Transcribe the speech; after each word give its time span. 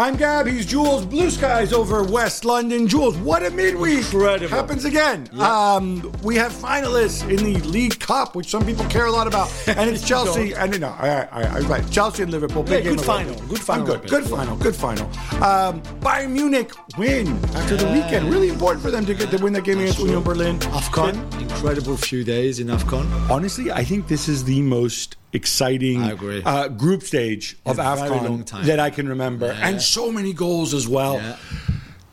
I'm 0.00 0.16
Gab. 0.16 0.46
He's 0.46 0.64
Jules. 0.64 1.04
Blue 1.04 1.28
skies 1.28 1.74
over 1.74 2.02
West 2.02 2.46
London. 2.46 2.88
Jules, 2.88 3.18
what 3.18 3.44
a 3.44 3.50
midweek! 3.50 3.98
Incredible. 3.98 4.48
Happens 4.48 4.86
again. 4.86 5.28
Um, 5.38 6.10
we 6.22 6.36
have 6.36 6.52
finalists 6.52 7.28
in 7.28 7.44
the 7.44 7.60
League 7.68 8.00
Cup, 8.00 8.34
which 8.34 8.48
some 8.48 8.64
people 8.64 8.86
care 8.86 9.04
a 9.04 9.12
lot 9.12 9.26
about, 9.26 9.52
and 9.68 9.90
it's 9.90 10.02
Chelsea. 10.02 10.54
and 10.54 10.80
no, 10.80 10.88
all 10.88 11.06
right, 11.06 11.30
all 11.30 11.42
right, 11.42 11.54
all 11.54 11.68
right. 11.68 11.90
Chelsea 11.90 12.22
and 12.22 12.32
Liverpool. 12.32 12.62
Big 12.62 12.82
Yeah, 12.82 12.92
good 12.92 13.02
final. 13.02 13.34
Good 13.46 13.60
final 13.60 13.84
good. 13.84 14.08
Good 14.08 14.24
final. 14.24 14.56
Good 14.56 14.74
final. 14.74 15.06
Um, 15.44 15.82
Bayern 16.00 16.30
Munich 16.30 16.72
win 16.96 17.28
after 17.54 17.76
the 17.76 17.84
weekend. 17.88 18.32
Really 18.32 18.48
important 18.48 18.82
for 18.82 18.90
them 18.90 19.04
to 19.04 19.12
get 19.12 19.30
to 19.32 19.36
win 19.36 19.52
that 19.52 19.64
game 19.64 19.80
against 19.80 19.98
Union 19.98 20.22
Berlin. 20.22 20.58
AFCON, 20.60 21.42
incredible 21.42 21.98
few 21.98 22.24
days 22.24 22.58
in 22.58 22.68
AFCON. 22.68 23.04
Honestly, 23.28 23.70
I 23.70 23.84
think 23.84 24.08
this 24.08 24.28
is 24.28 24.44
the 24.44 24.62
most 24.62 25.16
exciting. 25.32 26.02
Uh, 26.02 26.68
group 26.68 27.02
stage 27.02 27.56
of 27.66 27.76
AFCON 27.76 28.22
long 28.28 28.44
time. 28.44 28.66
that 28.66 28.80
I 28.80 28.90
can 28.90 29.08
remember, 29.08 29.46
Yeah. 29.46 29.68
and 29.68 29.80
so 29.82 30.10
many 30.12 30.32
goals 30.32 30.74
as 30.74 30.86
well. 30.88 31.14
Yeah. 31.16 31.36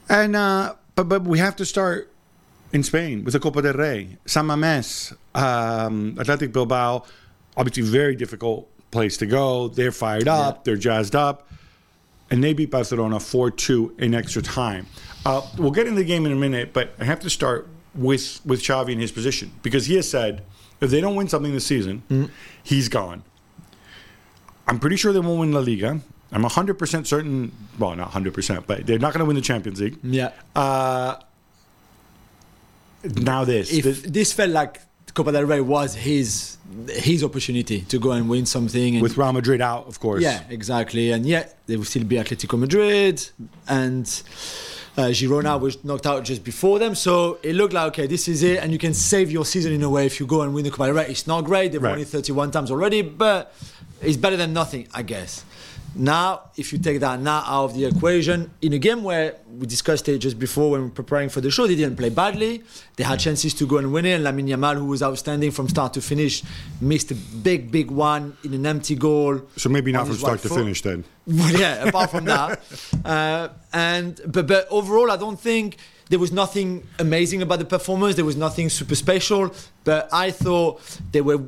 And 0.09 0.35
uh, 0.35 0.75
but 0.95 1.05
but 1.09 1.23
we 1.23 1.39
have 1.39 1.55
to 1.57 1.65
start 1.65 2.11
in 2.73 2.83
Spain 2.83 3.23
with 3.23 3.33
the 3.33 3.39
Copa 3.39 3.61
del 3.61 3.73
Rey, 3.73 4.17
San 4.25 4.45
Mamés, 4.47 5.15
um, 5.35 6.17
Athletic 6.19 6.51
Bilbao. 6.53 7.03
Obviously, 7.55 7.83
very 7.83 8.15
difficult 8.15 8.69
place 8.91 9.17
to 9.17 9.25
go. 9.25 9.67
They're 9.67 9.91
fired 9.91 10.27
up. 10.27 10.55
Yeah. 10.57 10.61
They're 10.65 10.77
jazzed 10.77 11.15
up, 11.15 11.49
and 12.29 12.43
they 12.43 12.53
beat 12.53 12.71
Barcelona 12.71 13.19
four 13.19 13.51
two 13.51 13.93
in 13.97 14.13
extra 14.13 14.41
time. 14.41 14.85
Uh, 15.25 15.41
we'll 15.57 15.71
get 15.71 15.87
into 15.87 15.99
the 15.99 16.05
game 16.07 16.25
in 16.25 16.31
a 16.31 16.35
minute, 16.35 16.71
but 16.71 16.93
I 16.99 17.03
have 17.03 17.19
to 17.21 17.29
start 17.29 17.67
with 17.95 18.39
with 18.45 18.61
Xavi 18.61 18.91
in 18.93 18.99
his 18.99 19.11
position 19.11 19.51
because 19.63 19.87
he 19.87 19.95
has 19.95 20.09
said 20.09 20.43
if 20.81 20.89
they 20.91 21.01
don't 21.01 21.15
win 21.15 21.27
something 21.27 21.51
this 21.53 21.65
season, 21.65 22.29
he's 22.63 22.89
gone. 22.89 23.23
I'm 24.67 24.79
pretty 24.79 24.95
sure 24.97 25.13
they 25.13 25.19
won't 25.19 25.39
win 25.39 25.51
La 25.53 25.59
Liga. 25.61 25.99
I'm 26.31 26.43
100% 26.43 27.07
certain, 27.07 27.51
well, 27.79 27.95
not 27.95 28.11
100%, 28.11 28.67
but 28.67 28.85
they're 28.85 28.99
not 28.99 29.13
going 29.13 29.19
to 29.19 29.25
win 29.25 29.35
the 29.37 29.41
Champions 29.41 29.79
League. 29.79 29.97
Yeah. 30.03 30.31
Uh, 30.55 31.15
now 33.03 33.45
this. 33.45 33.71
If 33.71 33.83
This- 33.85 34.01
this 34.01 34.33
felt 34.33 34.49
like 34.51 34.81
Copa 35.13 35.31
del 35.31 35.43
Rey 35.45 35.61
was 35.61 35.95
his 35.95 36.57
his 36.89 37.23
opportunity 37.23 37.81
to 37.81 37.97
go 37.97 38.11
and 38.11 38.27
win 38.29 38.45
something. 38.45 38.95
And 38.95 39.01
with 39.01 39.17
Real 39.17 39.31
Madrid 39.33 39.61
out, 39.61 39.87
of 39.87 39.99
course. 40.01 40.21
yeah, 40.21 40.43
exactly. 40.49 41.11
And 41.11 41.25
yeah, 41.25 41.47
they 41.65 41.77
will 41.77 41.85
still 41.85 42.03
be 42.03 42.17
Atletico 42.17 42.59
Madrid 42.59 43.25
and 43.67 44.05
uh, 44.97 45.01
Girona 45.11 45.59
was 45.59 45.83
knocked 45.83 46.07
out 46.07 46.23
just 46.23 46.43
before 46.43 46.79
them. 46.79 46.95
So 46.95 47.37
it 47.43 47.53
looked 47.55 47.73
like 47.73 47.87
okay, 47.89 48.07
this 48.07 48.27
is 48.27 48.43
it, 48.43 48.61
and 48.63 48.71
you 48.71 48.79
can 48.79 48.93
save 48.93 49.31
your 49.31 49.45
season 49.45 49.71
in 49.71 49.83
a 49.83 49.89
way 49.89 50.05
if 50.05 50.19
you 50.19 50.25
go 50.25 50.41
and 50.41 50.53
win 50.53 50.63
the 50.63 50.71
Copa 50.71 50.85
del 50.87 50.95
Rey. 50.95 51.05
It's 51.07 51.27
not 51.27 51.43
great; 51.45 51.71
they've 51.71 51.81
Right. 51.81 51.91
won 51.91 51.99
it 51.99 52.07
31 52.07 52.51
times 52.51 52.71
already, 52.71 53.01
but 53.03 53.53
it's 54.01 54.17
better 54.17 54.35
than 54.37 54.53
nothing, 54.53 54.87
I 54.93 55.03
guess. 55.03 55.43
Now, 55.97 56.51
if 56.55 56.71
you 56.71 56.77
take 56.77 56.99
that 56.99 57.19
now 57.19 57.43
out 57.45 57.65
of 57.65 57.73
the 57.75 57.85
equation, 57.85 58.51
in 58.61 58.73
a 58.73 58.77
game 58.77 59.03
where 59.03 59.35
we 59.57 59.65
discussed 59.65 60.07
it 60.07 60.19
just 60.19 60.37
before 60.37 60.71
when 60.71 60.81
we 60.81 60.87
were 60.87 60.93
preparing 60.93 61.29
for 61.29 61.41
the 61.41 61.49
show, 61.49 61.65
they 61.65 61.75
didn't 61.75 61.95
play 61.97 62.09
badly. 62.09 62.63
They 62.95 63.03
had 63.03 63.19
chances 63.19 63.53
to 63.55 63.65
go 63.65 63.77
and 63.77 63.91
win 63.91 64.05
it. 64.05 64.11
And 64.13 64.23
Lamine 64.23 64.47
Yamal, 64.47 64.75
who 64.75 64.85
was 64.85 65.01
outstanding 65.01 65.49
from 65.49 65.67
start 65.67 65.93
to 65.95 66.01
finish, 66.01 66.43
missed 66.79 67.09
a 67.11 67.15
big, 67.15 67.71
big 67.71 67.89
one 67.89 68.37
in 68.43 68.53
an 68.53 68.65
empty 68.65 68.95
goal. 68.95 69.41
So 69.55 69.69
maybe 69.69 69.91
not 69.91 70.05
from 70.05 70.17
start 70.17 70.39
to 70.41 70.49
foot. 70.49 70.59
finish 70.59 70.81
then. 70.81 71.03
Well, 71.27 71.51
yeah, 71.59 71.83
apart 71.87 72.11
from 72.11 72.25
that. 72.25 72.61
Uh, 73.03 73.49
and 73.73 74.19
but, 74.27 74.47
but 74.47 74.67
overall, 74.69 75.11
I 75.11 75.17
don't 75.17 75.39
think 75.39 75.77
there 76.09 76.19
was 76.19 76.31
nothing 76.31 76.85
amazing 76.99 77.41
about 77.41 77.59
the 77.59 77.65
performance. 77.65 78.15
There 78.15 78.25
was 78.25 78.35
nothing 78.35 78.69
super 78.69 78.95
special. 78.95 79.53
But 79.83 80.09
I 80.11 80.31
thought 80.31 80.81
they 81.11 81.21
were 81.21 81.39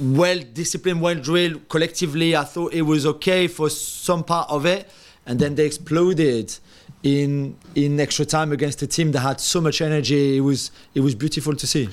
well 0.00 0.38
disciplined, 0.52 1.00
well 1.00 1.14
drilled 1.14 1.68
collectively. 1.68 2.34
I 2.36 2.44
thought 2.44 2.72
it 2.72 2.82
was 2.82 3.06
okay 3.06 3.46
for 3.48 3.70
some 3.70 4.24
part 4.24 4.50
of 4.50 4.66
it, 4.66 4.90
and 5.26 5.38
then 5.38 5.54
they 5.54 5.66
exploded 5.66 6.56
in 7.02 7.56
in 7.74 8.00
extra 8.00 8.24
time 8.24 8.52
against 8.52 8.82
a 8.82 8.86
team 8.86 9.12
that 9.12 9.20
had 9.20 9.40
so 9.40 9.60
much 9.60 9.80
energy. 9.80 10.38
It 10.38 10.40
was 10.40 10.70
it 10.94 11.00
was 11.00 11.14
beautiful 11.14 11.54
to 11.54 11.66
see. 11.66 11.88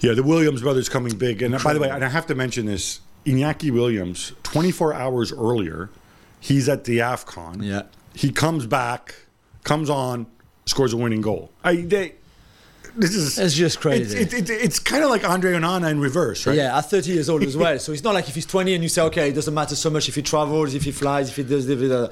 Yeah, 0.00 0.12
the 0.12 0.22
Williams 0.22 0.62
brothers 0.62 0.88
coming 0.88 1.16
big. 1.16 1.42
And 1.42 1.60
by 1.62 1.74
the 1.74 1.80
way, 1.80 1.90
and 1.90 2.04
I 2.04 2.08
have 2.08 2.26
to 2.26 2.34
mention 2.34 2.66
this 2.66 3.00
Iñaki 3.24 3.70
Williams, 3.70 4.32
24 4.44 4.94
hours 4.94 5.32
earlier, 5.32 5.90
he's 6.40 6.68
at 6.68 6.84
the 6.84 6.98
AFCON. 6.98 7.62
Yeah. 7.62 7.82
He 8.14 8.30
comes 8.30 8.66
back, 8.66 9.14
comes 9.64 9.90
on, 9.90 10.26
scores 10.66 10.92
a 10.92 10.96
winning 10.96 11.20
goal. 11.20 11.50
I, 11.64 11.76
they, 11.76 12.14
this 12.98 13.14
is 13.14 13.38
It's 13.38 13.54
just 13.54 13.80
crazy. 13.80 14.18
It's, 14.18 14.32
it's, 14.32 14.50
it's, 14.50 14.62
it's 14.64 14.78
kind 14.78 15.04
of 15.04 15.10
like 15.10 15.28
Andre 15.28 15.52
Onana 15.52 15.90
in 15.90 16.00
reverse, 16.00 16.46
right? 16.46 16.56
Yeah, 16.56 16.76
at 16.76 16.90
30 16.90 17.10
years 17.10 17.28
old 17.28 17.42
as 17.42 17.56
well. 17.56 17.78
So 17.78 17.92
it's 17.92 18.02
not 18.02 18.14
like 18.14 18.28
if 18.28 18.34
he's 18.34 18.46
20 18.46 18.74
and 18.74 18.82
you 18.82 18.88
say, 18.88 19.02
okay, 19.02 19.30
it 19.30 19.34
doesn't 19.34 19.54
matter 19.54 19.76
so 19.76 19.90
much 19.90 20.08
if 20.08 20.14
he 20.14 20.22
travels, 20.22 20.74
if 20.74 20.82
he 20.82 20.92
flies, 20.92 21.30
if 21.30 21.36
he 21.36 21.44
does 21.44 21.66
the. 21.66 22.10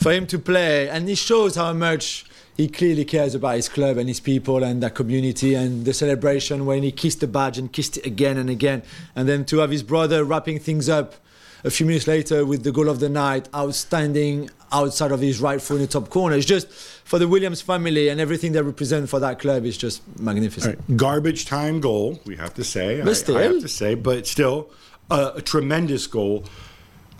For 0.00 0.12
him 0.12 0.26
to 0.28 0.38
play, 0.38 0.88
and 0.88 1.08
it 1.08 1.16
shows 1.16 1.56
how 1.56 1.72
much 1.72 2.24
he 2.56 2.68
clearly 2.68 3.04
cares 3.04 3.34
about 3.34 3.56
his 3.56 3.68
club 3.68 3.96
and 3.96 4.08
his 4.08 4.20
people 4.20 4.62
and 4.62 4.82
that 4.82 4.94
community 4.94 5.54
and 5.54 5.84
the 5.84 5.94
celebration 5.94 6.66
when 6.66 6.82
he 6.82 6.92
kissed 6.92 7.20
the 7.20 7.26
badge 7.26 7.58
and 7.58 7.72
kissed 7.72 7.96
it 7.96 8.06
again 8.06 8.36
and 8.36 8.50
again. 8.50 8.82
And 9.16 9.28
then 9.28 9.44
to 9.46 9.58
have 9.58 9.70
his 9.70 9.82
brother 9.82 10.24
wrapping 10.24 10.58
things 10.58 10.88
up 10.88 11.14
a 11.64 11.70
few 11.70 11.86
minutes 11.86 12.06
later 12.06 12.44
with 12.44 12.64
the 12.64 12.72
goal 12.72 12.88
of 12.88 13.00
the 13.00 13.08
night, 13.08 13.48
outstanding 13.54 14.50
outside 14.72 15.12
of 15.12 15.20
his 15.20 15.40
right 15.40 15.60
foot 15.60 15.76
in 15.76 15.82
the 15.82 15.86
top 15.86 16.08
corner. 16.10 16.36
It's 16.36 16.46
just 16.46 16.68
for 16.70 17.18
the 17.18 17.28
Williams 17.28 17.60
family 17.60 18.08
and 18.08 18.20
everything 18.20 18.52
they 18.52 18.62
represent 18.62 19.08
for 19.08 19.20
that 19.20 19.38
club 19.38 19.64
is 19.64 19.76
just 19.76 20.02
magnificent. 20.18 20.78
Right. 20.78 20.96
Garbage 20.96 21.46
time 21.46 21.80
goal, 21.80 22.20
we 22.24 22.36
have 22.36 22.54
to 22.54 22.64
say. 22.64 23.00
But 23.00 23.10
I- 23.10 23.12
still. 23.12 23.36
I, 23.36 23.42
have 23.42 23.60
to 23.60 23.68
say, 23.68 23.94
but 23.94 24.26
still, 24.26 24.70
uh, 25.10 25.32
a 25.36 25.42
tremendous 25.42 26.06
goal. 26.06 26.44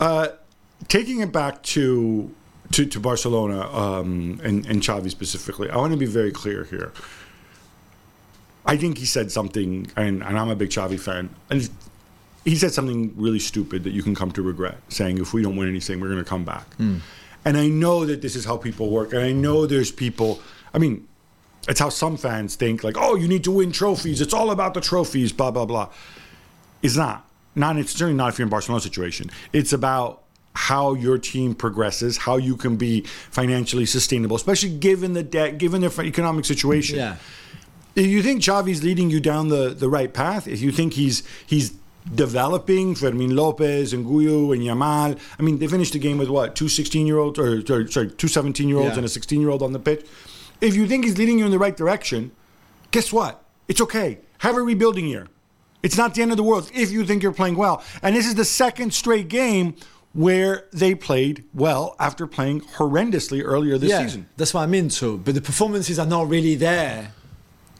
Uh, 0.00 0.28
taking 0.88 1.20
it 1.20 1.32
back 1.32 1.62
to 1.62 2.34
to, 2.72 2.86
to 2.86 2.98
Barcelona 2.98 3.68
um, 3.70 4.40
and, 4.42 4.64
and 4.66 4.80
Xavi 4.80 5.10
specifically, 5.10 5.68
I 5.68 5.76
want 5.76 5.92
to 5.92 5.98
be 5.98 6.06
very 6.06 6.32
clear 6.32 6.64
here. 6.64 6.92
I 8.64 8.76
think 8.76 8.96
he 8.96 9.04
said 9.04 9.30
something, 9.30 9.90
and, 9.96 10.22
and 10.22 10.38
I'm 10.38 10.48
a 10.48 10.56
big 10.56 10.70
Xavi 10.70 10.98
fan, 10.98 11.28
and 11.50 11.68
he 12.44 12.56
said 12.56 12.72
something 12.72 13.12
really 13.16 13.38
stupid 13.38 13.84
that 13.84 13.92
you 13.92 14.02
can 14.02 14.14
come 14.14 14.32
to 14.32 14.42
regret, 14.42 14.78
saying 14.88 15.18
if 15.18 15.32
we 15.32 15.42
don't 15.42 15.56
win 15.56 15.68
anything, 15.68 16.00
we're 16.00 16.08
going 16.08 16.22
to 16.22 16.28
come 16.28 16.44
back. 16.44 16.74
Hmm. 16.74 16.98
And 17.44 17.56
I 17.56 17.68
know 17.68 18.04
that 18.04 18.22
this 18.22 18.36
is 18.36 18.44
how 18.44 18.56
people 18.56 18.90
work, 18.90 19.12
and 19.12 19.22
I 19.22 19.32
know 19.32 19.66
there's 19.66 19.90
people. 19.90 20.40
I 20.72 20.78
mean, 20.78 21.06
it's 21.68 21.80
how 21.80 21.88
some 21.88 22.16
fans 22.16 22.56
think, 22.56 22.82
like, 22.84 22.96
oh, 22.98 23.14
you 23.14 23.28
need 23.28 23.44
to 23.44 23.50
win 23.50 23.72
trophies. 23.72 24.20
It's 24.20 24.34
all 24.34 24.50
about 24.50 24.74
the 24.74 24.80
trophies, 24.80 25.32
blah 25.32 25.50
blah 25.50 25.66
blah. 25.66 25.90
It's 26.82 26.96
not. 26.96 27.28
Not 27.54 27.76
it's 27.78 27.92
certainly 27.92 28.14
not 28.14 28.30
if 28.30 28.38
you're 28.38 28.46
in 28.46 28.50
Barcelona 28.50 28.80
situation. 28.80 29.30
It's 29.52 29.72
about 29.72 30.22
how 30.54 30.94
your 30.94 31.18
team 31.18 31.54
progresses, 31.54 32.18
how 32.18 32.36
you 32.36 32.56
can 32.56 32.76
be 32.76 33.02
financially 33.30 33.86
sustainable, 33.86 34.36
especially 34.36 34.76
given 34.76 35.12
the 35.12 35.22
debt, 35.22 35.58
given 35.58 35.80
their 35.80 35.90
economic 36.00 36.44
situation. 36.44 36.96
Yeah. 36.96 37.16
If 37.94 38.06
you 38.06 38.22
think 38.22 38.42
Xavi's 38.42 38.82
leading 38.82 39.10
you 39.10 39.20
down 39.20 39.48
the, 39.48 39.70
the 39.70 39.88
right 39.88 40.12
path, 40.12 40.48
if 40.48 40.60
you 40.60 40.72
think 40.72 40.94
he's 40.94 41.22
he's 41.46 41.74
developing 42.14 42.94
Fermin 42.94 43.34
Lopez 43.34 43.92
and 43.92 44.04
Guyu 44.06 44.52
and 44.54 44.62
Yamal, 44.62 45.18
I 45.38 45.42
mean, 45.42 45.58
they 45.58 45.66
finished 45.66 45.92
the 45.92 45.98
game 45.98 46.18
with 46.18 46.28
what, 46.28 46.54
two 46.56 46.68
16 46.68 47.06
year 47.06 47.18
olds, 47.18 47.38
or 47.38 47.64
sorry, 47.66 47.90
sorry, 47.90 48.10
two 48.10 48.28
17 48.28 48.68
year 48.68 48.78
olds 48.78 48.90
Yeah. 48.92 48.96
and 48.98 49.04
a 49.04 49.08
16 49.08 49.40
year 49.40 49.50
old 49.50 49.62
on 49.62 49.72
the 49.72 49.78
pitch. 49.78 50.04
If 50.60 50.74
you 50.74 50.86
think 50.86 51.04
he's 51.04 51.18
leading 51.18 51.38
you 51.38 51.44
in 51.44 51.50
the 51.50 51.58
right 51.58 51.76
direction, 51.76 52.30
guess 52.90 53.12
what? 53.12 53.42
It's 53.68 53.80
okay. 53.80 54.18
Have 54.38 54.56
a 54.56 54.62
rebuilding 54.62 55.06
year. 55.06 55.28
It's 55.82 55.96
not 55.96 56.14
the 56.14 56.22
end 56.22 56.30
of 56.30 56.36
the 56.36 56.42
world 56.44 56.70
if 56.74 56.90
you 56.92 57.04
think 57.04 57.22
you're 57.22 57.32
playing 57.32 57.56
well. 57.56 57.82
And 58.02 58.14
this 58.14 58.26
is 58.26 58.36
the 58.36 58.44
second 58.44 58.94
straight 58.94 59.28
game 59.28 59.74
where 60.12 60.66
they 60.72 60.94
played 60.94 61.44
well 61.54 61.96
after 61.98 62.26
playing 62.26 62.60
horrendously 62.60 63.42
earlier 63.44 63.78
this 63.78 63.96
season. 63.96 64.28
That's 64.36 64.52
what 64.54 64.60
I 64.62 64.66
mean. 64.66 64.90
So, 64.90 65.16
but 65.16 65.34
the 65.34 65.40
performances 65.40 65.98
are 65.98 66.06
not 66.06 66.28
really 66.28 66.54
there 66.54 67.12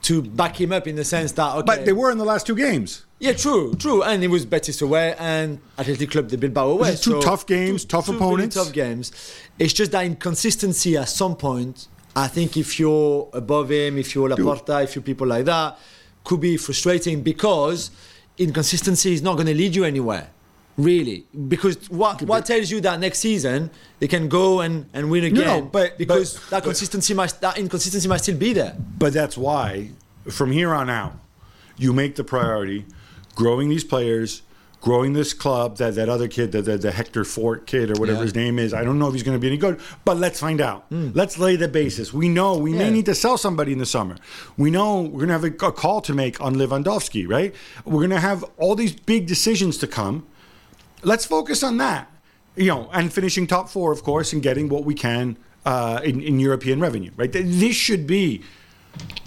to 0.03 0.21
back 0.23 0.61
him 0.61 0.73
up 0.73 0.87
in 0.87 0.97
the 0.97 1.05
sense 1.05 1.33
that 1.33 1.55
okay, 1.57 1.63
But 1.65 1.85
they 1.85 1.93
were 1.93 2.11
in 2.11 2.19
the 2.19 2.25
last 2.25 2.47
two 2.47 2.57
games. 2.57 3.05
yeah, 3.21 3.33
true, 3.33 3.75
true, 3.75 4.03
and 4.03 4.23
it 4.25 4.29
was 4.29 4.45
Betis 4.45 4.83
away 4.83 5.15
and 5.19 5.61
Athletic 5.79 6.11
Club 6.11 6.29
de 6.29 6.37
Bilbao 6.37 6.69
away. 6.71 6.97
Two 6.97 7.21
tough 7.23 7.47
games, 7.47 7.85
tough 7.85 8.07
two 8.07 8.17
opponents. 8.17 8.57
Really 8.57 8.65
tough 8.67 8.75
games. 8.75 9.13
It's 9.59 9.73
just 9.73 9.93
that 9.93 10.05
inconsistency 10.05 10.97
at 10.97 11.09
some 11.09 11.37
point. 11.37 11.87
I 12.17 12.27
think 12.29 12.57
if 12.57 12.79
you're 12.81 13.29
above 13.33 13.71
him, 13.71 13.97
if 13.97 14.15
you're 14.15 14.29
Laporta, 14.29 14.83
if 14.85 14.95
you're 14.95 15.03
people 15.03 15.27
like 15.27 15.45
that, 15.47 15.79
could 16.25 16.41
be 16.41 16.57
frustrating 16.57 17.23
because 17.23 17.91
inconsistency 18.39 19.15
is 19.15 19.23
not 19.23 19.35
going 19.37 19.47
to 19.47 19.55
lead 19.55 19.75
you 19.75 19.85
anywhere. 19.85 20.29
Really, 20.79 21.27
because 21.49 21.91
what 21.91 22.23
what 22.23 22.47
tells 22.47 22.71
you 22.71 22.81
that 22.81 22.99
next 22.99 23.19
season 23.19 23.71
they 24.01 24.09
can 24.09 24.29
go 24.29 24.61
and, 24.61 24.87
and 24.95 25.11
win 25.11 25.25
again? 25.25 25.45
no, 25.45 25.61
but- 25.63 25.99
because 25.99 26.35
but- 26.35 26.51
that 26.51 26.63
consistency 26.63 27.13
might 27.15 27.35
that 27.43 27.59
inconsistency 27.59 28.09
might 28.09 28.23
still 28.23 28.39
be 28.39 28.53
there. 28.55 28.75
But 28.99 29.13
that's 29.13 29.37
why, 29.37 29.91
from 30.31 30.51
here 30.51 30.73
on 30.75 30.89
out, 30.89 31.15
you 31.77 31.93
make 31.93 32.17
the 32.17 32.25
priority 32.25 32.87
growing 33.35 33.69
these 33.69 33.85
players, 33.85 34.41
growing 34.81 35.13
this 35.13 35.35
club. 35.35 35.77
That 35.77 35.95
that 35.97 36.09
other 36.09 36.27
kid, 36.27 36.53
the 36.53 36.63
the, 36.63 36.79
the 36.79 36.91
Hector 36.91 37.25
Fort 37.27 37.67
kid 37.67 37.91
or 37.91 38.01
whatever 38.01 38.21
Yeah. 38.21 38.25
his 38.25 38.35
name 38.35 38.59
is. 38.59 38.73
I 38.73 38.83
don't 38.83 38.99
know 38.99 39.09
if 39.09 39.13
he's 39.13 39.23
going 39.23 39.37
to 39.37 39.41
be 39.41 39.49
any 39.49 39.59
good, 39.59 39.79
but 40.07 40.17
let's 40.17 40.41
find 40.41 40.63
out. 40.63 40.87
Hmm. 40.89 41.11
Let's 41.13 41.39
lay 41.39 41.57
the 41.57 41.69
basis. 41.69 42.15
We 42.15 42.31
know 42.31 42.57
we 42.57 42.73
may 42.73 42.89
need 42.91 43.05
to 43.07 43.15
sell 43.15 43.37
somebody 43.37 43.73
in 43.73 43.79
the 43.79 43.85
summer. 43.87 44.17
We 44.57 44.71
know 44.71 45.03
we're 45.03 45.27
going 45.27 45.29
to 45.29 45.35
have 45.35 45.45
a, 45.45 45.67
a 45.67 45.73
call 45.73 46.01
to 46.01 46.15
make 46.15 46.41
on 46.41 46.55
Lewandowski, 46.55 47.29
right? 47.29 47.55
We're 47.85 48.01
going 48.01 48.11
to 48.11 48.21
have 48.21 48.43
all 48.57 48.75
these 48.75 48.95
big 48.95 49.27
decisions 49.27 49.77
to 49.79 49.87
come. 49.87 50.27
Let's 51.03 51.25
focus 51.25 51.63
on 51.63 51.79
that. 51.79 52.09
you 52.55 52.67
know, 52.67 52.91
and 52.93 53.11
finishing 53.13 53.47
top 53.47 53.69
four, 53.71 53.93
of 53.93 54.03
course, 54.03 54.33
and 54.35 54.43
getting 54.43 54.69
what 54.69 54.85
we 54.85 54.95
can 54.95 55.37
uh, 55.65 56.01
in, 56.05 56.21
in 56.21 56.39
European 56.39 56.81
revenue, 56.81 57.11
right? 57.17 57.33
This 57.33 57.75
should 57.77 58.07
be 58.07 58.43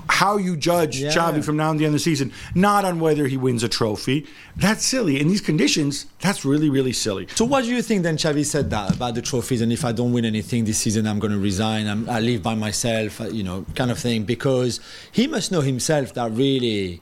how 0.07 0.37
you 0.37 0.55
judge 0.55 0.99
Yeah. 0.99 1.09
Xavi 1.09 1.43
from 1.43 1.57
now 1.57 1.71
to 1.73 1.79
the 1.79 1.85
end 1.85 1.95
of 1.95 1.99
the 1.99 2.03
season, 2.03 2.31
not 2.53 2.85
on 2.85 2.99
whether 2.99 3.25
he 3.25 3.35
wins 3.35 3.63
a 3.63 3.67
trophy. 3.67 4.27
That's 4.55 4.85
silly. 4.85 5.19
In 5.19 5.27
these 5.27 5.41
conditions, 5.41 6.05
that's 6.19 6.45
really, 6.45 6.69
really 6.69 6.93
silly. 6.93 7.25
So 7.33 7.45
what 7.45 7.63
do 7.63 7.71
you 7.71 7.81
think 7.81 8.03
then 8.03 8.15
Xavi 8.17 8.45
said 8.45 8.69
that 8.69 8.95
about 8.95 9.15
the 9.15 9.23
trophies 9.23 9.61
and 9.61 9.73
if 9.73 9.83
I 9.83 9.91
don't 9.91 10.13
win 10.13 10.23
anything 10.23 10.65
this 10.65 10.77
season 10.77 11.07
I'm 11.07 11.17
going 11.17 11.33
to 11.33 11.39
resign 11.39 11.87
I'm, 11.87 12.07
I 12.07 12.19
live 12.19 12.43
by 12.43 12.53
myself 12.53 13.19
uh, 13.19 13.25
you 13.29 13.43
know 13.43 13.65
kind 13.73 13.89
of 13.89 13.97
thing 13.97 14.23
because 14.23 14.79
he 15.11 15.25
must 15.25 15.51
know 15.51 15.61
himself 15.61 16.13
that 16.13 16.29
really 16.31 17.01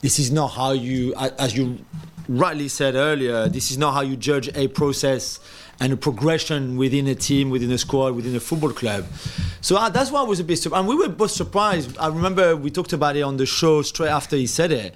this 0.00 0.18
is 0.18 0.30
not 0.30 0.48
how 0.48 0.72
you 0.72 1.14
as 1.16 1.56
you 1.56 1.78
rightly 2.28 2.68
said 2.68 2.94
earlier 2.94 3.48
this 3.48 3.70
is 3.70 3.78
not 3.78 3.92
how 3.94 4.00
you 4.00 4.16
judge 4.16 4.48
a 4.56 4.68
process 4.68 5.40
and 5.80 5.92
a 5.92 5.96
progression 5.96 6.76
within 6.76 7.06
a 7.08 7.14
team 7.14 7.50
within 7.50 7.70
a 7.72 7.78
squad 7.78 8.14
within 8.14 8.34
a 8.36 8.40
football 8.40 8.70
club 8.72 9.04
so 9.60 9.76
uh, 9.76 9.88
that's 9.88 10.10
why 10.10 10.20
I 10.20 10.24
was 10.24 10.38
a 10.40 10.44
bit 10.44 10.56
surprised 10.56 10.80
and 10.80 10.88
we 10.88 10.94
were 10.96 11.08
both 11.12 11.30
surprised 11.32 11.96
I 11.98 12.08
remember 12.08 12.54
we 12.56 12.70
talked 12.70 12.92
about 12.92 13.16
it 13.16 13.22
on 13.22 13.36
the 13.36 13.46
show 13.46 13.82
straight 13.82 14.10
after 14.10 14.36
he 14.36 14.46
said 14.46 14.70
it 14.72 14.94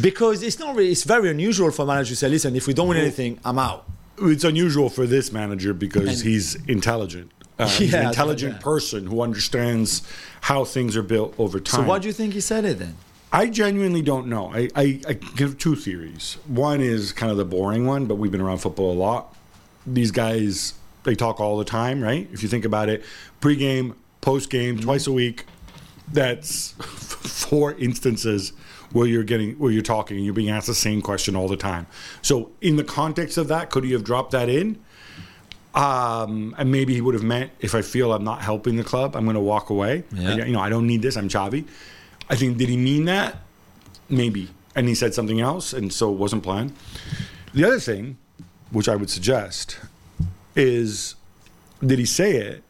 because 0.00 0.42
it's 0.42 0.58
not 0.58 0.74
really 0.76 0.90
it's 0.92 1.04
very 1.04 1.30
unusual 1.30 1.70
for 1.70 1.82
a 1.82 1.86
manager 1.86 2.10
to 2.10 2.16
say 2.16 2.28
listen 2.28 2.54
if 2.56 2.66
we 2.66 2.74
don't 2.74 2.88
win 2.88 2.98
anything 2.98 3.38
I'm 3.44 3.58
out 3.58 3.86
It's 4.22 4.44
unusual 4.44 4.90
for 4.90 5.06
this 5.06 5.32
manager 5.32 5.72
because 5.72 6.08
And- 6.08 6.28
he's 6.28 6.54
intelligent. 6.66 7.30
Uh, 7.58 7.68
he's 7.68 7.92
an 7.92 8.06
intelligent 8.06 8.54
yeah. 8.54 8.60
person 8.70 9.06
who 9.06 9.20
understands 9.20 10.02
how 10.40 10.64
things 10.64 10.96
are 10.96 11.02
built 11.02 11.34
over 11.38 11.60
time. 11.60 11.82
So 11.82 11.86
why 11.86 11.98
do 11.98 12.06
you 12.06 12.14
think 12.14 12.32
he 12.32 12.40
said 12.40 12.64
it 12.64 12.78
then? 12.78 12.96
I 13.32 13.46
genuinely 13.48 14.02
don't 14.02 14.26
know. 14.26 14.52
I, 14.52 14.68
I, 14.74 15.00
I 15.08 15.12
give 15.12 15.56
two 15.58 15.76
theories. 15.76 16.36
One 16.46 16.80
is 16.80 17.12
kind 17.12 17.30
of 17.30 17.38
the 17.38 17.44
boring 17.44 17.86
one, 17.86 18.06
but 18.06 18.16
we've 18.16 18.32
been 18.32 18.40
around 18.40 18.58
football 18.58 18.92
a 18.92 18.98
lot. 18.98 19.36
These 19.86 20.10
guys, 20.10 20.74
they 21.04 21.14
talk 21.14 21.38
all 21.40 21.56
the 21.56 21.64
time, 21.64 22.02
right? 22.02 22.28
If 22.32 22.42
you 22.42 22.48
think 22.48 22.64
about 22.64 22.88
it, 22.88 23.04
pregame, 23.40 23.94
postgame, 24.20 24.74
Mm-hmm. 24.74 24.80
twice 24.84 25.06
a 25.06 25.12
week. 25.12 25.44
That's 26.12 26.72
four 26.78 27.74
instances 27.74 28.52
where 28.92 29.06
you're 29.06 29.22
getting 29.22 29.52
where 29.60 29.70
you're 29.70 29.82
talking 29.82 30.16
and 30.16 30.24
you're 30.26 30.34
being 30.34 30.50
asked 30.50 30.66
the 30.66 30.74
same 30.74 31.00
question 31.00 31.36
all 31.36 31.46
the 31.46 31.56
time. 31.56 31.86
So, 32.22 32.50
in 32.60 32.74
the 32.74 32.82
context 32.82 33.38
of 33.38 33.46
that, 33.48 33.70
could 33.70 33.84
he 33.84 33.92
have 33.92 34.02
dropped 34.02 34.32
that 34.32 34.48
in? 34.48 34.80
Um, 35.72 36.52
and 36.58 36.72
maybe 36.72 36.94
he 36.94 37.00
would 37.00 37.14
have 37.14 37.22
meant 37.22 37.52
if 37.60 37.76
I 37.76 37.82
feel 37.82 38.12
I'm 38.12 38.24
not 38.24 38.42
helping 38.42 38.74
the 38.76 38.82
club, 38.82 39.14
I'm 39.14 39.22
going 39.24 39.34
to 39.34 39.40
walk 39.40 39.70
away. 39.70 40.02
Yeah. 40.12 40.34
You 40.44 40.52
know, 40.52 40.58
I 40.60 40.68
don't 40.68 40.88
need 40.88 41.00
this. 41.02 41.16
I'm 41.16 41.28
Xavi. 41.28 41.64
I 42.30 42.36
think 42.36 42.56
did 42.56 42.68
he 42.68 42.76
mean 42.76 43.04
that? 43.06 43.36
Maybe. 44.08 44.48
And 44.74 44.88
he 44.88 44.94
said 44.94 45.12
something 45.12 45.40
else, 45.40 45.72
and 45.72 45.92
so 45.92 46.12
it 46.12 46.16
wasn't 46.16 46.42
planned. 46.42 46.72
The 47.52 47.64
other 47.64 47.80
thing, 47.80 48.16
which 48.70 48.88
I 48.88 48.96
would 48.96 49.10
suggest, 49.10 49.78
is 50.54 51.16
did 51.84 51.98
he 51.98 52.06
say 52.06 52.36
it 52.36 52.62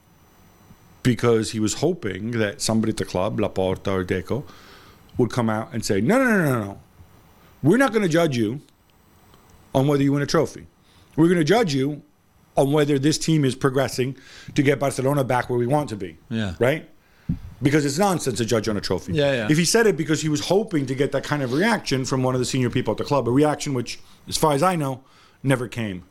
because 1.03 1.53
he 1.53 1.61
was 1.61 1.75
hoping 1.75 2.33
that 2.33 2.61
somebody 2.61 2.91
at 2.91 2.97
the 2.97 3.05
club, 3.05 3.39
Laporta 3.39 3.89
or 3.89 4.05
Deco, 4.05 4.45
would 5.19 5.31
come 5.31 5.51
out 5.51 5.73
and 5.73 5.85
say, 5.85 6.01
no, 6.01 6.19
no, 6.19 6.25
no, 6.25 6.45
no, 6.45 6.65
no. 6.65 6.81
We're 7.63 7.77
not 7.77 7.93
going 7.93 8.03
to 8.03 8.09
judge 8.09 8.37
you 8.37 8.61
on 9.75 9.87
whether 9.87 10.03
you 10.03 10.13
win 10.13 10.23
a 10.23 10.27
trophy. 10.27 10.67
We're 11.17 11.29
going 11.29 11.39
to 11.39 11.45
judge 11.45 11.75
you 11.75 12.03
on 12.57 12.73
whether 12.73 12.99
this 12.99 13.19
team 13.19 13.45
is 13.45 13.55
progressing 13.55 14.17
to 14.55 14.63
get 14.63 14.79
Barcelona 14.79 15.25
back 15.25 15.51
where 15.51 15.59
we 15.59 15.67
want 15.67 15.89
to 15.91 15.97
be. 15.97 16.17
Yeah. 16.31 16.55
Right? 16.59 16.89
Because 17.63 17.85
it's 17.85 17.99
nonsense 17.99 18.39
to 18.39 18.45
judge 18.45 18.69
on 18.69 18.77
a 18.77 18.81
trophy. 18.81 19.13
Yeah, 19.13 19.33
yeah. 19.33 19.49
If 19.51 19.59
he 19.59 19.65
said 19.67 19.87
it 19.87 19.97
because 19.97 20.23
he 20.23 20.29
was 20.31 20.47
hoping 20.47 20.87
to 20.87 20.95
get 20.95 21.13
that 21.13 21.25
kind 21.25 21.43
of 21.43 21.53
reaction 21.53 22.05
from 22.07 22.23
one 22.23 22.35
of 22.35 22.41
the 22.41 22.47
senior 22.47 22.71
people 22.71 22.93
at 22.93 22.99
the 22.99 23.05
club, 23.05 23.29
a 23.29 23.31
reaction 23.31 23.75
which, 23.75 24.01
as 24.29 24.37
far 24.37 24.53
as 24.55 24.63
I 24.63 24.77
know, 24.77 25.03
never 25.43 25.69
came. 25.69 26.05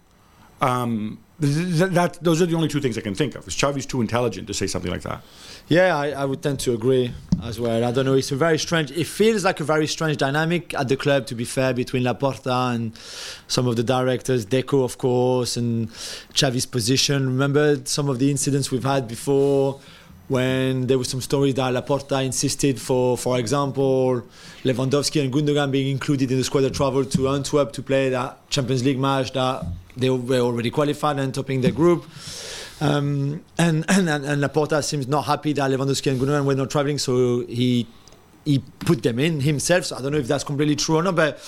Um, 0.61 1.19
th- 1.41 1.53
th- 1.79 1.91
that, 1.91 2.21
those 2.21 2.41
are 2.41 2.45
the 2.45 2.55
only 2.55 2.67
two 2.67 2.81
things 2.81 2.97
I 2.97 3.01
can 3.01 3.15
think 3.15 3.35
of. 3.35 3.47
Is 3.47 3.55
Xavi's 3.55 3.85
too 3.85 4.01
intelligent 4.01 4.47
to 4.47 4.53
say 4.53 4.67
something 4.67 4.91
like 4.91 5.01
that? 5.03 5.23
Yeah, 5.69 5.95
I, 5.97 6.09
I 6.09 6.25
would 6.25 6.41
tend 6.43 6.59
to 6.61 6.73
agree 6.73 7.13
as 7.41 7.59
well. 7.59 7.83
I 7.83 7.91
don't 7.91 8.05
know. 8.05 8.15
It's 8.15 8.31
a 8.31 8.35
very 8.35 8.59
strange. 8.59 8.91
It 8.91 9.07
feels 9.07 9.45
like 9.45 9.59
a 9.59 9.63
very 9.63 9.87
strange 9.87 10.17
dynamic 10.17 10.73
at 10.73 10.89
the 10.89 10.97
club. 10.97 11.27
To 11.27 11.35
be 11.35 11.45
fair, 11.45 11.73
between 11.73 12.03
Laporta 12.03 12.75
and 12.75 12.95
some 13.47 13.67
of 13.67 13.75
the 13.75 13.83
directors, 13.83 14.45
Deco, 14.45 14.83
of 14.83 14.97
course, 14.97 15.55
and 15.57 15.89
Xavi's 16.35 16.65
position. 16.65 17.25
Remember 17.27 17.79
some 17.85 18.09
of 18.09 18.19
the 18.19 18.29
incidents 18.29 18.69
we've 18.71 18.83
had 18.83 19.07
before, 19.07 19.79
when 20.29 20.85
there 20.87 20.97
was 20.97 21.09
some 21.09 21.21
stories 21.21 21.55
that 21.55 21.73
Laporta 21.73 22.23
insisted 22.23 22.79
for, 22.79 23.17
for 23.17 23.37
example, 23.39 24.23
Lewandowski 24.63 25.23
and 25.23 25.33
Gundogan 25.33 25.71
being 25.71 25.89
included 25.91 26.31
in 26.31 26.37
the 26.37 26.43
squad 26.43 26.61
that 26.61 26.73
travelled 26.73 27.11
to 27.11 27.27
Antwerp 27.27 27.73
to 27.73 27.81
play 27.81 28.09
that 28.09 28.47
Champions 28.49 28.85
League 28.85 28.99
match 28.99 29.33
that 29.33 29.65
they 29.97 30.09
were 30.09 30.39
already 30.39 30.69
qualified 30.69 31.19
and 31.19 31.33
topping 31.33 31.61
their 31.61 31.71
group. 31.71 32.05
Um, 32.79 33.43
and, 33.57 33.83
and 33.89 34.07
and 34.07 34.41
Laporta 34.41 34.83
seems 34.83 35.07
not 35.07 35.23
happy 35.23 35.51
that 35.53 35.69
Lewandowski 35.69 36.11
and 36.11 36.21
Gundogan 36.21 36.45
were 36.45 36.55
not 36.55 36.69
traveling, 36.69 36.99
so 36.99 37.45
he 37.47 37.87
he 38.45 38.59
put 38.79 39.01
them 39.03 39.19
in 39.19 39.41
himself. 39.41 39.85
So 39.85 39.97
I 39.97 40.01
don't 40.01 40.11
know 40.11 40.19
if 40.19 40.27
that's 40.27 40.43
completely 40.43 40.75
true 40.75 40.97
or 40.97 41.03
not, 41.03 41.15
but 41.15 41.39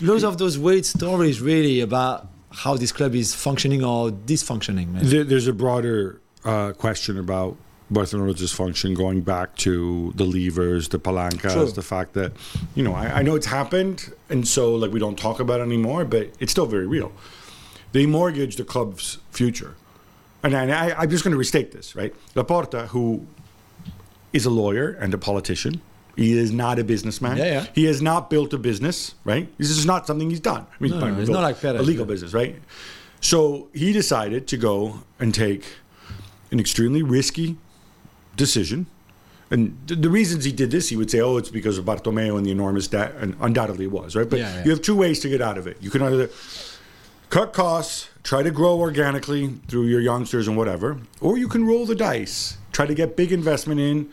loads 0.00 0.24
of 0.24 0.38
those 0.38 0.58
weird 0.58 0.86
stories 0.86 1.40
really 1.40 1.80
about 1.80 2.28
how 2.50 2.76
this 2.76 2.92
club 2.92 3.14
is 3.14 3.34
functioning 3.34 3.84
or 3.84 4.10
dysfunctioning. 4.10 5.00
There, 5.00 5.24
there's 5.24 5.46
a 5.46 5.52
broader 5.52 6.20
uh, 6.44 6.72
question 6.72 7.18
about 7.18 7.56
Barcelona's 7.92 8.40
dysfunction 8.40 8.96
going 8.96 9.20
back 9.22 9.56
to 9.58 10.12
the 10.16 10.24
levers, 10.24 10.88
the 10.88 10.98
palancas, 10.98 11.52
True. 11.52 11.66
the 11.70 11.82
fact 11.82 12.14
that, 12.14 12.32
you 12.74 12.82
know, 12.82 12.94
I, 12.94 13.18
I 13.18 13.22
know 13.22 13.34
it's 13.34 13.46
happened, 13.46 14.12
and 14.28 14.46
so 14.46 14.74
like 14.74 14.90
we 14.92 14.98
don't 15.00 15.18
talk 15.18 15.40
about 15.40 15.60
it 15.60 15.64
anymore, 15.64 16.04
but 16.04 16.30
it's 16.40 16.52
still 16.52 16.66
very 16.66 16.86
real. 16.86 17.12
They 17.92 18.06
mortgage 18.06 18.56
the 18.56 18.64
club's 18.64 19.18
future. 19.30 19.74
And 20.42 20.56
I, 20.56 20.88
I, 20.88 21.02
I'm 21.02 21.10
just 21.10 21.22
going 21.22 21.32
to 21.32 21.38
restate 21.38 21.72
this, 21.72 21.94
right? 21.94 22.14
Laporta, 22.34 22.88
who 22.88 23.26
is 24.32 24.44
a 24.46 24.50
lawyer 24.50 24.90
and 24.92 25.12
a 25.14 25.18
politician, 25.18 25.80
he 26.16 26.36
is 26.36 26.52
not 26.52 26.78
a 26.78 26.84
businessman. 26.84 27.36
Yeah, 27.36 27.44
yeah. 27.44 27.66
He 27.74 27.84
has 27.84 28.02
not 28.02 28.28
built 28.28 28.52
a 28.52 28.58
business, 28.58 29.14
right? 29.24 29.48
This 29.58 29.70
is 29.70 29.86
not 29.86 30.06
something 30.06 30.28
he's 30.28 30.40
done. 30.40 30.66
I 30.68 30.82
mean, 30.82 30.98
No, 30.98 31.08
no, 31.08 31.20
it's 31.20 31.30
not 31.30 31.42
like 31.42 31.60
Perez, 31.60 31.80
a 31.80 31.82
legal 31.82 32.04
yeah. 32.04 32.12
business, 32.12 32.32
right? 32.34 32.56
So 33.20 33.68
he 33.72 33.92
decided 33.92 34.46
to 34.48 34.56
go 34.56 35.04
and 35.20 35.34
take 35.34 35.64
an 36.50 36.58
extremely 36.60 37.02
risky 37.02 37.56
decision. 38.36 38.86
And 39.50 39.76
th- 39.86 40.00
the 40.00 40.08
reasons 40.08 40.44
he 40.44 40.52
did 40.52 40.70
this, 40.70 40.88
he 40.88 40.96
would 40.96 41.10
say, 41.10 41.20
oh, 41.20 41.36
it's 41.36 41.50
because 41.50 41.76
of 41.78 41.84
Bartomeu 41.84 42.36
and 42.38 42.46
the 42.46 42.50
enormous 42.50 42.88
debt. 42.88 43.14
And 43.20 43.36
undoubtedly 43.40 43.84
it 43.84 43.90
was, 43.92 44.16
right? 44.16 44.28
But 44.28 44.38
Yeah, 44.38 44.54
yeah. 44.56 44.64
you 44.64 44.70
have 44.70 44.80
two 44.82 44.96
ways 44.96 45.20
to 45.20 45.28
get 45.28 45.42
out 45.42 45.58
of 45.58 45.66
it. 45.66 45.76
You 45.80 45.90
can 45.90 46.00
either 46.02 46.30
cut 47.28 47.52
costs, 47.52 48.08
try 48.22 48.42
to 48.42 48.50
grow 48.50 48.78
organically 48.78 49.48
through 49.68 49.86
your 49.86 50.00
youngsters 50.00 50.48
and 50.48 50.56
whatever, 50.56 50.98
or 51.20 51.36
you 51.38 51.48
can 51.48 51.66
roll 51.66 51.84
the 51.86 51.94
dice, 51.94 52.56
try 52.72 52.86
to 52.86 52.94
get 52.94 53.16
big 53.16 53.30
investment 53.32 53.80
in, 53.80 54.08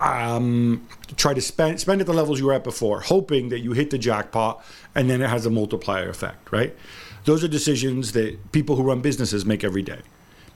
um, 0.00 0.86
try 1.16 1.34
to 1.34 1.40
spend 1.40 1.80
spend 1.80 2.00
at 2.00 2.06
the 2.06 2.12
levels 2.12 2.38
you 2.40 2.46
were 2.46 2.52
at 2.52 2.64
before, 2.64 3.00
hoping 3.00 3.48
that 3.50 3.60
you 3.60 3.72
hit 3.72 3.90
the 3.90 3.98
jackpot, 3.98 4.64
and 4.94 5.08
then 5.08 5.22
it 5.22 5.30
has 5.30 5.46
a 5.46 5.50
multiplier 5.50 6.08
effect, 6.08 6.50
right? 6.52 6.74
Those 7.24 7.42
are 7.44 7.48
decisions 7.48 8.12
that 8.12 8.52
people 8.52 8.76
who 8.76 8.82
run 8.82 9.00
businesses 9.00 9.44
make 9.46 9.62
every 9.64 9.82
day. 9.82 10.00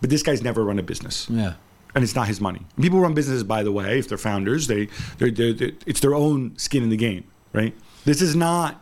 But 0.01 0.11
this 0.11 0.23
guy's 0.23 0.43
never 0.43 0.65
run 0.65 0.79
a 0.79 0.83
business 0.83 1.27
Yeah. 1.31 1.55
And 1.99 2.05
it's 2.05 2.15
not 2.15 2.29
his 2.29 2.41
money. 2.41 2.61
People 2.81 3.01
run 3.01 3.13
businesses, 3.13 3.43
by 3.43 3.65
the 3.65 3.73
way, 3.73 3.99
if 3.99 4.09
they're 4.09 4.17
founders, 4.17 4.69
they 4.69 4.87
they're, 5.19 5.33
they're, 5.33 5.53
they're- 5.53 5.73
it's 5.85 5.99
their 5.99 6.15
own 6.15 6.57
skin 6.57 6.85
in 6.85 6.91
the 6.91 6.97
game, 6.97 7.25
right? 7.53 7.75
This 8.05 8.23
is 8.23 8.37
not 8.37 8.81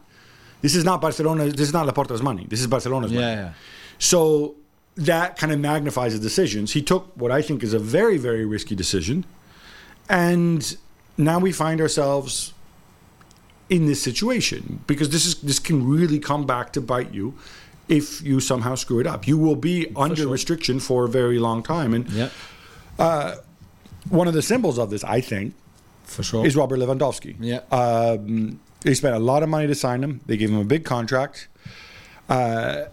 this 0.61 0.75
is 0.75 0.85
not 0.85 1.00
Barcelona. 1.00 1.46
This 1.46 1.68
is 1.68 1.73
not 1.73 1.87
Laporta's 1.87 2.23
money. 2.23 2.46
This 2.46 2.61
is 2.61 2.66
Barcelona's 2.66 3.11
money. 3.11 3.25
Yeah, 3.25 3.35
yeah. 3.37 3.52
So 3.99 4.56
that 4.96 5.38
kind 5.38 5.50
of 5.50 5.58
magnifies 5.61 6.12
the 6.12 6.20
decisions. 6.20 6.75
He 6.75 6.82
took 6.82 7.11
what 7.16 7.32
I 7.32 7.40
think 7.40 7.62
is 7.62 7.73
a 7.73 7.78
very 7.78 8.18
very 8.18 8.44
risky 8.44 8.75
decision, 8.75 9.25
and 10.11 10.76
now 11.16 11.38
we 11.38 11.52
find 11.52 11.80
ourselves 11.80 12.52
in 13.70 13.87
this 13.87 14.02
situation 14.02 14.85
because 14.87 15.08
this 15.08 15.25
is 15.25 15.37
this 15.37 15.58
can 15.58 15.88
really 15.88 16.18
come 16.18 16.44
back 16.44 16.70
to 16.75 16.82
bite 16.82 17.14
you 17.14 17.32
if 17.88 18.20
you 18.20 18.40
somehow 18.40 18.75
screw 18.75 19.00
it 19.00 19.06
up. 19.06 19.26
You 19.26 19.38
will 19.38 19.56
be 19.56 19.90
under 19.96 20.23
sure. 20.23 20.32
restriction 20.32 20.80
for 20.80 21.06
a 21.06 21.08
very 21.08 21.38
long 21.38 21.62
time, 21.62 21.94
and 21.94 22.06
Yeah. 22.98 23.34
one 24.08 24.28
of 24.28 24.34
the 24.34 24.42
symbols 24.42 24.78
of 24.78 24.90
this, 24.90 25.02
I 25.04 25.20
think, 25.20 25.54
For 26.04 26.22
sure. 26.22 26.46
is 26.46 26.54
Robert 26.56 26.78
Lewandowski. 26.78 27.36
Yeah. 27.40 27.60
Um, 27.70 28.60
they 28.82 28.94
spent 28.94 29.16
a 29.16 29.18
lot 29.18 29.42
of 29.42 29.48
money 29.48 29.66
to 29.66 29.74
sign 29.74 30.02
him. 30.04 30.20
They 30.26 30.36
gave 30.36 30.50
him 30.50 30.58
a 30.58 30.64
big 30.64 30.84
contract. 30.84 31.48
Uh, 32.28 32.84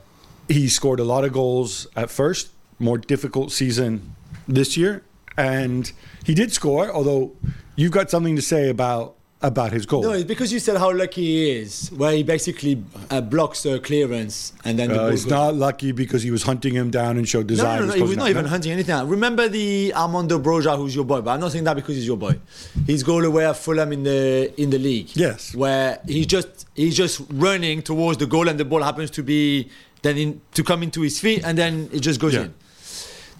he 0.47 0.67
scored 0.67 0.99
a 0.99 1.03
lot 1.03 1.23
of 1.23 1.33
goals 1.33 1.87
at 1.95 2.09
first. 2.09 2.49
More 2.79 2.97
difficult 2.97 3.51
season 3.51 4.15
this 4.47 4.75
year, 4.75 5.03
and 5.37 5.91
he 6.25 6.33
did 6.33 6.51
score. 6.51 6.91
Although 6.91 7.31
you've 7.75 7.91
got 7.91 8.09
something 8.09 8.35
to 8.35 8.41
say 8.41 8.69
about 8.69 9.15
about 9.43 9.71
his 9.73 9.85
goal. 9.85 10.01
No, 10.01 10.11
it's 10.13 10.23
because 10.23 10.51
you 10.53 10.59
said 10.59 10.77
how 10.77 10.91
lucky 10.93 11.21
he 11.21 11.51
is, 11.51 11.89
where 11.89 12.13
he 12.13 12.23
basically 12.23 12.81
uh, 13.11 13.19
blocks 13.21 13.63
the 13.63 13.79
clearance 13.79 14.53
and 14.63 14.79
then 14.79 14.87
the 14.89 14.95
Uh, 14.95 14.97
ball 14.99 15.09
he's 15.11 15.25
goes- 15.25 15.31
not 15.31 15.55
lucky 15.55 15.91
because 15.91 16.23
he 16.23 16.31
was 16.31 16.43
hunting 16.43 16.73
him 16.73 16.89
down 16.89 17.17
and 17.17 17.27
showed 17.27 17.41
No, 17.49 17.55
desire. 17.55 17.79
no, 17.81 17.85
no, 17.87 17.91
to 17.91 17.97
he 17.97 18.03
was 18.03 18.15
not 18.17 18.29
even 18.29 18.45
hunting 18.45 18.71
anything. 18.71 18.95
out. 18.95 19.07
Remember 19.07 19.47
the 19.49 19.93
Armando 19.93 20.39
Broja, 20.39 20.77
who's 20.77 20.95
your 20.95 21.03
boy, 21.05 21.21
but 21.21 21.31
I'm 21.31 21.41
not 21.41 21.51
saying 21.51 21.65
that 21.65 21.75
because 21.75 21.95
he's 21.95 22.07
your 22.07 22.17
boy. 22.17 22.39
His 22.87 23.03
goal 23.03 23.23
away 23.25 23.45
at 23.45 23.57
Fulham 23.57 23.91
in 23.91 24.03
the 24.03 24.51
in 24.61 24.69
the 24.69 24.79
league. 24.79 25.09
Yes. 25.15 25.53
where 25.53 25.99
he's 26.07 26.25
just 26.25 26.65
he's 26.73 26.95
just 26.95 27.21
running 27.29 27.81
towards 27.81 28.17
the 28.19 28.25
goal, 28.25 28.47
and 28.47 28.57
the 28.59 28.65
ball 28.65 28.81
happens 28.81 29.11
to 29.11 29.23
be 29.23 29.69
then 30.03 30.17
in, 30.17 30.41
to 30.53 30.63
come 30.63 30.83
into 30.83 31.01
his 31.01 31.19
feet, 31.19 31.41
and 31.45 31.57
then 31.57 31.89
it 31.93 31.99
just 31.99 32.19
goes 32.19 32.33
Yeah. 32.33 32.43
in. 32.43 32.53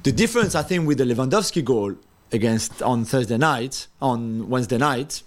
The 0.03 0.11
difference, 0.11 0.53
I 0.53 0.63
think, 0.63 0.85
with 0.85 0.97
the 0.97 1.05
Lewandowski 1.05 1.63
goal 1.63 1.95
against 2.33 2.81
on 2.81 3.05
Thursday 3.05 3.37
night, 3.37 3.87
on 4.01 4.49
Wednesday 4.49 4.77
night, 4.77 5.23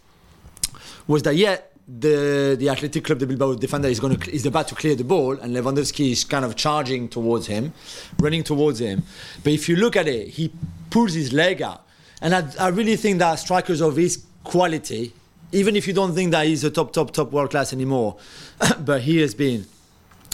was 1.06 1.22
that 1.22 1.36
yeah, 1.36 1.58
the 1.88 2.56
the 2.58 2.68
Athletic 2.68 3.04
Club 3.04 3.18
de 3.18 3.26
Bilbao 3.26 3.54
defender 3.54 3.88
is 3.88 4.00
going 4.00 4.16
to 4.16 4.30
is 4.30 4.44
about 4.44 4.68
to 4.68 4.74
clear 4.74 4.94
the 4.94 5.04
ball, 5.04 5.32
and 5.32 5.54
Lewandowski 5.54 6.12
is 6.12 6.24
kind 6.24 6.44
of 6.44 6.56
charging 6.56 7.08
towards 7.08 7.46
him, 7.46 7.72
running 8.18 8.42
towards 8.42 8.80
him. 8.80 9.02
But 9.44 9.52
if 9.52 9.68
you 9.68 9.76
look 9.76 9.96
at 9.96 10.08
it, 10.08 10.28
he 10.28 10.52
pulls 10.90 11.14
his 11.14 11.32
leg 11.32 11.62
out, 11.62 11.86
and 12.20 12.34
I, 12.34 12.48
I 12.58 12.68
really 12.68 12.96
think 12.96 13.18
that 13.20 13.36
strikers 13.36 13.80
of 13.80 13.96
his 13.96 14.24
quality, 14.42 15.12
even 15.52 15.76
if 15.76 15.86
you 15.86 15.92
don't 15.92 16.14
think 16.14 16.32
that 16.32 16.46
he's 16.46 16.64
a 16.64 16.70
top 16.70 16.92
top 16.92 17.12
top 17.12 17.30
world 17.30 17.50
class 17.50 17.72
anymore, 17.72 18.16
but 18.80 19.02
he 19.02 19.18
has 19.18 19.34
been. 19.34 19.66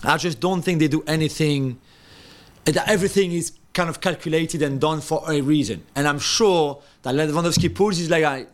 I 0.04 0.16
just 0.16 0.40
don't 0.40 0.62
think 0.62 0.80
they 0.80 0.88
do 0.88 1.04
anything 1.06 1.78
that 2.64 2.88
everything 2.88 3.32
is 3.32 3.52
kind 3.74 3.88
of 3.88 4.00
calculated 4.00 4.60
and 4.62 4.80
done 4.80 5.00
for 5.00 5.22
a 5.30 5.40
reason. 5.40 5.82
And 5.94 6.06
I'm 6.06 6.18
sure 6.18 6.82
that 7.02 7.14
Lewandowski 7.14 7.74
pulls 7.74 7.96
his 7.96 8.10
leg 8.10 8.22
out 8.22 8.46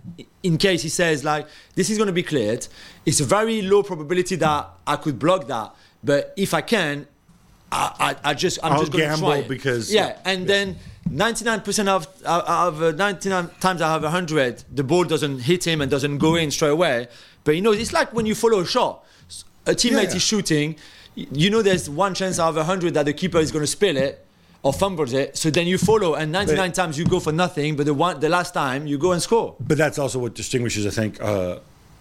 in 0.43 0.57
case 0.59 0.83
he 0.83 0.89
says 0.89 1.25
like 1.25 1.47
this 1.75 1.91
is 1.91 1.99
going 1.99 2.07
to 2.07 2.13
be 2.13 2.23
cleared. 2.23 2.67
It's 3.05 3.21
a 3.21 3.25
very 3.25 3.63
low 3.63 3.83
probability 3.83 4.37
that 4.37 4.69
I 4.87 4.97
could 4.97 5.19
block 5.19 5.47
that, 5.49 5.75
but 6.05 6.33
if 6.37 6.55
I 6.55 6.61
can, 6.61 7.07
I, 7.73 8.17
I, 8.25 8.31
I 8.31 8.35
just 8.35 8.59
I'm 8.63 8.73
I'll 8.73 8.81
just 8.81 8.93
going 8.93 9.05
to 9.05 9.11
gamble 9.11 9.29
try 9.29 9.39
it. 9.39 9.49
because- 9.49 9.93
yeah, 9.93 10.19
and 10.25 10.47
then. 10.49 10.77
99% 11.09 11.89
of, 11.89 12.07
of 12.27 12.83
uh, 12.83 12.91
99 12.91 13.49
times 13.61 13.81
out 13.81 13.97
of 13.97 14.03
100, 14.03 14.65
the 14.75 14.85
ball 14.85 15.05
doesn't 15.05 15.39
hit 15.39 15.67
him 15.67 15.81
and 15.81 15.91
doesn't 15.91 16.19
go 16.19 16.35
in 16.35 16.51
straight 16.51 16.69
away. 16.69 17.09
But 17.45 17.57
you 17.57 17.63
know, 17.63 17.73
it's 17.73 17.95
like 17.95 18.13
when 18.13 18.27
you 18.27 18.35
follow 18.35 18.61
a 18.61 18.67
shot. 18.67 19.07
A 19.65 19.71
teammate 19.71 20.11
Yeah. 20.11 20.17
is 20.17 20.23
shooting, 20.23 20.77
you 21.15 21.49
know 21.49 21.63
there's 21.63 21.89
one 21.89 22.13
chance 22.13 22.39
out 22.39 22.51
of 22.51 22.57
100 22.57 22.93
that 22.93 23.07
the 23.07 23.15
keeper 23.15 23.39
is 23.39 23.51
going 23.51 23.63
to 23.63 23.67
spill 23.67 23.97
it 23.97 24.23
or 24.63 24.73
fumbles 24.73 25.13
it. 25.13 25.37
So 25.37 25.51
then 25.51 25.67
you 25.67 25.79
follow, 25.79 26.15
and 26.15 26.33
99 26.33 26.71
But- 26.71 26.75
times 26.75 26.99
you 26.99 27.05
go 27.05 27.21
for 27.21 27.33
nothing, 27.33 27.77
but 27.77 27.87
the 27.87 27.95
one, 27.95 28.21
the 28.21 28.29
last 28.29 28.55
time 28.55 28.87
you 28.87 28.99
go 28.99 29.13
and 29.13 29.23
score. 29.23 29.55
But 29.61 29.79
that's 29.79 29.99
also 29.99 30.19
what 30.19 30.35
distinguishes, 30.35 30.87
I 30.87 30.91
think, 30.91 31.21
uh, 31.23 31.59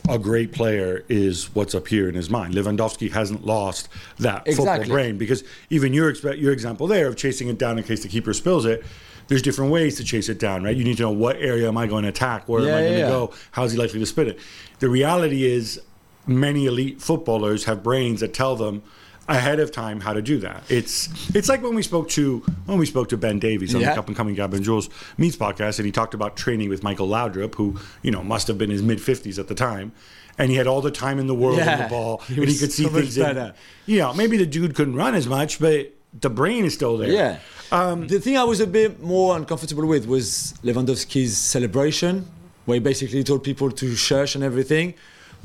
a 0.09 0.17
great 0.17 0.53
player 0.53 1.03
is 1.09 1.53
what's 1.53 1.75
up 1.75 1.87
here 1.87 2.07
in 2.07 2.15
his 2.15 2.29
mind. 2.29 2.53
Lewandowski 2.53 3.11
hasn't 3.11 3.45
lost 3.45 3.89
that 4.19 4.45
football 4.47 4.65
Exactly. 4.67 4.89
brain 4.89 5.17
because 5.17 5.43
even 5.69 5.93
your 5.93 6.11
your 6.35 6.53
example 6.53 6.87
there 6.87 7.07
of 7.07 7.17
chasing 7.17 7.49
it 7.49 7.57
down 7.57 7.77
in 7.77 7.83
case 7.83 8.03
the 8.03 8.07
keeper 8.07 8.33
spills 8.33 8.65
it. 8.65 8.83
There's 9.27 9.41
different 9.41 9.71
ways 9.71 9.97
to 9.97 10.05
chase 10.05 10.29
it 10.29 10.39
down, 10.39 10.63
right? 10.63 10.75
You 10.75 10.85
need 10.85 10.95
to 10.97 11.03
know 11.03 11.11
what 11.11 11.35
area 11.41 11.67
am 11.67 11.77
I 11.77 11.85
going 11.87 12.03
to 12.03 12.09
attack, 12.09 12.47
where 12.47 12.61
Yeah, 12.63 12.69
am 12.69 12.75
I 12.77 12.81
going 12.81 12.93
to 12.93 12.99
yeah. 12.99 13.09
go, 13.09 13.33
how's 13.51 13.73
he 13.73 13.77
likely 13.77 13.99
to 13.99 14.05
spit 14.05 14.29
it. 14.29 14.39
The 14.79 14.87
reality 14.87 15.43
is, 15.45 15.81
many 16.25 16.65
elite 16.65 17.01
footballers 17.01 17.65
have 17.65 17.83
brains 17.83 18.21
that 18.21 18.33
tell 18.33 18.55
them 18.55 18.83
ahead 19.29 19.59
of 19.59 19.71
time 19.71 19.99
how 19.99 20.13
to 20.13 20.21
do 20.21 20.37
that. 20.39 20.63
It's 20.69 21.09
it's 21.35 21.49
like 21.49 21.61
when 21.61 21.75
we 21.75 21.83
spoke 21.83 22.09
to 22.09 22.39
when 22.65 22.77
we 22.77 22.85
spoke 22.85 23.09
to 23.09 23.17
Ben 23.17 23.39
Davies 23.39 23.75
on 23.75 23.81
Yeah. 23.81 23.93
the 23.93 23.99
Up 23.99 24.07
and 24.07 24.15
Coming 24.15 24.35
Gab 24.35 24.53
and 24.53 24.63
Juls 24.63 24.89
Meets 25.17 25.35
podcast, 25.35 25.79
and 25.79 25.85
he 25.85 25.91
talked 25.91 26.13
about 26.13 26.37
training 26.37 26.69
with 26.69 26.83
Michael 26.83 27.07
Laudrup, 27.07 27.55
who 27.55 27.75
you 28.03 28.11
know 28.11 28.23
must 28.23 28.47
have 28.47 28.57
been 28.57 28.69
his 28.69 28.81
mid 28.81 29.01
fifties 29.01 29.37
at 29.39 29.47
the 29.47 29.55
time, 29.55 29.91
and 30.37 30.49
he 30.51 30.57
had 30.57 30.67
all 30.67 30.81
the 30.81 30.91
time 30.91 31.19
in 31.19 31.27
the 31.27 31.35
world 31.35 31.59
on 31.59 31.65
Yeah, 31.65 31.83
the 31.83 31.89
ball, 31.89 32.17
he 32.27 32.35
and 32.35 32.47
he 32.49 32.57
could 32.57 32.71
see 32.71 32.83
so 32.83 32.89
things. 32.89 33.17
In, 33.17 33.23
better. 33.23 33.53
you 33.85 33.97
know, 33.99 34.13
maybe 34.13 34.37
the 34.37 34.45
dude 34.45 34.75
couldn't 34.75 34.95
run 34.95 35.13
as 35.15 35.27
much, 35.27 35.59
but 35.59 35.93
the 36.19 36.29
brain 36.29 36.63
is 36.65 36.73
still 36.73 36.97
there. 36.97 37.09
Yeah. 37.09 37.39
Um, 37.71 38.07
the 38.07 38.19
thing 38.21 38.37
I 38.37 38.45
was 38.45 38.61
a 38.61 38.67
bit 38.67 39.01
more 39.03 39.35
uncomfortable 39.35 39.85
with 39.85 40.05
was 40.05 40.53
Lewandowski's 40.63 41.37
celebration, 41.37 42.25
where 42.65 42.75
he 42.75 42.79
basically 42.79 43.23
told 43.25 43.43
people 43.43 43.69
to 43.71 43.95
shush 43.95 44.35
and 44.35 44.43
everything. 44.43 44.93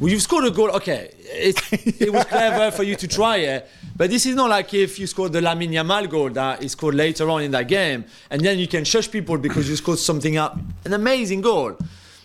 Well, 0.02 0.10
you've 0.10 0.22
scored 0.22 0.44
a 0.46 0.50
goal. 0.50 0.68
Okay, 0.70 1.12
it, 1.20 2.00
it 2.00 2.12
was 2.12 2.24
clever 2.24 2.72
for 2.72 2.82
you 2.82 2.96
to 2.96 3.06
try 3.06 3.36
it, 3.36 3.70
but 3.96 4.10
this 4.10 4.26
is 4.26 4.34
not 4.34 4.50
like 4.50 4.74
if 4.74 4.98
you 4.98 5.06
scored 5.06 5.32
the 5.32 5.40
Lamine 5.40 5.70
Yamal 5.70 6.10
goal 6.10 6.28
that 6.30 6.60
is 6.64 6.72
scored 6.72 6.96
later 6.96 7.30
on 7.30 7.44
in 7.44 7.52
that 7.52 7.68
game, 7.68 8.04
and 8.28 8.44
then 8.44 8.58
you 8.58 8.66
can 8.66 8.82
shush 8.82 9.08
people 9.08 9.38
because 9.38 9.68
you 9.70 9.76
scored 9.76 10.00
something 10.00 10.36
up, 10.36 10.58
an 10.84 10.92
amazing 10.92 11.40
goal. 11.40 11.76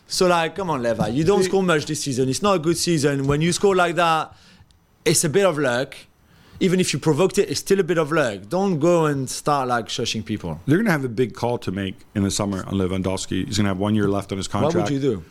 So 0.08 0.26
like, 0.26 0.56
come 0.56 0.72
on, 0.72 0.82
Leva, 0.82 1.08
you 1.10 1.24
don't 1.24 1.44
score 1.44 1.62
much 1.62 1.86
this 1.86 2.02
season. 2.02 2.30
It's 2.30 2.42
not 2.42 2.56
a 2.56 2.60
good 2.60 2.78
season. 2.78 3.28
When 3.28 3.42
you 3.42 3.54
score 3.54 3.76
like 3.76 3.94
that, 3.94 4.36
it's 5.06 5.24
a 5.24 5.30
bit 5.30 5.46
of 5.46 5.60
luck. 5.60 5.96
Even 6.60 6.80
if 6.80 6.94
you 6.94 6.98
provoked 6.98 7.38
it, 7.38 7.48
it's 7.48 7.60
still 7.60 7.80
a 7.80 7.84
bit 7.84 8.00
of 8.00 8.12
luck. 8.12 8.50
Don't 8.50 8.80
go 8.80 9.06
and 9.06 9.30
start 9.30 9.68
like 9.68 9.86
shushing 9.86 10.26
people. 10.26 10.60
they're 10.66 10.78
going 10.78 10.88
to 10.88 10.92
have 10.92 11.06
a 11.06 11.10
big 11.10 11.36
call 11.36 11.60
to 11.60 11.72
make 11.72 11.94
in 12.16 12.24
the 12.24 12.32
summer 12.32 12.66
on 12.66 12.74
Lewandowski. 12.74 13.46
He's 13.46 13.58
going 13.58 13.66
to 13.66 13.70
have 13.70 13.78
one 13.78 13.94
year 13.94 14.08
left 14.08 14.32
on 14.32 14.40
his 14.40 14.48
contract. 14.48 14.76
What 14.76 14.84
would 14.86 14.92
you 14.92 15.00
do? 15.00 15.24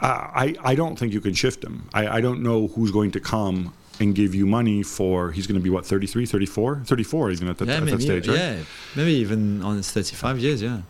Uh, 0.00 0.06
I, 0.06 0.54
I 0.62 0.74
don't 0.74 0.98
think 0.98 1.12
you 1.12 1.20
can 1.20 1.32
shift 1.34 1.64
him. 1.64 1.88
I, 1.94 2.06
I 2.18 2.20
don't 2.20 2.42
know 2.42 2.68
who's 2.68 2.90
going 2.90 3.12
to 3.12 3.20
come 3.20 3.72
and 3.98 4.14
give 4.14 4.34
you 4.34 4.46
money 4.46 4.82
for. 4.82 5.32
He's 5.32 5.46
going 5.46 5.58
to 5.58 5.64
be 5.64 5.70
what 5.70 5.86
33, 5.86 6.26
34, 6.26 6.82
34. 6.84 7.30
He's 7.30 7.40
going 7.40 7.54
to 7.54 7.62
at, 7.62 7.66
that- 7.66 7.82
at 7.82 7.86
that 7.90 8.02
stage, 8.02 8.28
right? 8.28 8.36
yeah, 8.38 8.56
maybe 8.94 9.12
even 9.12 9.62
on 9.62 9.76
his 9.76 9.90
35 9.90 10.38
years, 10.38 10.60
yeah. 10.62 10.82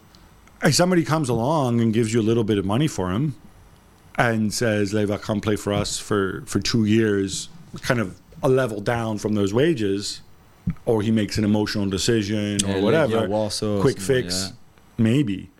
If 0.62 0.74
somebody 0.74 1.04
comes 1.04 1.28
along 1.28 1.80
and 1.80 1.92
gives 1.92 2.12
you 2.12 2.20
a 2.20 2.22
little 2.24 2.42
bit 2.44 2.58
of 2.58 2.64
money 2.64 2.88
for 2.88 3.10
him, 3.12 3.34
and 4.18 4.52
says, 4.52 4.94
"Leva, 4.94 5.18
come 5.18 5.42
play 5.42 5.56
for 5.56 5.72
us 5.74 5.98
for 5.98 6.42
for 6.46 6.58
two 6.58 6.86
years," 6.86 7.50
kind 7.82 8.00
of 8.00 8.18
a 8.42 8.48
level 8.48 8.80
down 8.80 9.18
from 9.18 9.34
those 9.34 9.52
wages, 9.52 10.22
or 10.86 11.02
he 11.02 11.10
makes 11.10 11.36
an 11.36 11.44
emotional 11.44 11.86
decision 11.86 12.56
Yeah, 12.64 12.76
or 12.78 12.80
whatever, 12.82 13.18
Legia 13.18 13.28
Warsaw 13.28 13.82
quick 13.82 14.00
fix, 14.00 14.46
yeah. 14.48 15.04
maybe. 15.04 15.50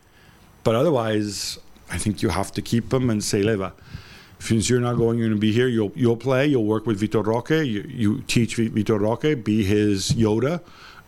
But 0.64 0.74
otherwise, 0.74 1.58
I 1.90 1.98
think 1.98 2.22
you 2.22 2.28
have 2.30 2.52
to 2.52 2.62
keep 2.62 2.92
him 2.92 3.10
and 3.10 3.22
say, 3.22 3.42
"Leva." 3.42 3.72
Since 4.38 4.68
you're 4.68 4.80
not 4.80 4.96
going, 4.96 5.18
you're 5.18 5.28
going 5.28 5.36
to 5.38 5.40
be 5.40 5.52
here. 5.52 5.66
You'll 5.66 5.92
you'll 5.94 6.16
play. 6.16 6.46
You'll 6.46 6.66
work 6.66 6.84
with 6.86 7.00
Vitor 7.00 7.24
Roque. 7.24 7.50
You, 7.50 7.84
you 7.88 8.20
teach 8.26 8.56
Vi- 8.56 8.68
Vitor 8.68 9.00
Roque. 9.00 9.42
Be 9.42 9.64
his 9.64 10.10
Yoda, 10.12 10.60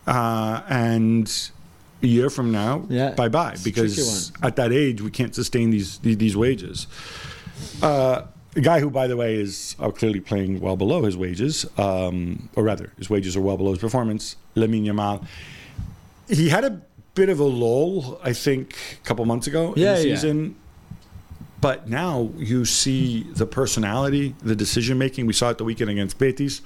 uh, 0.07 0.61
and 0.67 1.51
a 2.01 2.07
year 2.07 2.29
from 2.29 2.51
now, 2.51 2.85
Yeah, 2.89 3.11
bye 3.11 3.27
bye. 3.29 3.55
Because 3.63 4.31
at 4.41 4.55
that 4.55 4.71
age, 4.71 5.01
we 5.01 5.11
can't 5.11 5.35
sustain 5.35 5.69
these 5.69 5.99
these, 5.99 6.35
wages. 6.35 6.87
Uh, 7.83 8.23
a 8.55 8.61
guy 8.61 8.79
who, 8.79 8.89
by 8.89 9.05
the 9.05 9.15
way, 9.15 9.35
is 9.35 9.75
uh, 9.79 9.91
clearly 9.91 10.21
playing 10.21 10.59
well 10.59 10.75
below 10.77 11.03
his 11.03 11.15
wages, 11.15 11.65
um, 11.77 12.49
or 12.55 12.63
rather, 12.63 12.91
his 12.97 13.09
wages 13.09 13.35
are 13.37 13.41
well 13.41 13.57
below 13.57 13.71
his 13.71 13.79
performance. 13.79 14.37
Lamine 14.55 14.85
Yamal. 14.85 15.25
He 16.27 16.49
had 16.49 16.63
a 16.63 16.81
bit 17.15 17.29
of 17.29 17.39
a 17.39 17.43
lull, 17.43 18.19
I 18.23 18.33
think, 18.33 18.75
a 19.03 19.05
couple 19.07 19.25
months 19.25 19.45
ago 19.47 19.73
Yeah, 19.75 19.97
in 19.97 20.01
the 20.03 20.07
yeah. 20.09 20.15
But 21.61 21.89
now 21.89 22.31
you 22.37 22.65
see 22.65 23.23
the 23.23 23.45
personality, 23.45 24.35
the 24.41 24.55
decision 24.55 24.97
making. 24.97 25.25
We 25.25 25.33
saw 25.33 25.49
it 25.49 25.57
the 25.57 25.63
weekend 25.63 25.89
against 25.89 26.17
Betis. 26.17 26.61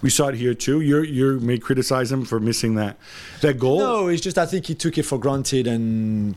We 0.00 0.10
saw 0.10 0.28
it 0.28 0.34
here 0.34 0.54
too. 0.54 0.80
You 0.80 1.02
you 1.02 1.40
may 1.40 1.58
criticize 1.58 2.10
him 2.10 2.24
for 2.24 2.40
missing 2.40 2.74
that 2.74 2.98
that 3.40 3.58
goal. 3.58 3.78
No, 3.78 4.08
it's 4.08 4.22
just 4.22 4.38
I 4.38 4.46
think 4.46 4.66
he 4.66 4.74
took 4.74 4.98
it 4.98 5.04
for 5.04 5.18
granted 5.18 5.66
and 5.66 6.34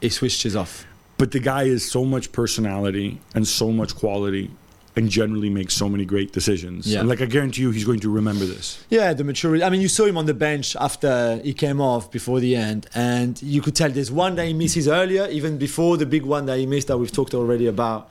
he 0.00 0.08
switched 0.08 0.42
his 0.42 0.56
off. 0.56 0.86
But 1.18 1.30
the 1.30 1.40
guy 1.40 1.64
is 1.64 1.88
so 1.88 2.04
much 2.04 2.32
personality 2.32 3.20
and 3.34 3.46
so 3.46 3.70
much 3.70 3.94
quality 3.94 4.50
and 4.94 5.08
generally 5.08 5.48
makes 5.48 5.74
so 5.74 5.88
many 5.88 6.04
great 6.04 6.32
decisions. 6.32 6.86
Yeah. 6.86 7.00
And 7.00 7.08
like 7.08 7.20
I 7.20 7.26
guarantee 7.26 7.62
you 7.62 7.70
he's 7.70 7.84
going 7.84 8.00
to 8.00 8.10
remember 8.10 8.44
this. 8.44 8.84
Yeah, 8.90 9.12
the 9.14 9.24
maturity. 9.24 9.64
I 9.64 9.70
mean, 9.70 9.80
you 9.80 9.88
saw 9.88 10.04
him 10.04 10.18
on 10.18 10.26
the 10.26 10.34
bench 10.34 10.76
after 10.76 11.40
he 11.42 11.54
came 11.54 11.80
off 11.80 12.10
before 12.10 12.40
the 12.40 12.56
end, 12.56 12.86
and 12.94 13.40
you 13.42 13.62
could 13.62 13.74
tell 13.74 13.90
there's 13.90 14.12
one 14.12 14.34
that 14.36 14.46
he 14.46 14.52
misses 14.52 14.88
earlier, 14.88 15.26
even 15.30 15.56
before 15.58 15.96
the 15.96 16.06
big 16.06 16.24
one 16.24 16.46
that 16.46 16.58
he 16.58 16.66
missed 16.66 16.88
that 16.88 16.98
we've 16.98 17.12
talked 17.12 17.34
already 17.34 17.66
about. 17.66 18.10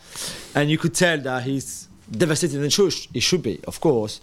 And 0.55 0.69
you 0.71 0.77
could 0.77 0.95
tell 0.95 1.19
that 1.19 1.43
he's 1.43 1.87
devastated 2.09 2.61
and 2.61 2.73
should, 2.73 2.93
he 3.13 3.19
should 3.19 3.43
be, 3.43 3.59
of 3.67 3.79
course. 3.79 4.19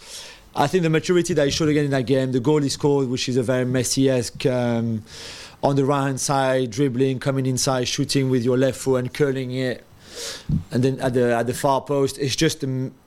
I 0.55 0.67
think 0.67 0.83
the 0.83 0.91
maturity 0.91 1.35
that 1.35 1.45
he 1.45 1.51
showed 1.51 1.69
again 1.69 1.85
in 1.85 1.91
that 1.93 2.07
game, 2.07 2.33
the 2.33 2.41
goal 2.41 2.61
he 2.61 2.69
scored, 2.69 3.09
which 3.09 3.29
is 3.29 3.37
a 3.37 3.43
very 3.43 3.65
Messi 3.65 4.11
esque 4.11 4.45
um, 4.47 5.05
on 5.63 5.77
the 5.77 5.85
right 5.85 6.07
hand 6.07 6.21
side, 6.21 6.71
dribbling, 6.71 7.21
coming 7.21 7.47
inside, 7.47 7.87
shooting 7.87 8.29
with 8.29 8.45
your 8.45 8.57
left 8.57 8.79
foot 8.79 8.97
and 8.97 9.15
curling 9.15 9.53
it 9.53 9.85
and 10.71 10.83
then 10.83 11.01
at 11.01 11.15
the 11.15 11.35
at 11.35 11.47
the 11.47 11.55
far 11.55 11.81
post 11.81 12.19
it's 12.19 12.37
just 12.37 12.65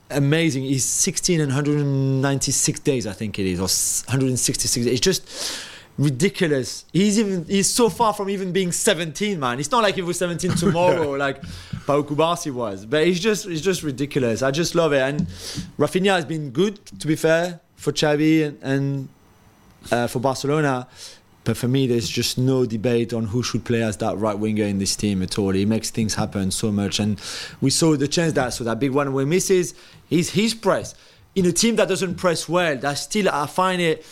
amazing. 0.10 0.64
He's 0.64 0.84
16 0.84 1.40
and 1.40 1.50
196 1.50 2.80
days 2.82 3.08
i 3.08 3.14
think 3.14 3.40
it 3.40 3.46
is 3.46 3.60
or 3.60 3.72
166 4.12 4.86
days. 4.86 4.94
it's 4.94 5.00
just 5.00 5.62
ridiculous. 5.98 6.86
He's 6.92 7.20
even 7.20 7.46
he's 7.46 7.68
so 7.68 7.90
far 7.90 8.14
from 8.14 8.30
even 8.30 8.52
being 8.52 8.72
17 8.72 9.40
man. 9.40 9.60
It's 9.60 9.72
not 9.72 9.84
like 9.84 9.96
he 9.96 10.02
was 10.02 10.18
17 10.18 10.52
tomorrow 10.56 11.12
like 11.12 11.42
Pau 11.86 12.02
Cubarsí 12.02 12.52
was. 12.52 12.86
But 12.86 13.08
it's 13.08 13.20
just 13.20 13.46
it's 13.46 13.62
just 13.62 13.84
ridiculous. 13.84 14.42
I 14.42 14.52
just 14.52 14.76
love 14.76 14.94
it. 14.94 15.02
And 15.02 15.22
Rafinha 15.78 16.16
has 16.16 16.26
been 16.26 16.52
good 16.52 16.84
to 17.00 17.08
be 17.08 17.16
fair 17.16 17.60
for 17.76 17.92
Xavi 17.92 18.48
and, 18.48 18.64
and 18.64 19.10
uh, 19.92 20.08
for 20.08 20.20
Barcelona 20.20 20.88
But 21.44 21.58
for 21.58 21.68
me, 21.68 21.88
there's 21.88 22.08
just 22.08 22.38
no 22.38 22.66
debate 22.66 23.14
on 23.14 23.26
who 23.26 23.42
should 23.42 23.66
play 23.66 23.82
as 23.82 23.98
that 23.98 24.18
right 24.18 24.38
winger 24.38 24.66
in 24.66 24.78
this 24.78 24.96
team 24.96 25.24
at 25.24 25.40
all. 25.40 25.52
He 25.52 25.66
makes 25.66 25.90
things 25.90 26.16
happen 26.16 26.52
so 26.52 26.72
much, 26.72 27.00
and 27.00 27.20
we 27.62 27.72
saw 27.72 27.96
the 27.96 28.08
chance 28.08 28.34
that 28.34 28.54
so 28.54 28.64
that 28.64 28.80
big 28.80 28.92
one 28.92 29.14
we 29.14 29.26
misses 29.26 29.74
is 30.10 30.30
his 30.32 30.54
press 30.54 30.94
in 31.34 31.46
a 31.46 31.52
team 31.52 31.78
that 31.78 31.88
doesn't 31.88 32.16
press 32.16 32.48
well. 32.48 32.78
That 32.78 32.94
still 32.96 33.30
I 33.30 33.48
find 33.48 33.82
it 33.82 34.06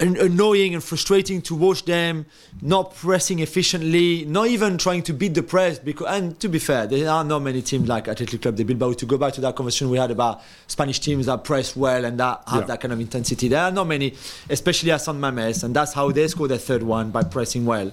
annoying 0.00 0.74
and 0.74 0.82
frustrating 0.82 1.42
to 1.42 1.54
watch 1.54 1.84
them 1.84 2.26
not 2.62 2.94
pressing 2.94 3.40
efficiently, 3.40 4.24
not 4.26 4.46
even 4.46 4.78
trying 4.78 5.02
to 5.02 5.12
beat 5.12 5.34
the 5.34 5.42
press. 5.42 5.78
Because, 5.78 6.06
and 6.08 6.38
to 6.40 6.48
be 6.48 6.58
fair, 6.58 6.86
there 6.86 7.10
are 7.10 7.24
not 7.24 7.40
many 7.40 7.62
teams 7.62 7.88
like 7.88 8.06
Athletic 8.08 8.42
Club 8.42 8.56
de 8.56 8.64
Bilbao. 8.64 8.92
To 8.92 9.06
go 9.06 9.16
back 9.18 9.32
to 9.34 9.40
that 9.40 9.56
conversation 9.56 9.90
we 9.90 9.98
had 9.98 10.10
about 10.10 10.40
Spanish 10.66 11.00
teams 11.00 11.26
that 11.26 11.42
press 11.44 11.74
well 11.74 12.04
and 12.04 12.18
that 12.20 12.42
have 12.46 12.60
Yeah. 12.62 12.66
that 12.66 12.80
kind 12.80 12.92
of 12.92 13.00
intensity, 13.00 13.48
there 13.48 13.62
are 13.62 13.72
not 13.72 13.86
many, 13.88 14.14
especially 14.48 14.92
at 14.92 15.00
San 15.00 15.20
Mames, 15.20 15.64
and 15.64 15.74
that's 15.74 15.92
how 15.92 16.10
they 16.12 16.28
score 16.28 16.48
their 16.48 16.58
third 16.58 16.82
one 16.82 17.10
by 17.10 17.22
pressing 17.24 17.64
well. 17.66 17.90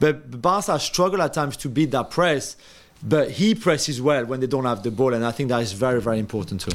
But 0.00 0.42
Barca 0.42 0.78
struggle 0.80 1.22
at 1.22 1.32
times 1.32 1.56
to 1.58 1.68
beat 1.68 1.90
that 1.92 2.10
press. 2.10 2.56
But 3.04 3.32
he 3.32 3.56
presses 3.56 4.00
well 4.00 4.24
when 4.26 4.38
they 4.38 4.46
don't 4.46 4.64
have 4.64 4.84
the 4.84 4.92
ball, 4.92 5.12
and 5.12 5.24
I 5.26 5.32
think 5.32 5.48
that 5.48 5.60
is 5.60 5.72
very, 5.72 6.00
very 6.00 6.20
important 6.20 6.60
too. 6.60 6.70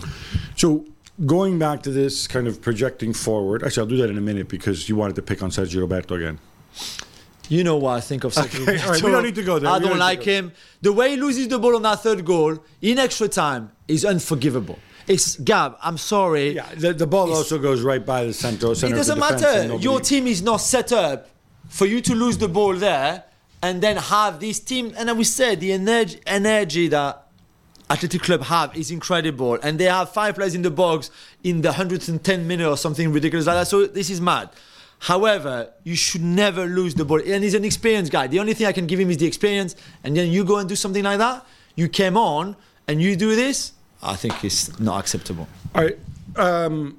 So 0.58 0.84
going 1.26 1.58
back 1.58 1.84
to 1.84 1.92
this 1.92 2.28
kind 2.28 2.48
of 2.48 2.62
projecting 2.62 3.14
forward, 3.14 3.64
actually, 3.64 3.82
I'll 3.82 3.90
do 3.90 3.98
that 3.98 4.10
in 4.10 4.18
a 4.18 4.22
minute 4.22 4.48
because 4.48 4.88
you 4.88 4.96
wanted 4.96 5.16
to 5.16 5.22
pick 5.22 5.42
on 5.42 5.50
Sergio 5.50 5.82
Roberto 5.82 6.16
again. 6.16 6.40
You 7.50 7.64
know 7.64 7.78
what 7.78 7.92
I 7.92 8.02
think 8.02 8.24
of 8.24 8.34
Sergio 8.34 8.68
Okay, 8.68 8.82
all 8.84 8.92
right, 8.92 9.02
we 9.02 9.12
don't 9.12 9.24
need 9.24 9.36
to 9.36 9.44
go 9.44 9.58
there. 9.58 9.70
I 9.70 9.78
We 9.78 9.82
don't 9.82 9.92
don't 9.92 10.00
like 10.00 10.24
him. 10.24 10.52
The 10.82 10.92
way 10.92 11.12
he 11.12 11.18
loses 11.18 11.48
the 11.48 11.60
ball 11.60 11.76
on 11.76 11.82
that 11.84 12.04
third 12.04 12.26
goal 12.26 12.64
in 12.82 13.00
extra 13.00 13.28
time 13.28 13.72
is 13.88 14.04
unforgivable. 14.04 14.78
It's 15.08 15.38
Gab. 15.38 15.78
I'm 15.82 15.98
sorry. 15.98 16.56
Yeah, 16.56 16.68
the, 16.76 16.94
the 16.94 17.08
ball 17.08 17.34
also 17.34 17.58
goes 17.58 17.82
right 17.82 18.06
by 18.06 18.26
the 18.26 18.34
center. 18.34 18.74
it 18.74 18.76
center 18.76 18.96
the 18.96 19.00
doesn't 19.00 19.20
matter. 19.20 19.76
Your 19.78 20.02
team 20.02 20.28
is 20.28 20.42
not 20.42 20.58
set 20.58 20.92
up 20.92 21.30
for 21.70 21.86
you 21.86 22.02
to 22.02 22.14
lose 22.14 22.38
the 22.38 22.50
ball 22.50 22.74
there 22.74 23.24
and 23.62 23.82
then 23.82 23.96
have 23.96 24.42
this 24.42 24.60
team. 24.60 24.94
And 24.98 25.08
then 25.08 25.18
we 25.18 25.24
said 25.24 25.62
the 25.62 25.72
energy, 25.72 26.20
energy 26.26 26.90
that 26.90 27.27
Athletic 27.90 28.22
Club 28.22 28.44
have 28.44 28.76
is 28.76 28.92
incredible, 28.92 29.56
and 29.64 29.80
they 29.80 29.86
have 29.86 30.12
five 30.12 30.36
players 30.36 30.56
in 30.56 30.62
the 30.62 30.72
box 30.72 31.10
in 31.44 31.62
the 31.62 31.70
110 31.70 32.48
minute 32.48 32.68
or 32.68 32.78
something 32.78 33.12
ridiculous 33.12 33.48
like 33.48 33.56
that. 33.56 33.68
So 33.68 33.88
this 33.88 34.10
is 34.10 34.20
mad. 34.20 34.50
However, 35.00 35.70
you 35.84 35.96
should 35.96 36.24
never 36.24 36.66
lose 36.66 36.96
the 36.96 37.06
ball, 37.06 37.22
and 37.22 37.44
he's 37.44 37.54
an 37.54 37.64
experienced 37.64 38.12
guy. 38.12 38.28
The 38.28 38.40
only 38.40 38.54
thing 38.54 38.68
I 38.68 38.72
can 38.72 38.88
give 38.88 39.00
him 39.00 39.10
is 39.10 39.18
the 39.18 39.28
experience, 39.28 39.76
and 40.04 40.18
then 40.18 40.32
you 40.32 40.44
go 40.44 40.58
and 40.58 40.68
do 40.68 40.76
something 40.76 41.04
like 41.04 41.20
that. 41.20 41.46
You 41.76 41.88
came 41.88 42.18
on 42.18 42.56
and 42.88 43.02
you 43.02 43.16
do 43.16 43.36
this. 43.36 43.74
I 44.02 44.16
think 44.16 44.44
it's 44.44 44.80
not 44.80 45.00
acceptable. 45.00 45.48
All 45.76 45.84
right. 45.84 46.00
Um, 46.36 46.98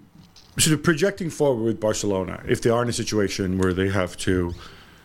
sort 0.58 0.74
of 0.74 0.82
projecting 0.82 1.30
forward 1.30 1.64
with 1.64 1.80
Barcelona, 1.80 2.42
if 2.46 2.62
they 2.62 2.70
are 2.70 2.82
in 2.82 2.88
a 2.88 2.92
situation 2.92 3.58
where 3.58 3.72
they 3.72 3.88
have 3.88 4.16
to 4.18 4.54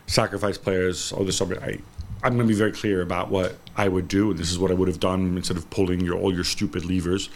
sacrifice 0.06 0.58
players 0.58 1.12
or 1.12 1.24
the 1.24 1.32
something, 1.32 1.58
I, 1.58 1.78
I'm 2.24 2.34
going 2.36 2.48
to 2.48 2.52
be 2.52 2.58
very 2.58 2.72
clear 2.72 3.02
about 3.02 3.28
what 3.30 3.56
I 3.76 3.86
would 3.86 4.08
do. 4.08 4.30
and 4.30 4.38
This 4.38 4.50
is 4.50 4.58
what 4.58 4.70
I 4.70 4.74
would 4.74 4.88
have 4.88 4.98
done 4.98 5.36
instead 5.36 5.58
of 5.58 5.68
pulling 5.68 6.00
your 6.00 6.16
all 6.18 6.32
your 6.34 6.42
stupid 6.44 6.84
levers. 6.86 7.28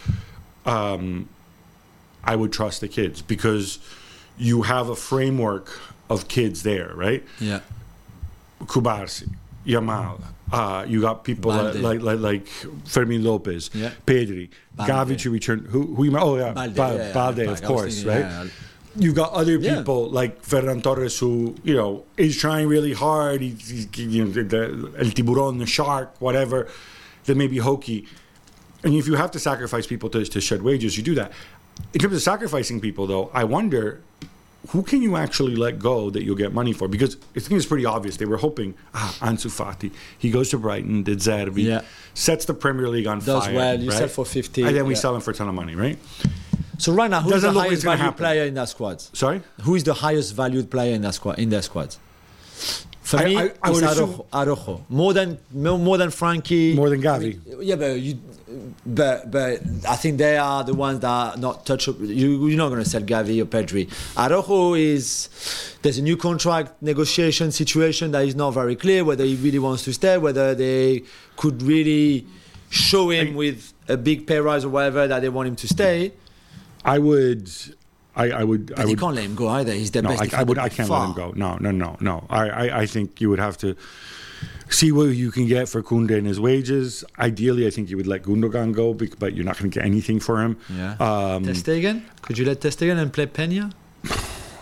Um, 0.65 1.29
I 2.23 2.35
would 2.35 2.51
trust 2.51 2.81
the 2.81 2.87
kids 2.87 3.21
because 3.21 3.77
you 4.37 4.63
have 4.63 4.89
a 4.89 4.95
framework 4.95 5.69
of 6.09 6.27
kids 6.27 6.63
there, 6.63 6.91
right? 6.95 7.23
Yeah. 7.39 7.59
Cubarsí, 8.63 9.29
Yamal. 9.65 10.21
Uh, 10.51 10.83
you 10.87 10.99
got 11.01 11.23
people 11.23 11.51
like, 11.51 11.75
like 11.75 12.01
like 12.01 12.19
like 12.19 12.47
Fermin 12.85 13.23
Lopez, 13.23 13.69
Yeah. 13.73 13.91
Pedri, 14.07 14.49
Balde. 14.75 14.89
Gavi 14.89 15.17
to 15.19 15.29
return. 15.29 15.65
Who 15.65 15.93
who 15.93 16.05
you? 16.05 16.17
Oh 16.17 16.35
yeah, 16.37 16.53
Balde, 16.53 16.73
Ba- 16.75 16.81
yeah, 16.81 16.93
yeah, 17.07 17.13
Balde, 17.13 17.35
Balde. 17.35 17.49
Of 17.49 17.61
course, 17.61 18.01
thinking, 18.03 18.11
right? 18.23 18.31
yeah. 18.31 18.47
You 18.95 19.13
got 19.13 19.31
other 19.33 19.57
Yeah. 19.57 19.77
people 19.77 20.09
like 20.09 20.41
Ferran 20.43 20.81
Torres 20.81 21.19
who 21.19 21.55
you 21.63 21.75
know 21.75 22.03
is 22.17 22.37
trying 22.37 22.67
really 22.67 22.93
hard. 22.93 23.41
He's, 23.41 23.69
he, 23.69 24.03
you 24.03 24.25
know, 24.25 24.31
the, 24.31 24.43
the 24.43 24.93
El 24.99 25.11
Tiburon, 25.11 25.59
the 25.59 25.65
shark, 25.65 26.15
whatever. 26.19 26.67
That 27.25 27.35
may 27.37 27.47
be 27.47 27.57
hokey. 27.57 28.07
And 28.83 28.93
if 28.95 29.05
you 29.07 29.15
have 29.15 29.31
to 29.31 29.39
sacrifice 29.39 29.85
people 29.85 30.09
to, 30.11 30.25
to 30.25 30.41
shed 30.41 30.61
wages, 30.63 30.97
you 30.97 31.03
do 31.03 31.13
that. 31.15 31.31
In 31.93 31.99
terms 31.99 32.15
of 32.15 32.21
sacrificing 32.21 32.79
people, 32.81 33.05
though, 33.07 33.29
I 33.33 33.43
wonder 33.43 34.01
who 34.69 34.83
can 34.83 35.01
you 35.01 35.15
actually 35.15 35.55
let 35.55 35.79
go 35.79 36.09
that 36.09 36.23
you'll 36.23 36.35
get 36.35 36.53
money 36.53 36.73
for? 36.73 36.87
Because 36.87 37.15
I 37.35 37.39
think 37.39 37.53
it's 37.57 37.65
pretty 37.65 37.85
obvious. 37.85 38.17
They 38.17 38.25
were 38.25 38.37
hoping, 38.37 38.73
ah, 38.93 39.15
Ansu 39.21 39.47
Fati. 39.49 39.91
He 40.17 40.31
goes 40.31 40.49
to 40.49 40.57
Brighton, 40.57 41.03
De 41.03 41.15
Zerbi, 41.15 41.63
Yeah. 41.63 41.81
sets 42.13 42.45
the 42.45 42.53
Premier 42.53 42.89
League 42.89 43.07
on 43.07 43.19
Does 43.19 43.27
fire. 43.27 43.37
Does 43.37 43.53
well, 43.53 43.79
you 43.81 43.89
right? 43.89 43.97
sell 43.99 44.07
for 44.07 44.25
50, 44.25 44.63
And 44.63 44.75
then 44.75 44.85
we 44.85 44.93
yeah. 44.95 44.99
sell 44.99 45.15
him 45.15 45.21
for 45.21 45.31
a 45.31 45.33
ton 45.33 45.47
of 45.47 45.55
money, 45.55 45.75
right? 45.75 45.97
So 46.79 46.93
right 46.93 47.11
now, 47.11 47.19
who's 47.21 47.33
Doesn't 47.33 47.53
the 47.53 47.59
highest 47.59 47.83
valued 47.83 47.99
happen. 47.99 48.17
player 48.17 48.43
in 48.45 48.53
that 48.55 48.69
squad? 48.69 49.01
Sorry? 49.01 49.41
Who 49.63 49.75
is 49.75 49.83
the 49.83 49.93
highest 49.93 50.33
valued 50.33 50.71
player 50.71 50.95
in 50.95 51.01
that 51.01 51.13
squad? 51.13 51.37
In 51.37 51.49
their 51.49 51.61
squad? 51.61 51.95
For 53.01 53.17
I- 53.17 53.25
me, 53.25 53.37
I- 53.37 53.51
I 53.63 53.69
it's 53.71 53.81
Araujo, 53.81 54.25
Araujo. 54.31 54.85
More 54.87 55.13
than 55.13 55.39
more, 55.51 55.97
than 55.97 56.09
Frenkie. 56.09 56.75
More 56.75 56.89
than 56.89 57.01
Gavi. 57.01 57.39
Yeah, 57.61 57.75
but 57.75 57.99
you, 57.99 58.17
but 58.85 59.29
but 59.31 59.61
I 59.89 59.95
think 59.97 60.19
they 60.19 60.37
are 60.37 60.63
the 60.63 60.73
ones 60.73 60.99
that 61.01 61.09
are 61.09 61.37
not 61.37 61.65
touchable. 61.65 62.07
You, 62.07 62.47
you're 62.47 62.57
not 62.57 62.69
going 62.69 62.83
to 62.83 62.89
sell 62.89 63.01
Gavi 63.01 63.41
or 63.41 63.45
Pedri. 63.45 63.89
Araujo 64.17 64.75
is 64.75 65.27
there's 65.81 65.97
a 65.97 66.01
new 66.03 66.15
contract 66.17 66.81
negotiation 66.81 67.51
situation 67.51 68.11
that 68.11 68.25
is 68.25 68.35
not 68.35 68.51
very 68.51 68.75
clear 68.75 69.03
whether 69.03 69.25
he 69.25 69.35
really 69.35 69.59
wants 69.59 69.83
to 69.85 69.91
stay, 69.93 70.17
whether 70.17 70.53
they 70.55 71.03
could 71.35 71.61
really 71.63 72.25
show 72.69 73.09
him 73.09 73.33
with 73.33 73.73
a 73.89 73.97
big 73.97 74.27
pay 74.27 74.39
rise 74.39 74.63
or 74.63 74.69
whatever 74.69 75.07
that 75.07 75.19
they 75.21 75.29
want 75.29 75.47
him 75.47 75.55
to 75.57 75.67
stay. 75.67 76.13
I 76.85 76.99
would. 76.99 77.49
I, 78.15 78.31
I 78.31 78.43
would. 78.43 78.67
But 78.67 78.79
I 78.79 78.83
you 78.83 78.89
would. 78.89 78.99
can't 78.99 79.15
let 79.15 79.23
him 79.25 79.35
go 79.35 79.47
either. 79.49 79.73
He's 79.73 79.91
the 79.91 80.01
No, 80.01 80.09
best. 80.09 80.33
I, 80.33 80.39
I 80.39 80.43
would. 80.43 80.57
I 80.57 80.69
can't 80.69 80.87
far. 80.87 80.99
let 81.01 81.09
him 81.09 81.15
go. 81.15 81.31
No, 81.35 81.57
no, 81.59 81.71
no, 81.71 81.97
no. 82.01 82.25
I, 82.29 82.49
I, 82.49 82.79
I 82.81 82.85
think 82.85 83.21
you 83.21 83.29
would 83.29 83.39
have 83.39 83.57
to 83.59 83.75
see 84.69 84.91
what 84.91 85.03
you 85.09 85.31
can 85.31 85.47
get 85.47 85.67
for 85.69 85.81
Kunde 85.81 86.11
and 86.17 86.27
his 86.27 86.39
wages. 86.39 87.03
Ideally, 87.17 87.65
I 87.67 87.69
think 87.69 87.89
you 87.89 87.97
would 87.97 88.07
let 88.07 88.23
Gundogan 88.23 88.73
go, 88.73 88.93
but 88.93 89.33
you're 89.33 89.45
not 89.45 89.57
going 89.57 89.71
to 89.71 89.75
get 89.79 89.85
anything 89.85 90.19
for 90.19 90.41
him. 90.41 90.57
Yeah. 90.69 90.91
Um, 90.99 91.43
Ter 91.45 91.53
Stegen? 91.53 92.03
Could 92.21 92.37
you 92.37 92.45
let 92.45 92.61
Ter 92.61 92.69
Stegen 92.69 92.97
and 92.97 93.11
play 93.11 93.25
Pena? 93.25 93.71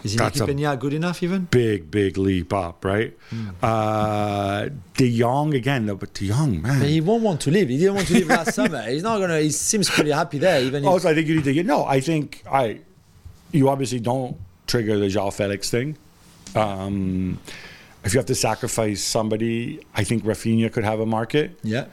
Is 0.08 0.15
That's 0.17 0.41
Pena 0.41 0.76
good 0.78 0.93
enough 0.93 1.22
even? 1.24 1.46
big, 1.46 1.89
big 1.91 2.17
leap 2.17 2.52
up, 2.54 2.84
right? 2.86 3.15
Hmm. 3.30 3.50
Uh, 3.62 4.70
De 4.96 5.20
Jong 5.20 5.54
again, 5.54 5.86
though, 5.86 5.96
but 5.96 6.13
De 6.13 6.28
Jong, 6.28 6.62
man. 6.62 6.80
But 6.80 6.89
he 6.89 7.02
won't 7.02 7.24
want 7.24 7.41
to 7.41 7.52
leave. 7.52 7.70
He 7.70 7.78
didn't 7.78 7.96
want 7.96 8.08
to 8.08 8.13
leave 8.15 8.28
last 8.28 8.54
summer. 8.60 8.82
He's 8.84 9.04
not 9.04 9.20
gonna. 9.20 9.39
He 9.39 9.52
seems 9.52 9.89
pretty 9.89 10.12
happy 10.12 10.38
there. 10.38 10.62
Even 10.62 10.84
if, 10.84 10.89
Also, 10.89 11.10
I 11.10 11.13
think 11.13 11.28
you 11.28 11.36
need 11.36 11.43
to 11.46 11.54
get 11.54 11.65
no. 11.65 11.86
I 11.86 12.00
think 12.00 12.43
I, 12.52 12.80
you 13.52 13.70
obviously 13.70 14.00
don't 14.00 14.38
trigger 14.65 14.98
the 15.00 15.10
Joao 15.10 15.30
Felix 15.32 15.70
thing. 15.70 15.98
Um, 16.56 17.39
if 18.04 18.13
you 18.13 18.20
have 18.20 18.28
to 18.28 18.36
sacrifice 18.36 19.02
somebody, 19.04 19.80
I 19.93 20.04
think 20.04 20.24
Rafinha 20.24 20.72
could 20.72 20.84
have 20.86 21.00
a 21.00 21.06
market, 21.06 21.60
yeah, 21.62 21.86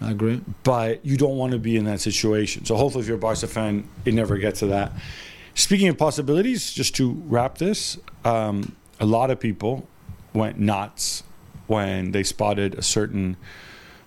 I 0.00 0.10
agree. 0.10 0.40
but 0.64 1.04
you 1.04 1.16
don't 1.16 1.36
want 1.38 1.52
to 1.52 1.58
be 1.58 1.76
in 1.76 1.84
that 1.86 2.00
situation. 2.00 2.64
So 2.66 2.76
hopefully, 2.76 3.02
if 3.02 3.08
you're 3.08 3.16
a 3.16 3.20
Barca 3.20 3.46
fan, 3.46 3.88
it 4.04 4.12
never 4.14 4.36
gets 4.36 4.60
to 4.60 4.66
that. 4.66 4.92
Speaking 5.54 5.88
of 5.88 5.98
possibilities, 5.98 6.72
just 6.72 6.94
to 6.96 7.12
wrap 7.26 7.58
this, 7.58 7.98
um, 8.24 8.74
a 9.00 9.06
lot 9.06 9.30
of 9.30 9.38
people 9.38 9.86
went 10.32 10.58
nuts 10.58 11.22
when 11.66 12.12
they 12.12 12.22
spotted 12.22 12.74
a 12.74 12.82
certain 12.82 13.36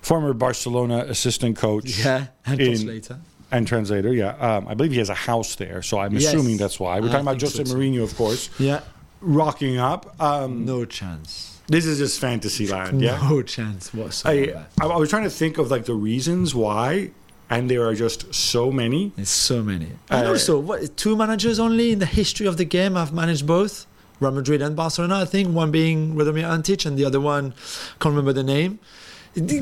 former 0.02 0.34
Barcelona 0.34 1.06
assistant 1.08 1.56
coach. 1.58 2.00
Yeah, 2.04 2.28
and 2.46 2.60
in- 2.60 2.68
translator. 2.68 3.20
and 3.52 3.68
translator, 3.68 4.14
yeah. 4.14 4.36
Um, 4.40 4.68
I 4.68 4.74
believe 4.74 4.92
he 4.92 4.98
has 5.00 5.10
a 5.10 5.14
house 5.16 5.56
there, 5.56 5.82
so 5.82 6.00
I'm 6.00 6.14
Yes. 6.14 6.26
assuming 6.34 6.58
that's 6.58 6.80
why. 6.80 7.00
We're 7.00 7.10
I 7.10 7.12
talking 7.12 7.28
about 7.28 7.42
so 7.42 7.48
Jose 7.48 7.64
too. 7.64 7.74
Mourinho, 7.78 8.04
of 8.04 8.16
course, 8.16 8.50
Yeah, 8.60 8.82
rocking 9.22 9.78
up. 9.78 10.16
Um, 10.20 10.66
no 10.66 10.84
chance. 10.86 11.52
This 11.68 11.86
is 11.88 11.98
just 12.00 12.20
fantasy 12.20 12.68
land, 12.68 13.02
yeah. 13.02 13.20
No 13.28 13.42
chance 13.42 13.92
whatsoever. 13.94 14.66
I 14.80 14.86
I 14.86 14.98
was 14.98 15.10
trying 15.10 15.24
to 15.24 15.30
think 15.32 15.58
of 15.58 15.72
like 15.72 15.86
the 15.86 15.96
reasons 15.96 16.54
why, 16.54 17.10
and 17.50 17.70
there 17.70 17.86
are 17.88 17.94
just 17.96 18.34
so 18.34 18.72
many. 18.72 19.12
There's 19.16 19.30
so 19.30 19.62
many. 19.64 19.90
And 20.10 20.28
Uh, 20.28 20.32
also, 20.32 20.60
what, 20.60 20.98
two 20.98 21.16
managers 21.16 21.60
only 21.60 21.92
in 21.92 22.00
the 22.00 22.06
history 22.06 22.48
of 22.48 22.58
the 22.58 22.66
game 22.66 22.96
have 22.96 23.14
managed 23.14 23.46
both. 23.46 23.86
Real 24.20 24.32
Madrid 24.32 24.62
and 24.62 24.76
Barcelona, 24.76 25.16
I 25.22 25.26
think. 25.26 25.54
One 25.54 25.72
being 25.72 26.16
Radomir 26.16 26.46
Antic 26.50 26.86
and 26.86 26.98
the 26.98 27.06
other 27.06 27.20
one, 27.20 27.54
can't 28.00 28.14
remember 28.16 28.34
the 28.34 28.44
name. 28.44 28.80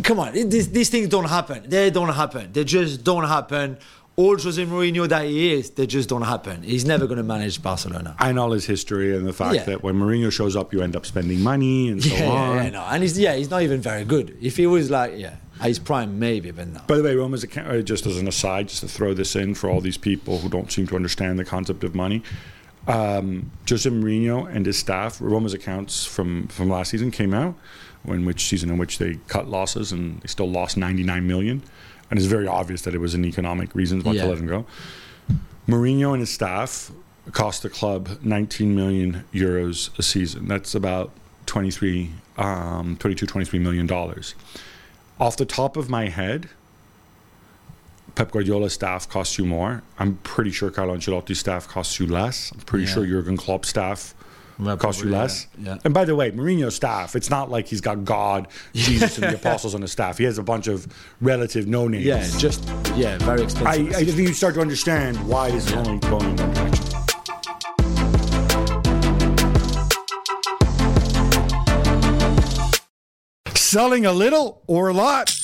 Come 0.03 0.19
on, 0.19 0.35
it- 0.35 0.51
these, 0.51 0.69
these 0.69 0.89
things 0.89 1.07
don't 1.09 1.25
happen. 1.29 1.63
They 1.67 1.89
don't 1.89 2.13
happen. 2.13 2.51
They 2.53 2.63
just 2.63 3.03
don't 3.03 3.27
happen. 3.27 3.77
All 4.15 4.37
Jose 4.37 4.63
Mourinho 4.63 5.09
that 5.09 5.25
he 5.25 5.53
is, 5.53 5.71
they 5.71 5.87
just 5.87 6.07
don't 6.07 6.21
happen. 6.21 6.61
He's 6.61 6.85
never 6.85 7.07
going 7.07 7.17
to 7.17 7.23
manage 7.23 7.63
Barcelona. 7.63 8.15
And 8.19 8.37
all 8.37 8.51
his 8.51 8.63
history 8.65 9.17
and 9.17 9.25
the 9.25 9.33
fact 9.33 9.55
Yeah. 9.55 9.63
that 9.63 9.81
when 9.81 9.95
Mourinho 9.95 10.31
shows 10.31 10.55
up, 10.55 10.71
you 10.71 10.83
end 10.83 10.95
up 10.95 11.07
spending 11.07 11.41
money 11.41 11.89
and 11.89 12.03
so 12.03 12.13
Yeah, 12.13 12.29
on. 12.29 12.55
yeah, 12.57 12.63
yeah, 12.65 12.69
no. 12.69 12.81
And 12.83 13.01
he's, 13.01 13.17
yeah, 13.17 13.33
he's 13.35 13.49
not 13.49 13.63
even 13.63 13.81
very 13.81 14.05
good. 14.05 14.37
If 14.39 14.55
he 14.57 14.67
was 14.67 14.91
like, 14.91 15.13
yeah, 15.17 15.37
his 15.63 15.79
prime, 15.79 16.19
maybe, 16.19 16.51
but 16.51 16.67
no. 16.67 16.81
By 16.85 16.97
the 16.97 17.03
way, 17.03 17.15
Roma's 17.15 17.43
account, 17.43 17.69
uh, 17.69 17.81
just 17.81 18.05
as 18.05 18.17
an 18.19 18.27
aside, 18.27 18.67
just 18.67 18.81
to 18.81 18.87
throw 18.87 19.15
this 19.15 19.35
in 19.35 19.55
for 19.55 19.67
all 19.67 19.81
these 19.81 19.97
people 19.97 20.37
who 20.37 20.47
don't 20.49 20.71
seem 20.71 20.85
to 20.87 20.95
understand 20.95 21.39
the 21.39 21.45
concept 21.45 21.83
of 21.83 21.95
money. 21.95 22.21
Um, 22.87 23.49
Jose 23.67 23.89
Mourinho 23.89 24.53
and 24.53 24.65
his 24.67 24.77
staff, 24.77 25.19
Roma's 25.21 25.55
accounts 25.55 26.05
from, 26.05 26.47
from 26.49 26.69
last 26.69 26.91
season 26.91 27.09
came 27.09 27.33
out, 27.33 27.55
in 28.05 28.25
which 28.25 28.45
season 28.45 28.69
in 28.69 28.77
which 28.77 28.99
they 28.99 29.15
cut 29.27 29.47
losses 29.49 29.91
and 29.91 30.21
they 30.21 30.27
still 30.27 30.49
lost 30.51 30.77
99 30.77 31.25
million. 31.25 31.63
And 32.13 32.19
it's 32.19 32.27
very 32.27 32.45
obvious 32.45 32.83
that 32.83 32.93
it 32.93 32.99
was 32.99 33.15
in 33.15 33.25
economic 33.25 33.73
reasons 33.73 34.03
why 34.03 34.11
Yeah. 34.13 34.21
to 34.25 34.27
let 34.29 34.37
him 34.37 34.45
go. 34.45 34.67
Mourinho 35.67 36.11
and 36.11 36.19
his 36.19 36.29
staff 36.29 36.91
cost 37.31 37.63
the 37.63 37.71
club 37.71 38.19
19 38.21 38.75
million 38.75 39.23
euros 39.33 39.89
a 39.97 40.03
season. 40.03 40.47
That's 40.47 40.75
about 40.75 41.09
23, 41.47 42.11
um, 42.37 42.97
22, 42.99 43.25
23 43.25 43.57
million 43.57 43.87
dollars. 43.87 44.35
Off 45.19 45.35
the 45.37 45.45
top 45.45 45.75
of 45.75 45.89
my 45.89 46.09
head, 46.09 46.49
Pep 48.13 48.29
Guardiola's 48.29 48.73
staff 48.73 49.09
costs 49.09 49.39
you 49.39 49.45
more. 49.45 49.81
I'm 49.97 50.17
pretty 50.21 50.51
sure 50.51 50.69
Carlo 50.69 50.95
Ancelotti's 50.95 51.39
staff 51.39 51.67
costs 51.67 51.99
you 51.99 52.05
less. 52.05 52.51
I'm 52.53 52.59
pretty 52.59 52.85
Yeah. 52.85 52.93
sure 52.93 53.05
Jurgen 53.07 53.37
Klopp's 53.37 53.69
staff 53.69 54.13
Well, 54.59 54.77
costs 54.77 55.03
you 55.03 55.09
less. 55.09 55.47
yeah. 55.57 55.73
Yeah. 55.73 55.77
And 55.83 55.93
by 55.93 56.05
the 56.05 56.15
way, 56.15 56.31
Mourinho's 56.31 56.75
staff, 56.75 57.15
it's 57.15 57.29
not 57.29 57.49
like 57.49 57.67
he's 57.67 57.81
got 57.81 58.03
God, 58.05 58.47
Jesus, 58.73 59.17
and 59.17 59.31
the 59.31 59.35
apostles 59.35 59.75
on 59.75 59.81
his 59.81 59.91
staff. 59.91 60.17
He 60.17 60.23
has 60.25 60.37
a 60.37 60.43
bunch 60.43 60.67
of 60.67 60.87
relative 61.21 61.67
no 61.67 61.87
names. 61.87 62.05
Yeah, 62.05 62.27
just 62.37 62.65
yeah, 62.95 63.17
very 63.19 63.41
I, 63.41 63.43
expensive. 63.43 63.93
I 63.95 64.03
think 64.05 64.17
you 64.17 64.33
start 64.33 64.55
to 64.55 64.61
understand 64.61 65.17
why 65.27 65.51
this 65.51 65.67
is 65.67 65.73
only 65.73 65.99
going 65.99 66.25
in 66.29 66.35
one 66.37 66.53
direction. 66.53 66.83
Selling 73.55 74.05
a 74.05 74.13
little 74.13 74.61
or 74.67 74.89
a 74.89 74.93
lot? 74.93 75.42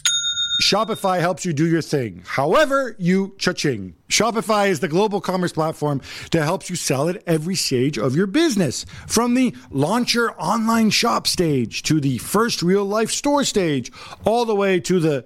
Shopify 0.59 1.21
helps 1.21 1.45
you 1.45 1.53
do 1.53 1.65
your 1.65 1.81
thing. 1.81 2.21
However, 2.25 2.93
you 2.99 3.33
cha-ching. 3.37 3.95
Shopify 4.09 4.67
is 4.67 4.81
the 4.81 4.89
global 4.89 5.21
commerce 5.21 5.53
platform 5.53 6.01
that 6.31 6.43
helps 6.43 6.69
you 6.69 6.75
sell 6.75 7.07
at 7.07 7.23
every 7.25 7.55
stage 7.55 7.97
of 7.97 8.13
your 8.13 8.27
business. 8.27 8.85
From 9.07 9.35
the 9.35 9.55
launch 9.69 10.13
your 10.13 10.35
online 10.37 10.89
shop 10.89 11.27
stage 11.27 11.81
to 11.83 12.01
the 12.01 12.17
first 12.17 12.61
real 12.61 12.83
life 12.83 13.11
store 13.11 13.45
stage, 13.45 13.89
all 14.25 14.43
the 14.43 14.55
way 14.55 14.81
to 14.81 14.99
the 14.99 15.25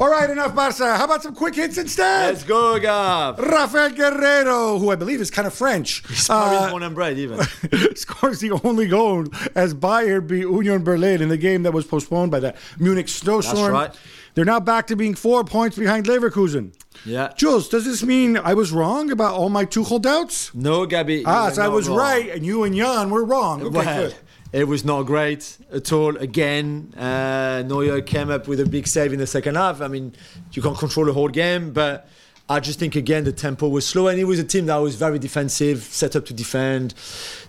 All 0.00 0.08
right, 0.10 0.30
enough 0.30 0.54
Barca. 0.54 0.96
How 0.96 1.04
about 1.04 1.22
some 1.22 1.34
quick 1.34 1.54
hits 1.54 1.76
instead? 1.76 2.28
Let's 2.32 2.42
go, 2.42 2.78
Gav. 2.80 3.36
Raphaël 3.36 3.94
Guerreiro, 3.94 4.80
who 4.80 4.90
I 4.90 4.96
believe 4.96 5.20
is 5.20 5.30
kind 5.30 5.46
of 5.46 5.52
French, 5.52 6.02
Probably 6.24 6.56
uh, 6.56 6.70
born 6.70 6.82
and 6.84 6.94
bred, 6.94 7.18
even. 7.18 7.38
scores 7.96 8.40
the 8.40 8.58
only 8.64 8.88
goal 8.88 9.26
as 9.54 9.74
Bayern 9.74 10.26
beat 10.26 10.38
Union 10.40 10.82
Berlin 10.84 11.20
in 11.20 11.28
the 11.28 11.36
game 11.36 11.64
that 11.64 11.74
was 11.74 11.84
postponed 11.84 12.30
by 12.30 12.40
that 12.40 12.56
Munich 12.78 13.10
snowstorm. 13.10 13.74
That's 13.74 13.94
right. 13.94 14.00
They're 14.34 14.46
now 14.46 14.60
back 14.60 14.86
to 14.86 14.96
being 14.96 15.14
four 15.14 15.44
points 15.44 15.76
behind 15.76 16.06
Leverkusen. 16.06 16.72
Yeah. 17.04 17.34
Jules, 17.36 17.68
does 17.68 17.84
this 17.84 18.02
mean 18.02 18.38
I 18.38 18.54
was 18.54 18.72
wrong 18.72 19.10
about 19.10 19.34
all 19.34 19.50
my 19.50 19.66
Tuchel 19.66 20.00
doubts? 20.00 20.54
No, 20.54 20.86
Gabby. 20.86 21.24
Ah, 21.26 21.50
so 21.50 21.60
I 21.60 21.68
was 21.68 21.90
wrong. 21.90 21.98
right, 21.98 22.30
and 22.30 22.46
you 22.46 22.64
and 22.64 22.74
Jan 22.74 23.10
were 23.10 23.24
wrong. 23.24 23.60
Okay, 23.60 23.76
Well, 23.76 24.08
good. 24.08 24.16
It 24.52 24.64
was 24.64 24.84
not 24.84 25.02
great 25.04 25.58
at 25.72 25.92
all. 25.92 26.16
Again, 26.16 26.92
uh, 26.96 27.62
Neuer 27.66 28.00
came 28.00 28.30
up 28.30 28.48
with 28.48 28.60
a 28.60 28.66
big 28.66 28.86
save 28.86 29.12
in 29.12 29.18
the 29.18 29.26
second 29.26 29.54
half. 29.54 29.80
I 29.80 29.88
mean, 29.88 30.12
you 30.52 30.62
can't 30.62 30.76
control 30.76 31.06
the 31.06 31.12
whole 31.12 31.28
game, 31.28 31.72
but 31.72 32.08
I 32.48 32.58
just 32.58 32.80
think 32.80 32.96
again 32.96 33.22
the 33.24 33.32
tempo 33.32 33.68
was 33.68 33.86
slow, 33.86 34.08
and 34.08 34.18
it 34.18 34.24
was 34.24 34.40
a 34.40 34.44
team 34.44 34.66
that 34.66 34.76
was 34.76 34.96
very 34.96 35.20
defensive, 35.20 35.82
set 35.84 36.16
up 36.16 36.26
to 36.26 36.34
defend. 36.34 36.94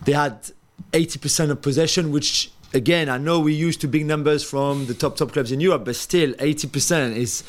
They 0.05 0.11
had 0.11 0.51
80% 0.91 1.49
of 1.49 1.61
possession, 1.61 2.11
which 2.11 2.51
again 2.73 3.09
I 3.09 3.17
know 3.17 3.39
we 3.39 3.53
used 3.53 3.81
to 3.81 3.87
big 3.87 4.05
numbers 4.05 4.43
from 4.43 4.85
the 4.85 4.93
top 4.93 5.17
top 5.17 5.31
clubs 5.31 5.51
in 5.51 5.59
Europe, 5.59 5.85
but 5.85 5.95
still 5.95 6.33
80% 6.33 7.15
is 7.15 7.43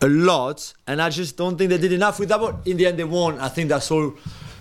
a 0.00 0.08
lot, 0.08 0.72
and 0.86 1.02
I 1.02 1.10
just 1.10 1.36
don't 1.36 1.58
think 1.58 1.68
they 1.70 1.78
did 1.78 1.92
enough 1.92 2.18
with 2.18 2.30
that. 2.30 2.40
But 2.40 2.66
in 2.66 2.78
the 2.78 2.86
end, 2.86 2.98
they 2.98 3.04
won. 3.04 3.38
I 3.38 3.48
think 3.48 3.68
that's 3.68 3.90
all. 3.90 4.14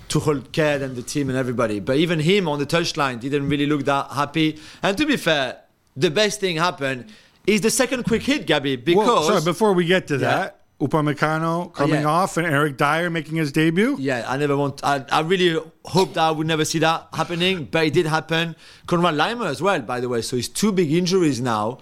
Tuchel 0.09 0.51
cared 0.51 0.81
and 0.81 0.95
the 0.95 1.01
team 1.01 1.29
and 1.29 1.37
everybody. 1.37 1.79
But 1.79 1.97
even 1.97 2.19
him 2.19 2.47
on 2.47 2.59
the 2.59 2.65
touchline 2.65 3.19
didn't 3.19 3.49
really 3.49 3.65
look 3.65 3.85
that 3.85 4.11
happy. 4.11 4.59
And 4.81 4.97
to 4.97 5.05
be 5.05 5.17
fair, 5.17 5.57
the 5.95 6.09
best 6.11 6.39
thing 6.39 6.57
happened 6.57 7.05
is 7.45 7.61
the 7.61 7.69
second 7.71 8.03
quick 8.03 8.23
hit, 8.23 8.45
Gabby, 8.45 8.75
because 8.75 9.07
Well, 9.07 9.23
sorry, 9.23 9.41
before 9.41 9.73
we 9.73 9.85
get 9.85 10.07
to 10.07 10.15
Yeah. 10.15 10.19
that, 10.19 10.53
Upamecano 10.79 11.73
coming 11.73 12.01
yeah. 12.01 12.07
off 12.07 12.37
and 12.37 12.45
Eric 12.45 12.77
Dier 12.77 13.09
making 13.09 13.35
his 13.37 13.51
debut. 13.51 13.97
yeah, 13.99 14.23
I 14.27 14.37
never 14.37 14.55
want. 14.55 14.79
I, 14.83 15.03
I 15.11 15.21
really 15.21 15.59
hoped 15.85 16.13
that 16.13 16.21
I 16.23 16.29
would 16.31 16.45
never 16.45 16.63
see 16.65 16.77
that 16.79 17.07
happening, 17.13 17.67
but 17.71 17.85
it 17.87 17.93
did 17.93 18.05
happen. 18.05 18.55
Konrad 18.85 19.15
Laimer 19.15 19.47
as 19.47 19.59
well, 19.59 19.81
by 19.81 19.99
the 19.99 20.07
way. 20.07 20.21
So 20.21 20.35
he's 20.35 20.47
two 20.47 20.71
big 20.71 20.93
injuries 20.93 21.41
now, 21.41 21.79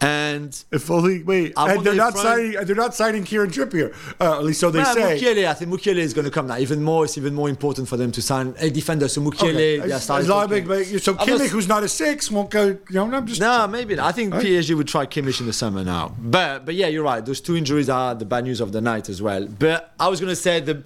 and 0.00 0.64
If 0.70 0.90
only 0.90 1.22
wait, 1.22 1.52
I 1.56 1.74
and 1.74 1.84
they're 1.84 1.94
not 1.94 2.16
signing. 2.16 2.52
They're 2.52 2.74
not 2.76 2.94
signing 2.94 3.24
Kieran 3.24 3.50
Trippier. 3.50 3.94
Uh, 4.20 4.38
at 4.38 4.44
least 4.44 4.60
so 4.60 4.70
they 4.70 4.78
Well, 4.78 4.94
say. 4.94 5.18
Mukiele, 5.20 5.46
I 5.48 5.54
think 5.54 5.70
Mukiele 5.70 5.98
is 5.98 6.14
going 6.14 6.24
to 6.24 6.30
come 6.30 6.46
now. 6.46 6.58
Even 6.58 6.82
more, 6.82 7.04
it's 7.04 7.18
even 7.18 7.34
more 7.34 7.48
important 7.48 7.88
for 7.88 7.96
them 7.96 8.10
to 8.12 8.22
sign 8.22 8.54
a 8.58 8.70
defender. 8.70 9.08
So 9.08 9.20
Mukiele, 9.20 9.80
Okay. 9.82 9.98
starting 9.98 10.24
as 10.24 10.28
long 10.28 10.48
talking. 10.48 10.98
so 10.98 11.14
Kimmich, 11.14 11.48
who's 11.48 11.68
not 11.68 11.82
a 11.82 11.88
six, 11.88 12.30
won't 12.30 12.50
go. 12.50 12.66
You 12.68 12.78
know, 12.90 13.12
I'm 13.12 13.26
just. 13.26 13.40
No, 13.40 13.66
maybe 13.66 13.94
not. 13.94 14.06
I 14.06 14.12
think 14.12 14.34
PSG 14.34 14.74
would 14.76 14.88
try 14.88 15.06
Kimmich 15.06 15.40
in 15.40 15.46
the 15.46 15.52
summer 15.52 15.84
now. 15.84 16.14
But 16.18 16.64
but 16.64 16.74
yeah, 16.74 16.86
you're 16.86 17.04
right. 17.04 17.24
Those 17.24 17.40
two 17.40 17.56
injuries 17.56 17.88
are 17.88 18.14
the 18.14 18.24
bad 18.24 18.44
news 18.44 18.60
of 18.60 18.72
the 18.72 18.80
night 18.80 19.08
as 19.08 19.20
well. 19.20 19.46
But 19.46 19.92
I 20.00 20.08
was 20.08 20.20
going 20.20 20.30
to 20.30 20.36
say 20.36 20.60
the 20.60 20.82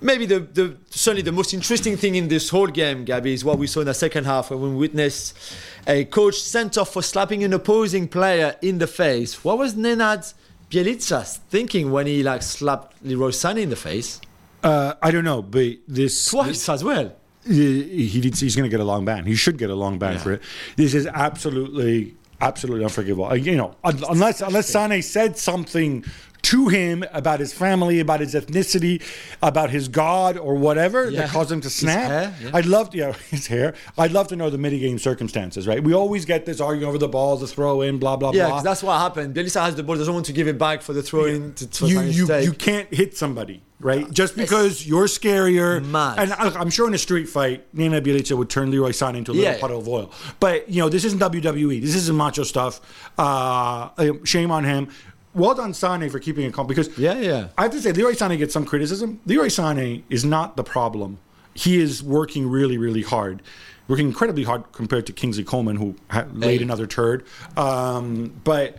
maybe 0.00 0.26
the, 0.26 0.40
the 0.40 0.76
certainly 0.90 1.22
the 1.22 1.32
most 1.32 1.52
interesting 1.54 1.96
thing 1.96 2.14
in 2.14 2.28
this 2.28 2.48
whole 2.50 2.66
game, 2.68 3.04
Gabby, 3.04 3.34
is 3.34 3.44
what 3.44 3.58
we 3.58 3.66
saw 3.66 3.80
in 3.80 3.86
the 3.86 3.94
second 3.94 4.24
half 4.24 4.50
when 4.50 4.60
we 4.60 4.70
witnessed 4.74 5.36
a 5.86 6.04
coach 6.04 6.36
sent 6.40 6.76
off 6.78 6.92
for 6.92 7.02
slapping 7.02 7.44
an 7.44 7.52
opposing 7.52 8.08
player 8.08 8.56
in 8.62 8.78
the 8.78 8.86
face. 8.86 9.44
What 9.44 9.58
was 9.58 9.74
Nenad 9.74 10.32
Bjelica 10.70 11.26
thinking 11.48 11.90
when 11.90 12.06
he 12.06 12.22
like 12.22 12.42
slapped 12.42 12.96
Leroy 13.04 13.30
Sané 13.30 13.62
in 13.62 13.70
the 13.70 13.76
face 13.76 14.20
Uh, 14.62 14.94
I 15.02 15.10
don't 15.10 15.24
know, 15.24 15.42
but 15.42 15.78
this 15.88 16.26
twice 16.30 16.68
as 16.68 16.84
well? 16.84 17.12
he, 17.46 18.06
he 18.06 18.20
needs- 18.20 18.40
he's 18.40 18.54
going 18.54 18.68
to 18.70 18.74
get 18.76 18.80
a 18.80 18.84
long 18.84 19.04
ban. 19.06 19.24
He 19.24 19.34
should 19.34 19.56
get 19.58 19.70
a 19.70 19.74
long 19.74 19.98
ban 19.98 20.12
Yeah. 20.14 20.18
for 20.18 20.32
it. 20.34 20.42
This 20.76 20.92
is 20.94 21.06
absolutely, 21.06 22.14
absolutely 22.40 22.84
unforgivable. 22.84 23.24
Uh, 23.24 23.34
You 23.34 23.56
know, 23.56 23.74
unless 23.82 24.42
unless 24.42 24.68
Sane 24.68 25.00
said 25.02 25.38
something 25.38 26.04
to 26.50 26.68
him 26.68 27.04
about 27.12 27.38
his 27.40 27.52
family, 27.52 28.00
about 28.00 28.20
his 28.20 28.34
ethnicity, 28.34 29.02
about 29.42 29.70
his 29.70 29.88
God 29.88 30.36
or 30.36 30.54
whatever 30.54 31.08
Yeah. 31.10 31.20
that 31.22 31.30
caused 31.30 31.50
him 31.52 31.60
to 31.62 31.70
snap. 31.70 32.10
hair, 32.10 32.34
yeah. 32.42 32.50
I'd 32.54 32.66
love 32.66 32.90
to, 32.90 32.98
yeah, 32.98 33.12
his 33.30 33.46
hair. 33.46 33.74
I'd 33.98 34.12
love 34.12 34.28
to 34.28 34.36
know 34.36 34.50
the 34.50 34.58
mitigating 34.58 34.98
circumstances, 34.98 35.66
right? 35.66 35.82
We 35.82 35.92
always 35.94 36.24
get 36.24 36.46
this 36.46 36.60
arguing 36.60 36.88
over 36.88 36.98
the 36.98 37.08
ball, 37.08 37.36
the 37.36 37.46
throw 37.46 37.82
in, 37.82 37.98
blah 37.98 38.16
blah 38.16 38.32
blah. 38.32 38.40
Yeah, 38.56 38.60
that's 38.62 38.82
what 38.82 38.98
happened. 38.98 39.34
Bjelica 39.34 39.60
has 39.64 39.74
the 39.74 39.82
ball, 39.82 39.96
doesn't 39.96 40.12
want 40.14 40.26
to 40.26 40.32
give 40.32 40.48
it 40.48 40.58
back 40.58 40.82
for 40.82 40.92
the 40.92 41.02
throw 41.02 41.24
in. 41.26 41.54
To, 41.54 41.66
to 41.68 41.86
you 41.86 42.00
you, 42.02 42.26
you 42.40 42.52
can't 42.52 42.92
hit 42.92 43.16
somebody, 43.16 43.62
right? 43.78 44.10
Just 44.10 44.36
because 44.36 44.86
you're 44.86 45.06
scarier. 45.06 45.84
Mad. 45.84 46.18
And 46.18 46.32
I, 46.32 46.48
I'm 46.60 46.70
sure 46.70 46.86
in 46.88 46.94
a 46.94 46.98
street 46.98 47.28
fight, 47.28 47.72
Nenad 47.74 48.02
Bjelica 48.04 48.36
would 48.36 48.50
turn 48.50 48.70
Leroy 48.70 48.90
Sané 48.90 49.18
into 49.18 49.32
a 49.32 49.34
little 49.34 49.52
Yeah. 49.52 49.60
puddle 49.60 49.78
of 49.80 49.88
oil. 49.88 50.10
But 50.40 50.68
you 50.68 50.80
know, 50.82 50.88
this 50.88 51.04
isn't 51.04 51.18
WWE. 51.20 51.80
This 51.80 51.94
isn't 51.94 52.16
macho 52.16 52.42
stuff. 52.44 52.80
Uh, 53.18 53.90
shame 54.24 54.50
on 54.50 54.64
him. 54.64 54.88
Well 55.34 55.54
done, 55.54 55.72
Sané, 55.72 56.10
for 56.10 56.18
keeping 56.18 56.44
it 56.44 56.52
calm. 56.52 56.66
Because 56.66 56.96
Yeah, 56.98 57.18
yeah. 57.18 57.48
I 57.56 57.62
have 57.62 57.72
to 57.72 57.80
say, 57.80 57.92
Leroy 57.92 58.12
Sané 58.12 58.36
gets 58.38 58.52
some 58.52 58.64
criticism. 58.64 59.20
Leroy 59.26 59.46
Sané 59.46 60.02
is 60.10 60.24
not 60.24 60.56
the 60.56 60.64
problem. 60.64 61.18
He 61.54 61.80
is 61.80 62.02
working 62.02 62.48
really, 62.48 62.78
really 62.78 63.02
hard. 63.02 63.42
Working 63.88 64.06
incredibly 64.08 64.44
hard 64.44 64.70
compared 64.72 65.06
to 65.06 65.12
Kingsley 65.12 65.44
Coman, 65.44 65.76
who 65.76 65.94
laid 66.32 66.58
Hey. 66.58 66.62
another 66.64 66.86
turd. 66.86 67.24
Um, 67.56 68.32
but 68.44 68.78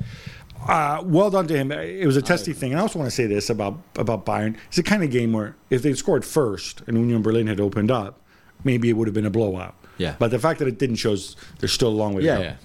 uh, 0.67 1.01
well 1.05 1.29
done 1.29 1.47
to 1.47 1.57
him. 1.57 1.71
It 1.71 2.05
was 2.05 2.15
a 2.17 2.21
testy 2.21 2.53
thing. 2.53 2.71
And 2.71 2.79
I 2.79 2.81
also 2.83 2.99
want 2.99 3.09
to 3.09 3.15
say 3.15 3.25
this 3.27 3.49
about 3.49 3.79
about 3.95 4.25
Bayern. 4.25 4.55
It's 4.67 4.77
the 4.77 4.83
kind 4.83 5.03
of 5.03 5.09
game 5.11 5.33
where 5.33 5.55
if 5.69 5.81
they'd 5.81 5.97
scored 5.97 6.23
first 6.23 6.81
and 6.87 6.97
Union 6.97 7.21
Berlin 7.21 7.47
had 7.47 7.59
opened 7.59 7.91
up, 7.91 8.19
maybe 8.63 8.89
it 8.89 8.93
would 8.93 9.07
have 9.07 9.13
been 9.15 9.25
a 9.25 9.29
blowout. 9.31 9.75
Yeah. 9.97 10.15
But 10.17 10.31
the 10.31 10.39
fact 10.39 10.59
that 10.59 10.67
it 10.67 10.77
didn't 10.79 10.95
shows 10.97 11.35
there's 11.59 11.73
still 11.73 11.89
a 11.89 11.97
long 12.03 12.13
way 12.13 12.23
Yeah, 12.23 12.37
to 12.37 12.41
go. 12.41 12.47
yeah. 12.49 12.55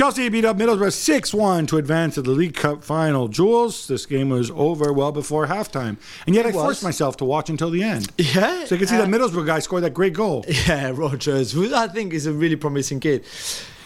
Chelsea 0.00 0.30
beat 0.30 0.46
up 0.46 0.56
Middlesbrough 0.56 0.94
6 0.94 1.34
1 1.34 1.66
to 1.66 1.76
advance 1.76 2.14
to 2.14 2.22
the 2.22 2.30
League 2.30 2.54
Cup 2.54 2.82
final. 2.82 3.28
Jules, 3.28 3.86
this 3.86 4.06
game 4.06 4.30
was 4.30 4.50
over 4.52 4.94
well 4.94 5.12
before 5.12 5.46
halftime. 5.46 5.98
And 6.26 6.34
yet 6.34 6.46
I 6.46 6.52
was. 6.52 6.54
forced 6.54 6.82
myself 6.82 7.18
to 7.18 7.26
watch 7.26 7.50
until 7.50 7.68
the 7.68 7.82
end. 7.82 8.10
Yeah. 8.16 8.64
So 8.64 8.76
you 8.76 8.78
can 8.78 8.88
see 8.88 8.96
uh, 8.96 9.04
that 9.04 9.08
Middlesbrough 9.08 9.44
guy 9.44 9.58
scored 9.58 9.82
that 9.82 9.92
great 9.92 10.14
goal. 10.14 10.46
Yeah, 10.48 10.92
Rogers, 10.94 11.52
who 11.52 11.74
I 11.74 11.86
think 11.86 12.14
is 12.14 12.24
a 12.24 12.32
really 12.32 12.56
promising 12.56 12.98
kid. 12.98 13.26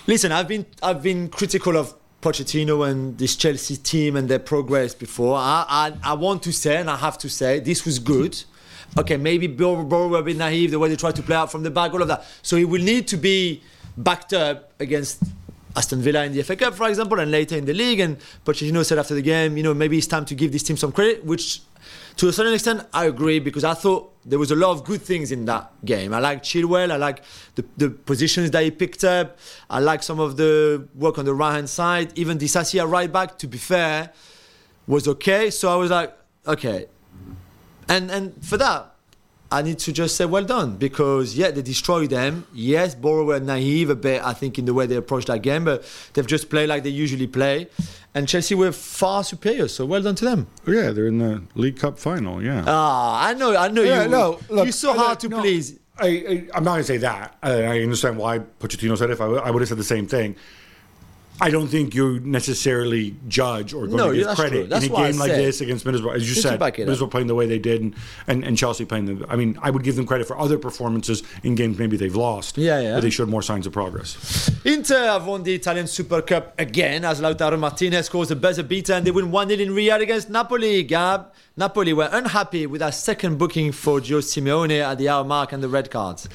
Listen, 0.06 0.30
I've 0.30 0.46
been 0.46 0.66
I've 0.84 1.02
been 1.02 1.30
critical 1.30 1.76
of 1.76 1.92
Pochettino 2.22 2.88
and 2.88 3.18
this 3.18 3.34
Chelsea 3.34 3.76
team 3.76 4.14
and 4.14 4.28
their 4.28 4.38
progress 4.38 4.94
before. 4.94 5.36
I, 5.36 5.64
I, 5.68 6.12
I 6.12 6.14
want 6.14 6.44
to 6.44 6.52
say, 6.52 6.76
and 6.76 6.88
I 6.88 6.96
have 6.96 7.18
to 7.18 7.28
say, 7.28 7.58
this 7.58 7.84
was 7.84 7.98
good. 7.98 8.40
Okay, 8.96 9.16
maybe 9.16 9.48
Borough 9.48 9.82
were 9.82 10.20
a 10.20 10.22
bit 10.22 10.36
naive 10.36 10.70
the 10.70 10.78
way 10.78 10.90
they 10.90 10.94
tried 10.94 11.16
to 11.16 11.24
play 11.24 11.34
out 11.34 11.50
from 11.50 11.64
the 11.64 11.72
back, 11.72 11.92
all 11.92 12.02
of 12.02 12.06
that. 12.06 12.24
So 12.42 12.56
he 12.56 12.64
will 12.64 12.84
need 12.84 13.08
to 13.08 13.16
be 13.16 13.64
backed 13.96 14.32
up 14.32 14.72
against 14.78 15.20
Aston 15.76 16.00
Villa 16.00 16.24
in 16.24 16.32
the 16.32 16.42
FA 16.42 16.56
Cup, 16.56 16.74
for 16.74 16.88
example, 16.88 17.18
and 17.18 17.30
later 17.30 17.56
in 17.56 17.64
the 17.64 17.74
league. 17.74 18.00
And 18.00 18.18
Pochettino 18.44 18.84
said 18.84 18.98
after 18.98 19.14
the 19.14 19.22
game, 19.22 19.56
you 19.56 19.62
know, 19.62 19.74
maybe 19.74 19.98
it's 19.98 20.06
time 20.06 20.24
to 20.26 20.34
give 20.34 20.52
this 20.52 20.62
team 20.62 20.76
some 20.76 20.92
credit, 20.92 21.24
which 21.24 21.62
to 22.16 22.28
a 22.28 22.32
certain 22.32 22.54
extent 22.54 22.86
I 22.92 23.06
agree 23.06 23.40
because 23.40 23.64
I 23.64 23.74
thought 23.74 24.12
there 24.24 24.38
was 24.38 24.50
a 24.50 24.56
lot 24.56 24.70
of 24.70 24.84
good 24.84 25.02
things 25.02 25.32
in 25.32 25.44
that 25.46 25.72
game. 25.84 26.14
I 26.14 26.20
like 26.20 26.42
Chilwell, 26.42 26.90
I 26.90 26.96
like 26.96 27.22
the, 27.56 27.64
the 27.76 27.90
positions 27.90 28.52
that 28.52 28.62
he 28.62 28.70
picked 28.70 29.04
up, 29.04 29.38
I 29.68 29.80
like 29.80 30.02
some 30.02 30.20
of 30.20 30.36
the 30.36 30.88
work 30.94 31.18
on 31.18 31.24
the 31.24 31.34
right 31.34 31.54
hand 31.54 31.68
side. 31.68 32.16
Even 32.16 32.38
Disasi 32.38 32.80
at 32.80 32.88
right 32.88 33.12
back, 33.12 33.38
to 33.38 33.48
be 33.48 33.58
fair, 33.58 34.12
was 34.86 35.08
okay. 35.08 35.50
So 35.50 35.72
I 35.72 35.76
was 35.76 35.90
like, 35.90 36.16
okay. 36.46 36.86
And 37.88 38.10
and 38.10 38.44
for 38.44 38.56
that, 38.56 38.93
I 39.54 39.62
need 39.62 39.78
to 39.80 39.92
just 39.92 40.16
say 40.16 40.24
well 40.26 40.44
done 40.44 40.76
because 40.76 41.36
yeah, 41.36 41.50
they 41.50 41.62
destroyed 41.62 42.10
them. 42.10 42.44
Yes, 42.52 42.94
Borough 42.94 43.24
were 43.24 43.38
naive 43.40 43.88
a 43.90 43.94
bit, 43.94 44.20
I 44.24 44.32
think, 44.32 44.58
in 44.58 44.64
the 44.64 44.74
way 44.74 44.86
they 44.86 44.96
approached 44.96 45.28
that 45.28 45.42
game, 45.42 45.64
but 45.64 45.84
they've 46.12 46.26
just 46.26 46.50
played 46.50 46.68
like 46.68 46.82
they 46.82 46.90
usually 46.90 47.26
play. 47.28 47.68
And 48.14 48.28
Chelsea 48.28 48.54
were 48.54 48.72
far 48.72 49.22
superior, 49.24 49.68
so 49.68 49.86
well 49.86 50.02
done 50.02 50.14
to 50.16 50.24
them. 50.24 50.46
Yeah, 50.66 50.90
they're 50.90 51.06
in 51.06 51.18
the 51.18 51.42
League 51.54 51.78
Cup 51.78 51.98
final. 51.98 52.42
Yeah. 52.42 52.64
Ah, 52.66 53.26
I 53.28 53.34
know, 53.34 53.56
I 53.56 53.68
know 53.68 53.82
Yeah, 53.82 54.04
you. 54.04 54.08
no, 54.10 54.38
look, 54.50 54.64
you're 54.66 54.72
so 54.72 54.92
I- 54.92 54.96
hard 54.96 55.20
to 55.20 55.28
no, 55.28 55.40
please. 55.40 55.78
I, 55.96 56.06
I, 56.06 56.32
I'm 56.54 56.64
not 56.64 56.72
going 56.72 56.80
to 56.80 56.84
say 56.84 56.96
that. 56.98 57.36
I, 57.40 57.52
I 57.62 57.80
understand 57.80 58.18
why 58.18 58.40
Pochettino 58.40 58.98
said 58.98 59.10
it. 59.10 59.12
If 59.12 59.20
I, 59.20 59.26
I 59.26 59.50
would 59.52 59.60
have 59.62 59.68
said 59.68 59.78
the 59.78 59.84
same 59.84 60.08
thing. 60.08 60.34
I 61.40 61.50
don't 61.50 61.66
think 61.66 61.94
you 61.94 62.20
necessarily 62.20 63.16
judge 63.26 63.74
or 63.74 63.86
go 63.86 63.96
No, 63.96 64.12
to 64.12 64.18
give 64.18 64.28
credit 64.36 64.70
in 64.70 64.72
a 64.72 64.88
game 64.88 65.16
like 65.18 65.32
this 65.32 65.60
against 65.60 65.84
Middlesbrough. 65.84 66.14
As 66.14 66.28
you 66.28 66.34
Just 66.34 66.46
said. 66.46 66.60
Middlesbrough 66.60 67.10
playing 67.10 67.26
the 67.26 67.34
way 67.34 67.46
they 67.46 67.58
did 67.58 67.82
and, 67.82 67.94
and, 68.28 68.44
and 68.44 68.56
Chelsea 68.56 68.84
playing 68.84 69.06
the. 69.06 69.26
I 69.28 69.36
mean, 69.36 69.58
I 69.60 69.70
would 69.70 69.82
give 69.82 69.96
them 69.96 70.06
credit 70.06 70.28
for 70.28 70.38
other 70.38 70.58
performances 70.58 71.22
in 71.42 71.54
games 71.54 71.78
maybe 71.78 71.96
they've 71.96 72.14
lost. 72.14 72.56
Yeah, 72.56 72.80
yeah. 72.80 72.94
But 72.94 73.00
they 73.00 73.10
showed 73.10 73.28
more 73.28 73.42
signs 73.42 73.66
of 73.66 73.72
progress. 73.72 74.50
Inter 74.64 75.06
have 75.06 75.26
won 75.26 75.42
the 75.42 75.54
Italian 75.54 75.86
Super 75.86 76.22
Cup 76.22 76.58
again 76.58 77.04
as 77.04 77.20
Lautaro 77.20 77.58
Martinez 77.58 78.06
scores 78.06 78.30
a 78.30 78.36
buzzer 78.36 78.62
beater 78.62 78.92
and 78.92 79.04
they 79.04 79.10
win 79.10 79.30
1 79.30 79.48
0 79.48 79.60
in 79.60 79.70
Riyadh 79.70 80.00
against 80.02 80.30
Napoli. 80.30 80.82
Gab, 80.84 81.32
Napoli 81.56 81.92
were 81.92 82.08
unhappy 82.12 82.66
with 82.66 82.80
their 82.80 82.92
second 82.92 83.38
booking 83.38 83.72
for 83.72 84.00
Gio 84.00 84.20
Simeone 84.20 84.80
at 84.82 84.98
the 84.98 85.08
hour 85.08 85.24
mark 85.24 85.52
and 85.52 85.62
the 85.62 85.68
red 85.68 85.90
cards. 85.90 86.28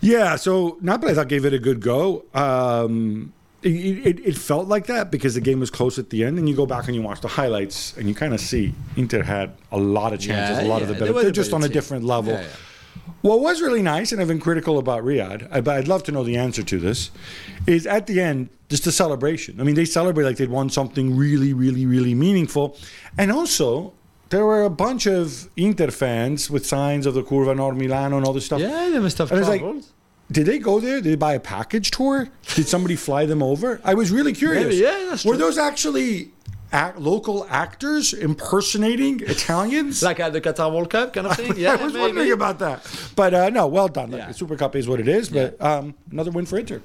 Yeah, 0.00 0.36
so 0.36 0.78
Napoli 0.80 1.12
I 1.12 1.14
thought 1.14 1.28
gave 1.28 1.44
it 1.44 1.52
a 1.52 1.58
good 1.58 1.80
go. 1.80 2.24
Um, 2.32 3.32
it, 3.62 3.68
it, 3.68 4.20
it 4.20 4.36
felt 4.38 4.68
like 4.68 4.86
that 4.86 5.10
because 5.10 5.34
the 5.34 5.40
game 5.40 5.60
was 5.60 5.70
close 5.70 5.98
at 5.98 6.10
the 6.10 6.24
end, 6.24 6.38
and 6.38 6.48
you 6.48 6.56
go 6.56 6.66
back 6.66 6.86
and 6.86 6.94
you 6.94 7.02
watch 7.02 7.20
the 7.20 7.28
highlights, 7.28 7.96
and 7.96 8.08
you 8.08 8.14
kind 8.14 8.32
of 8.34 8.40
see 8.40 8.74
Inter 8.96 9.22
had 9.22 9.52
a 9.70 9.78
lot 9.78 10.12
of 10.12 10.20
chances, 10.20 10.58
Yeah, 10.58 10.66
a 10.66 10.68
lot 10.68 10.82
of 10.82 10.88
the 10.88 10.94
better. 10.94 11.12
They're 11.12 11.30
just 11.30 11.52
on 11.52 11.62
a 11.62 11.66
team. 11.66 11.72
different 11.72 12.04
level. 12.04 12.32
Yeah, 12.32 12.42
yeah. 12.42 12.48
What 13.22 13.40
was 13.40 13.60
really 13.60 13.82
nice, 13.82 14.12
and 14.12 14.20
I've 14.20 14.28
been 14.28 14.40
critical 14.40 14.78
about 14.78 15.04
Riyadh, 15.04 15.50
but 15.64 15.76
I'd 15.76 15.88
love 15.88 16.02
to 16.04 16.12
know 16.12 16.24
the 16.24 16.36
answer 16.36 16.62
to 16.62 16.78
this, 16.78 17.10
is 17.66 17.86
at 17.86 18.06
the 18.06 18.20
end, 18.20 18.48
just 18.70 18.86
a 18.86 18.92
celebration. 18.92 19.60
I 19.60 19.64
mean, 19.64 19.74
they 19.74 19.84
celebrate 19.84 20.24
like 20.24 20.36
they'd 20.36 20.48
won 20.48 20.70
something 20.70 21.16
really, 21.16 21.52
really, 21.52 21.84
really 21.84 22.14
meaningful. 22.14 22.78
And 23.18 23.30
also, 23.30 23.92
there 24.30 24.46
were 24.46 24.62
a 24.62 24.70
bunch 24.70 25.06
of 25.06 25.50
Inter 25.56 25.90
fans 25.90 26.50
with 26.50 26.64
signs 26.64 27.04
of 27.04 27.14
the 27.14 27.22
Curva 27.22 27.54
Nord 27.56 27.76
Milano 27.76 28.16
and 28.16 28.24
all 28.24 28.32
this 28.32 28.46
stuff. 28.46 28.60
Yeah, 28.60 28.88
they 28.90 28.98
must 29.00 29.18
have 29.18 29.30
And 29.30 29.40
it's 29.40 29.48
like, 29.48 29.60
traveled. 29.60 29.86
Did 30.30 30.46
they 30.46 30.58
go 30.58 30.78
there? 30.80 31.00
Did 31.00 31.12
they 31.12 31.16
buy 31.16 31.34
a 31.34 31.40
package 31.40 31.90
tour? 31.90 32.28
Did 32.54 32.68
somebody 32.68 32.96
fly 32.96 33.26
them 33.26 33.42
over? 33.42 33.80
I 33.84 33.94
was 33.94 34.10
really 34.10 34.32
curious. 34.32 34.64
Maybe, 34.64 34.76
yeah, 34.76 35.06
that's 35.10 35.22
true. 35.22 35.32
Were 35.32 35.36
those 35.36 35.58
actually 35.58 36.30
act, 36.72 36.98
local 36.98 37.46
actors 37.50 38.12
impersonating 38.12 39.20
Italians? 39.20 40.02
like 40.04 40.20
at 40.20 40.32
the 40.32 40.40
Qatar 40.40 40.72
World 40.72 40.90
Cup 40.90 41.12
kind 41.12 41.26
of 41.26 41.36
thing? 41.36 41.54
Yeah, 41.56 41.72
I 41.72 41.82
was 41.82 41.92
maybe. 41.92 42.06
wondering 42.06 42.32
about 42.32 42.60
that. 42.60 43.10
But 43.16 43.34
uh, 43.34 43.50
no, 43.50 43.66
well 43.66 43.88
done. 43.88 44.12
Yeah. 44.12 44.28
The 44.28 44.34
Super 44.34 44.56
Cup 44.56 44.76
is 44.76 44.88
what 44.88 45.00
it 45.00 45.08
is, 45.08 45.28
but 45.30 45.60
um, 45.60 45.94
another 46.12 46.30
win 46.30 46.46
for 46.46 46.58
Inter. 46.58 46.80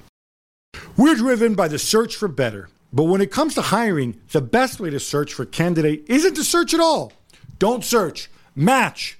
We're 0.97 1.15
driven 1.15 1.55
by 1.55 1.67
the 1.67 1.79
search 1.79 2.15
for 2.15 2.27
better. 2.27 2.69
But 2.91 3.03
when 3.03 3.21
it 3.21 3.29
comes 3.31 3.53
to 3.55 3.61
hiring, 3.61 4.21
the 4.31 4.41
best 4.41 4.79
way 4.79 4.89
to 4.89 4.99
search 4.99 5.33
for 5.33 5.45
candidate 5.45 6.05
isn't 6.07 6.33
to 6.35 6.43
search 6.43 6.73
at 6.73 6.79
all. 6.79 7.11
Don't 7.59 7.83
search, 7.83 8.29
match 8.55 9.19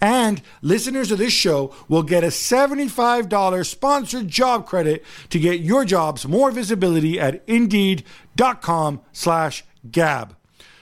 And 0.00 0.42
listeners 0.62 1.10
of 1.10 1.18
this 1.18 1.32
show 1.32 1.74
will 1.88 2.02
get 2.02 2.24
a 2.24 2.28
$75 2.28 3.66
sponsored 3.66 4.28
job 4.28 4.66
credit 4.66 5.04
to 5.30 5.38
get 5.38 5.60
your 5.60 5.84
jobs 5.84 6.26
more 6.26 6.50
visibility 6.50 7.18
at 7.18 7.42
indeed.com 7.46 9.00
slash 9.12 9.64
gab. 9.90 10.36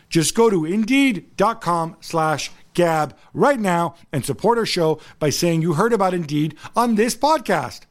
Just 0.09 0.35
go 0.35 0.51
to 0.51 0.65
indeed.com 0.65 1.97
slash 2.01 2.51
gab 2.75 3.17
right 3.33 3.59
now 3.59 3.95
and 4.13 4.25
support 4.25 4.59
our 4.59 4.67
show 4.67 5.01
by 5.19 5.31
saying 5.31 5.63
you 5.63 5.75
heard 5.75 5.93
about 5.93 6.15
Indeed 6.15 6.57
on 6.77 6.97
this 6.97 7.17
podcast. 7.17 7.83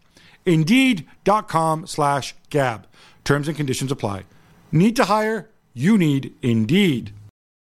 Indeed.com 0.46 1.88
slash 1.88 2.36
gab. 2.50 2.88
Terms 3.24 3.48
and 3.48 3.58
conditions 3.58 3.92
apply. 3.92 4.24
Need 4.72 4.96
to 4.96 5.06
hire? 5.06 5.50
You 5.74 5.98
need 5.98 6.34
Indeed. 6.42 7.14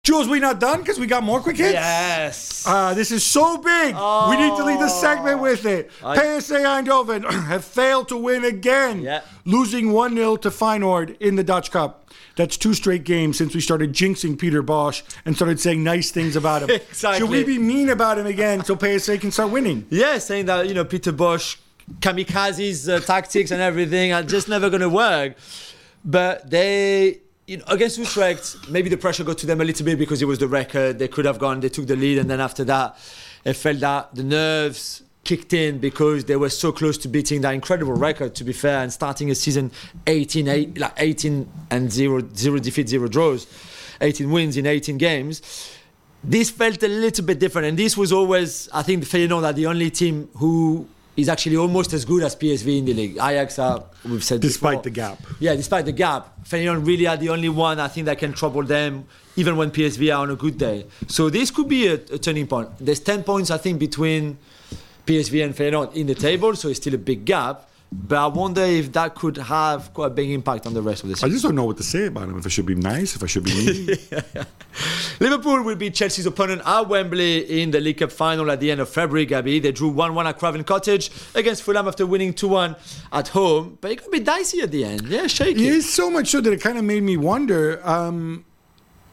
Jules, 0.06 0.28
we 0.28 0.38
not 0.38 0.60
done 0.60 0.78
because 0.82 1.00
we 1.00 1.08
got 1.08 1.24
more 1.24 1.40
quick 1.40 1.56
hits? 1.56 1.72
Yes. 1.72 2.64
Uh, 2.64 2.94
this 2.94 3.10
is 3.10 3.24
so 3.24 3.58
big. 3.58 3.92
we 4.28 4.36
need 4.36 4.56
to 4.56 4.64
leave 4.64 4.78
the 4.78 4.88
segment 4.88 5.40
with 5.40 5.66
it. 5.66 5.90
PSV 6.00 6.60
Eindhoven 6.64 7.28
have 7.46 7.64
failed 7.64 8.06
to 8.10 8.16
win 8.16 8.44
again, 8.44 9.02
Yeah. 9.02 9.22
losing 9.44 9.90
1 9.90 10.14
0 10.14 10.36
to 10.36 10.50
Feyenoord 10.50 11.20
in 11.20 11.34
the 11.34 11.42
Dutch 11.42 11.72
Cup. 11.72 12.08
That's 12.36 12.56
two 12.56 12.72
straight 12.72 13.02
games 13.02 13.36
since 13.36 13.52
we 13.52 13.60
started 13.60 13.92
jinxing 13.92 14.38
Peter 14.38 14.62
Bosz 14.62 15.02
and 15.24 15.34
started 15.34 15.58
saying 15.58 15.82
nice 15.82 16.12
things 16.12 16.36
about 16.36 16.62
him. 16.62 16.70
Exactly. 16.88 17.18
Should 17.18 17.30
we 17.30 17.42
be 17.42 17.58
mean 17.58 17.88
about 17.88 18.16
him 18.16 18.26
again 18.26 18.62
so 18.64 18.76
PSV 18.76 19.20
can 19.20 19.32
start 19.32 19.50
winning? 19.50 19.86
Yeah, 19.90 20.18
saying 20.18 20.46
that 20.46 20.68
you 20.68 20.74
know 20.74 20.84
Peter 20.84 21.12
Bosz, 21.12 21.56
kamikazes 21.98 22.88
uh, 22.88 23.00
tactics 23.00 23.50
and 23.50 23.60
everything 23.60 24.12
are 24.12 24.22
just 24.22 24.48
never 24.48 24.70
going 24.70 24.82
to 24.82 24.88
work. 24.88 25.34
But 26.04 26.48
they, 26.48 27.22
you 27.46 27.58
know, 27.58 27.64
against 27.68 27.98
Utrecht, 27.98 28.68
maybe 28.68 28.88
the 28.88 28.96
pressure 28.96 29.22
got 29.22 29.38
to 29.38 29.46
them 29.46 29.60
a 29.60 29.64
little 29.64 29.84
bit 29.86 29.98
because 29.98 30.20
it 30.20 30.24
was 30.24 30.38
the 30.38 30.48
record. 30.48 30.98
They 30.98 31.08
could 31.08 31.24
have 31.24 31.38
gone. 31.38 31.60
They 31.60 31.68
took 31.68 31.86
the 31.86 31.96
lead, 31.96 32.18
and 32.18 32.28
then 32.28 32.40
after 32.40 32.64
that, 32.64 32.98
it 33.44 33.54
felt 33.54 33.80
that 33.80 34.14
the 34.14 34.24
nerves 34.24 35.02
kicked 35.22 35.52
in 35.52 35.78
because 35.78 36.24
they 36.24 36.36
were 36.36 36.48
so 36.48 36.72
close 36.72 36.98
to 36.98 37.08
beating 37.08 37.40
that 37.42 37.54
incredible 37.54 37.94
record. 37.94 38.34
To 38.36 38.44
be 38.44 38.52
fair, 38.52 38.82
and 38.82 38.92
starting 38.92 39.30
a 39.30 39.34
season 39.34 39.70
18, 40.06 40.48
eight, 40.48 40.78
like 40.78 40.92
18 40.96 41.48
and 41.70 41.90
zero, 41.90 42.22
zero 42.34 42.58
defeats, 42.58 42.90
zero 42.90 43.06
draws, 43.06 43.46
18 44.00 44.30
wins 44.30 44.56
in 44.56 44.66
18 44.66 44.98
games 44.98 45.72
this 46.24 46.50
felt 46.50 46.82
a 46.82 46.88
little 46.88 47.24
bit 47.24 47.38
different. 47.38 47.68
And 47.68 47.78
this 47.78 47.96
was 47.96 48.10
always, 48.10 48.68
I 48.72 48.82
think, 48.82 49.04
Feyenoord 49.04 49.44
are 49.44 49.52
the 49.52 49.66
only 49.66 49.90
team 49.90 50.28
who 50.34 50.88
is 51.16 51.28
actually 51.28 51.56
almost 51.56 51.92
as 51.92 52.04
good 52.04 52.22
as 52.22 52.36
PSV 52.36 52.78
in 52.78 52.84
the 52.84 52.94
league. 52.94 53.12
Ajax 53.16 53.58
are, 53.58 53.84
we've 54.04 54.22
said 54.22 54.40
Despite 54.40 54.72
before. 54.72 54.82
the 54.82 54.90
gap. 54.90 55.18
Yeah, 55.40 55.54
despite 55.54 55.86
the 55.86 55.92
gap. 55.92 56.44
Feyenoord 56.44 56.86
really 56.86 57.06
are 57.06 57.16
the 57.16 57.30
only 57.30 57.48
one 57.48 57.80
I 57.80 57.88
think 57.88 58.04
that 58.06 58.18
can 58.18 58.32
trouble 58.34 58.62
them, 58.62 59.06
even 59.36 59.56
when 59.56 59.70
PSV 59.70 60.14
are 60.14 60.22
on 60.22 60.30
a 60.30 60.36
good 60.36 60.58
day. 60.58 60.86
So 61.08 61.30
this 61.30 61.50
could 61.50 61.68
be 61.68 61.86
a, 61.88 61.94
a 61.94 62.18
turning 62.18 62.46
point. 62.46 62.68
There's 62.78 63.00
10 63.00 63.22
points, 63.24 63.50
I 63.50 63.56
think, 63.58 63.78
between 63.78 64.38
PSV 65.06 65.44
and 65.44 65.54
Feyenoord 65.54 65.94
in 65.94 66.06
the 66.06 66.14
table, 66.14 66.54
so 66.54 66.68
it's 66.68 66.78
still 66.80 66.94
a 66.94 66.98
big 66.98 67.24
gap. 67.24 67.68
But 67.92 68.18
I 68.18 68.26
wonder 68.26 68.62
if 68.62 68.92
that 68.92 69.14
could 69.14 69.36
have 69.36 69.94
quite 69.94 70.08
a 70.08 70.10
big 70.10 70.30
impact 70.30 70.66
on 70.66 70.74
the 70.74 70.82
rest 70.82 71.04
of 71.04 71.08
the 71.08 71.14
season. 71.14 71.30
I 71.30 71.32
just 71.32 71.44
don't 71.44 71.54
know 71.54 71.64
what 71.64 71.76
to 71.76 71.84
say 71.84 72.06
about 72.06 72.24
him. 72.24 72.36
If 72.36 72.44
I 72.44 72.48
should 72.48 72.66
be 72.66 72.74
nice, 72.74 73.14
if 73.14 73.22
I 73.22 73.26
should 73.26 73.44
be 73.44 73.54
mean. 73.54 73.86
Liverpool 75.20 75.62
will 75.62 75.76
be 75.76 75.90
Chelsea's 75.90 76.26
opponent 76.26 76.62
at 76.66 76.88
Wembley 76.88 77.62
in 77.62 77.70
the 77.70 77.80
League 77.80 77.98
Cup 77.98 78.10
final 78.10 78.50
at 78.50 78.58
the 78.58 78.72
end 78.72 78.80
of 78.80 78.88
February, 78.88 79.24
Gabi. 79.24 79.62
They 79.62 79.70
drew 79.70 79.88
1 79.88 80.14
1 80.14 80.26
at 80.26 80.38
Craven 80.38 80.64
Cottage 80.64 81.10
against 81.34 81.62
Fulham 81.62 81.86
after 81.86 82.04
winning 82.04 82.34
2 82.34 82.48
1 82.48 82.76
at 83.12 83.28
home. 83.28 83.78
But 83.80 83.92
it 83.92 84.02
could 84.02 84.10
be 84.10 84.20
dicey 84.20 84.60
at 84.62 84.72
the 84.72 84.84
end. 84.84 85.06
Yeah, 85.06 85.28
shaky. 85.28 85.68
It 85.68 85.72
is 85.74 85.92
so 85.92 86.10
much 86.10 86.28
so 86.28 86.40
that 86.40 86.52
it 86.52 86.60
kind 86.60 86.78
of 86.78 86.84
made 86.84 87.04
me 87.04 87.16
wonder. 87.16 87.80
Um, 87.86 88.44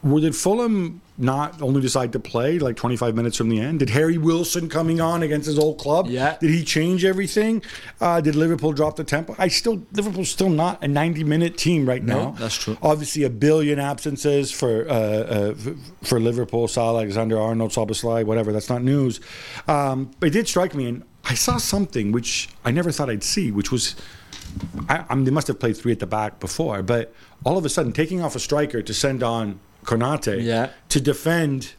did 0.04 0.36
Fulham 0.36 1.03
not 1.18 1.62
only 1.62 1.80
decide 1.82 2.12
to 2.14 2.20
play 2.20 2.58
like 2.58 2.76
25 2.76 3.16
minutes 3.16 3.38
from 3.38 3.50
the 3.50 3.60
end? 3.60 3.80
Did 3.80 3.90
Harry 3.92 4.18
Wilson 4.18 4.68
coming 4.70 5.00
on 5.00 5.22
against 5.22 5.46
his 5.46 5.60
old 5.60 5.78
club? 5.78 6.08
Yeah. 6.08 6.38
Did 6.40 6.50
he 6.50 6.64
change 6.64 7.06
everything? 7.06 7.62
Uh, 8.02 8.20
did 8.20 8.36
Liverpool 8.36 8.74
drop 8.74 8.96
the 8.96 9.04
tempo? 9.04 9.36
I 9.38 9.48
still 9.48 9.86
Liverpool's 9.94 10.30
still 10.30 10.50
not 10.50 10.84
a 10.84 10.88
90 10.88 11.24
minute 11.24 11.56
team 11.58 11.88
right 11.88 12.04
No, 12.04 12.16
now. 12.16 12.32
that's 12.32 12.56
true. 12.56 12.78
Obviously, 12.82 13.24
a 13.24 13.30
billion 13.30 13.80
absences 13.80 14.52
for 14.52 14.90
uh, 14.90 14.94
uh, 14.94 15.54
for 16.04 16.20
Liverpool. 16.20 16.68
Salah, 16.68 17.00
Alexander 17.00 17.40
Arnold, 17.40 17.72
Szoboszlai, 17.72 18.26
whatever. 18.26 18.52
That's 18.52 18.70
not 18.70 18.82
news. 18.82 19.20
Um, 19.68 20.12
but 20.20 20.28
it 20.28 20.32
did 20.32 20.48
strike 20.48 20.74
me, 20.74 20.88
and 20.88 21.04
I 21.26 21.36
saw 21.36 21.58
something 21.58 22.12
which 22.12 22.50
I 22.66 22.72
never 22.72 22.92
thought 22.92 23.10
I'd 23.10 23.24
see, 23.24 23.52
which 23.52 23.72
was. 23.72 23.96
I, 24.90 25.06
I 25.10 25.16
mean, 25.16 25.26
they 25.26 25.32
must 25.32 25.48
have 25.48 25.60
played 25.60 25.78
three 25.78 25.92
at 25.92 26.00
the 26.00 26.06
back 26.08 26.40
before, 26.40 26.84
but 26.84 27.14
all 27.44 27.58
of 27.58 27.66
a 27.66 27.70
sudden, 27.70 27.92
taking 27.92 28.22
off 28.22 28.36
a 28.36 28.40
striker 28.40 28.82
to 28.82 28.94
send 28.94 29.24
on 29.24 29.60
Konate 29.84 30.42
Yeah. 30.44 30.70
to 30.90 31.02
defend 31.02 31.74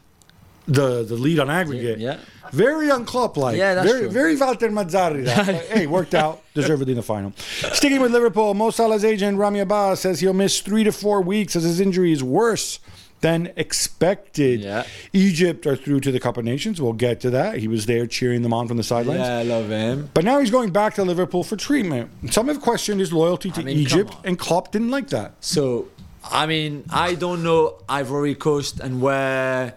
the 0.67 1.03
the 1.03 1.15
lead 1.15 1.39
on 1.39 1.49
aggregate. 1.49 1.99
Yeah. 1.99 2.17
Very 2.51 2.87
unclub 2.89 3.37
like. 3.37 3.57
Yeah, 3.57 3.73
that's 3.73 3.87
very, 3.87 4.01
true. 4.01 4.09
very 4.09 4.35
Walter 4.37 4.69
Mazzarri. 4.69 5.25
that. 5.25 5.65
Hey, 5.69 5.87
worked 5.87 6.13
out. 6.13 6.41
Deservedly 6.53 6.93
in 6.93 6.97
the 6.97 7.03
final. 7.03 7.33
Sticking 7.73 7.99
with 8.01 8.11
Liverpool, 8.11 8.53
Mo 8.53 8.69
Salah's 8.69 9.03
agent 9.03 9.37
Rami 9.37 9.59
Abbas 9.59 9.99
says 10.01 10.19
he'll 10.19 10.33
miss 10.33 10.61
three 10.61 10.83
to 10.83 10.91
four 10.91 11.21
weeks 11.21 11.55
as 11.55 11.63
his 11.63 11.79
injury 11.79 12.11
is 12.11 12.23
worse 12.23 12.79
than 13.21 13.51
expected. 13.55 14.59
Yeah. 14.61 14.85
Egypt 15.13 15.65
are 15.65 15.75
through 15.75 15.99
to 16.01 16.11
the 16.11 16.19
Cup 16.19 16.37
of 16.37 16.45
Nations. 16.45 16.79
We'll 16.81 16.93
get 16.93 17.19
to 17.21 17.29
that. 17.31 17.57
He 17.57 17.67
was 17.67 17.87
there 17.87 18.05
cheering 18.05 18.43
them 18.43 18.53
on 18.53 18.67
from 18.67 18.77
the 18.77 18.83
sidelines. 18.83 19.21
Yeah, 19.21 19.37
I 19.37 19.43
love 19.43 19.69
him. 19.69 20.09
But 20.13 20.23
now 20.25 20.39
he's 20.39 20.51
going 20.51 20.69
back 20.71 20.93
to 20.95 21.03
Liverpool 21.03 21.43
for 21.43 21.55
treatment. 21.55 22.11
Some 22.31 22.47
have 22.47 22.61
questioned 22.61 22.99
his 22.99 23.11
loyalty 23.11 23.49
to 23.51 23.61
I 23.61 23.63
mean, 23.63 23.77
Egypt, 23.77 24.15
and 24.23 24.37
Klopp 24.37 24.71
didn't 24.71 24.91
like 24.91 25.07
that. 25.09 25.33
So, 25.39 25.87
I 26.31 26.45
mean, 26.47 26.85
I 26.89 27.15
don't 27.15 27.43
know 27.43 27.77
Ivory 27.87 28.35
Coast 28.35 28.79
and 28.79 29.01
where 29.01 29.75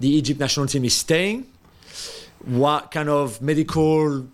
the 0.00 0.08
Egypt 0.08 0.38
national 0.38 0.66
team 0.66 0.84
is 0.84 0.96
staying, 0.96 1.46
what 2.44 2.90
kind 2.90 3.08
of 3.08 3.42
medical 3.42 4.26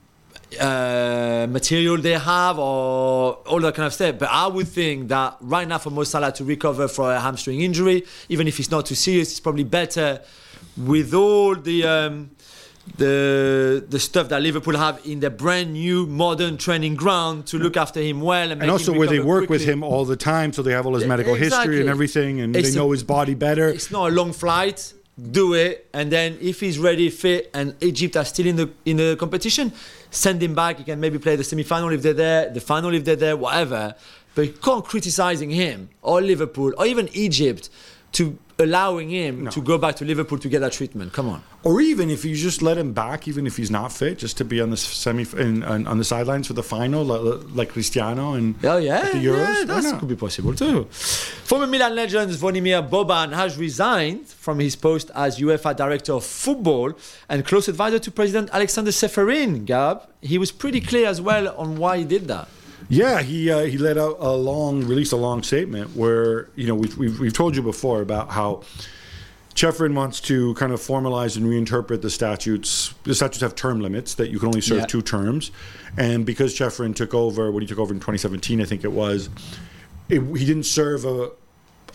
uh, 0.61 1.47
material 1.49 1.97
they 1.97 2.19
have, 2.19 2.59
or 2.59 3.35
all 3.47 3.61
that 3.61 3.75
kind 3.75 3.87
of 3.87 3.95
stuff. 3.95 4.19
But 4.19 4.29
I 4.31 4.47
would 4.47 4.69
think 4.69 5.09
that 5.09 5.37
right 5.41 5.67
now 5.67 5.79
for 5.79 5.91
Mo 5.91 6.05
Salah 6.05 6.33
to 6.33 6.45
recover 6.45 6.87
from 6.87 7.07
a 7.07 7.21
hamstring 7.21 7.63
injury, 7.63 8.05
even 8.29 8.47
if 8.47 8.61
it's 8.61 8.71
not 8.71 8.87
too 8.87 8.95
serious, 8.95 9.31
it's 9.31 9.41
probably 9.41 9.65
better 9.65 10.21
with 10.77 11.15
all 11.15 11.55
the. 11.55 11.85
Um, 11.85 12.31
the 12.97 13.85
the 13.89 13.99
stuff 13.99 14.29
that 14.29 14.43
Liverpool 14.43 14.77
have 14.77 15.01
in 15.05 15.21
their 15.21 15.31
brand 15.31 15.73
new 15.73 16.07
modern 16.07 16.57
training 16.57 16.95
ground 16.95 17.47
to 17.47 17.59
look 17.59 17.77
after 17.77 18.01
him 18.01 18.21
well 18.21 18.53
and, 18.53 18.61
And 18.63 18.71
also 18.71 18.93
where 18.93 19.09
they 19.09 19.21
work 19.21 19.49
with 19.49 19.65
him 19.65 19.83
all 19.83 20.05
the 20.05 20.17
time, 20.17 20.53
so 20.53 20.63
they 20.63 20.73
have 20.73 20.87
all 20.87 20.95
his 20.95 21.07
medical 21.07 21.35
history 21.35 21.81
and 21.81 21.89
everything, 21.89 22.41
and 22.41 22.55
It's 22.55 22.71
they 22.71 22.75
a- 22.75 22.79
know 22.79 22.91
his 22.91 23.03
body 23.03 23.35
better. 23.35 23.69
It's 23.69 23.91
not 23.91 24.11
a 24.11 24.15
long 24.15 24.33
flight. 24.33 24.93
Do 25.31 25.55
it, 25.55 25.89
and 25.95 26.11
then 26.11 26.39
if 26.41 26.59
he's 26.59 26.77
ready, 26.77 27.09
fit, 27.09 27.49
and 27.55 27.77
Egypt 27.81 28.17
are 28.17 28.25
still 28.25 28.47
in 28.47 28.57
the 28.57 28.69
in 28.85 28.97
the 28.97 29.17
competition, 29.17 29.73
send 30.11 30.43
him 30.43 30.57
back. 30.57 30.79
He 30.79 30.85
can 30.85 30.99
maybe 30.99 31.19
play 31.21 31.37
the 31.37 31.45
semi-final 31.45 31.93
if 31.93 32.03
they're 32.03 32.13
there, 32.13 32.51
the 32.51 32.61
final 32.61 32.93
if 32.93 33.05
they're 33.05 33.15
there, 33.15 33.37
whatever. 33.37 33.95
But 34.35 34.47
you 34.47 34.53
can't 34.55 34.85
criticizing 34.85 35.51
him 35.51 35.89
or 36.03 36.21
Liverpool 36.21 36.73
or 36.77 36.85
even 36.87 37.09
Egypt 37.13 37.71
to 38.15 38.39
allowing 38.59 39.09
him 39.11 39.49
to 39.49 39.61
go 39.61 39.77
back 39.77 39.97
to 39.97 40.05
Liverpool 40.05 40.39
to 40.39 40.49
get 40.49 40.61
that 40.61 40.73
treatment. 40.73 41.13
Come 41.13 41.29
on. 41.29 41.43
Or 41.65 41.81
even 41.81 42.09
if 42.09 42.25
you 42.25 42.37
just 42.37 42.63
let 42.63 42.79
him 42.79 42.93
back, 42.93 43.27
even 43.27 43.47
if 43.47 43.57
he's 43.57 43.71
not 43.71 43.93
fit, 43.93 44.19
just 44.19 44.37
to 44.39 44.45
be 44.45 44.61
on 44.61 44.71
the 44.71 44.77
semi 44.77 45.25
in, 45.37 45.65
on, 45.65 45.87
on 45.89 45.99
the 45.99 46.05
sidelines 46.05 46.47
for 46.47 46.53
the 46.53 46.63
final, 46.63 47.05
like, 47.05 47.43
like 47.53 47.69
Cristiano 47.71 48.35
and 48.35 48.55
Oh 48.65 48.77
yeah, 48.77 49.11
the 49.11 49.19
Euros. 49.19 49.67
yeah, 49.67 49.81
that 49.81 49.99
could 49.99 50.09
be 50.09 50.15
possible 50.17 50.55
too. 50.55 50.85
Former 50.85 51.67
Milan 51.67 51.95
legend 51.97 52.31
Zvonimir 52.31 52.89
Boban 52.89 53.33
has 53.33 53.59
resigned 53.59 54.27
from 54.29 54.61
his 54.61 54.77
post 54.77 55.11
as 55.17 55.41
UEFA 55.41 55.75
Director 55.77 56.13
of 56.13 56.25
Football 56.25 56.93
and 57.29 57.45
close 57.45 57.67
advisor 57.67 57.99
to 57.99 58.11
President 58.13 58.51
Alexander 58.53 58.93
Čeferin. 58.93 59.65
Gab, 59.65 60.09
he 60.23 60.39
was 60.39 60.53
pretty 60.53 60.81
clear 60.81 61.09
as 61.09 61.21
well 61.21 61.53
on 61.57 61.77
why 61.77 61.99
he 61.99 62.05
did 62.05 62.29
that. 62.29 62.47
Yeah, 62.89 63.23
he 63.23 63.51
uh, 63.51 63.61
he 63.65 63.79
let 63.79 63.97
out 63.99 64.17
a 64.21 64.33
long, 64.33 64.85
released 64.85 65.13
a 65.13 65.17
long 65.17 65.43
statement 65.43 65.97
where 65.97 66.49
you 66.55 66.67
know 66.67 66.75
we've 66.75 66.97
we've, 66.99 67.19
we've 67.21 67.33
told 67.33 67.57
you 67.57 67.63
before 67.63 68.03
about 68.03 68.31
how 68.31 68.63
Čeferin 69.55 69.95
wants 69.95 70.21
to 70.23 70.53
kind 70.55 70.73
of 70.73 70.81
formalize 70.81 71.37
and 71.37 71.47
reinterpret 71.47 72.03
the 72.03 72.11
statutes. 72.11 72.93
The 73.05 73.15
statutes 73.15 73.41
have 73.41 73.55
term 73.55 73.81
limits 73.81 74.15
that 74.15 74.31
you 74.31 74.39
can 74.39 74.49
only 74.49 74.61
serve 74.61 74.81
Yeah. 74.81 74.87
two 74.87 75.03
terms, 75.03 75.51
and 75.97 76.27
because 76.27 76.55
Čeferin 76.59 76.95
took 76.95 77.15
over 77.15 77.51
when 77.53 77.63
he 77.63 77.67
took 77.67 77.79
over 77.79 77.93
in 77.95 78.01
2017, 78.01 78.61
I 78.61 78.65
think 78.65 78.85
it 78.85 78.93
was, 78.93 79.31
it, 80.09 80.21
he 80.37 80.45
didn't 80.45 80.65
serve 80.65 81.05
a 81.05 81.31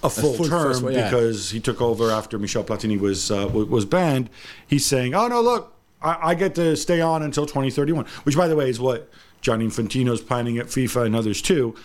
a 0.01 0.09
full, 0.09 0.33
full 0.33 0.45
term 0.47 0.81
one, 0.83 0.93
yeah. 0.93 1.09
because 1.09 1.51
he 1.51 1.59
took 1.59 1.81
over 1.81 2.09
after 2.09 2.39
Michel 2.39 2.63
Platini 2.63 2.97
was 2.97 3.29
uh, 3.29 3.49
wa- 3.51 3.65
was 3.65 3.83
banned. 3.85 4.29
He's 4.65 4.85
saying, 4.85 5.13
"Oh 5.13 5.27
no, 5.27 5.41
look, 5.41 5.75
I, 6.01 6.29
I 6.29 6.35
get 6.35 6.55
to 6.55 6.77
stay 6.77 7.01
on 7.01 7.21
until 7.21 7.45
2031," 7.45 8.05
which, 8.23 8.37
by 8.37 8.47
the 8.47 8.55
way, 8.55 8.69
is 8.69 8.79
what 8.79 9.11
Gianni 9.41 9.65
Infantino's 9.65 10.21
planning 10.21 10.57
at 10.57 10.67
FIFA 10.67 11.05
and 11.07 11.15
others 11.15 11.41
too. 11.41 11.75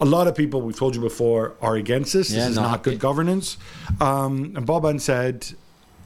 A 0.00 0.04
lot 0.04 0.26
of 0.26 0.34
people 0.34 0.60
we've 0.60 0.76
told 0.76 0.94
you 0.94 1.00
before 1.00 1.54
are 1.60 1.76
against 1.76 2.12
this. 2.12 2.30
Yeah, 2.30 2.40
this 2.40 2.50
is 2.50 2.56
not 2.56 2.62
not 2.62 2.82
good 2.82 2.94
happy. 2.94 3.00
governance. 3.00 3.56
Um, 4.00 4.52
and 4.56 4.66
Boban 4.66 5.00
said, 5.00 5.46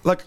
"Look, 0.04 0.24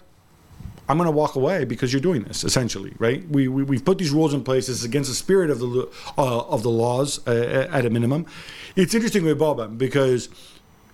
I'm 0.88 0.98
going 0.98 1.06
to 1.06 1.12
walk 1.16 1.36
away 1.36 1.64
because 1.64 1.92
you're 1.92 2.02
doing 2.02 2.24
this. 2.24 2.42
Essentially, 2.44 2.92
right? 2.98 3.26
We, 3.28 3.48
we 3.48 3.62
we've 3.62 3.84
put 3.84 3.98
these 3.98 4.10
rules 4.10 4.34
in 4.34 4.42
place. 4.42 4.66
This 4.66 4.78
is 4.78 4.84
against 4.84 5.08
the 5.08 5.16
spirit 5.16 5.48
of 5.48 5.60
the 5.60 5.88
uh, 6.18 6.40
of 6.40 6.62
the 6.62 6.70
laws 6.70 7.26
uh, 7.26 7.68
at 7.70 7.86
a 7.86 7.90
minimum. 7.90 8.26
It's 8.74 8.94
interesting 8.94 9.24
with 9.24 9.38
Boban 9.38 9.78
because 9.78 10.28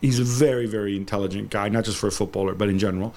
he's 0.00 0.18
a 0.18 0.24
very 0.24 0.66
very 0.66 0.94
intelligent 0.96 1.50
guy, 1.50 1.68
not 1.68 1.84
just 1.84 1.96
for 1.96 2.08
a 2.08 2.12
footballer, 2.12 2.54
but 2.54 2.68
in 2.68 2.78
general. 2.78 3.14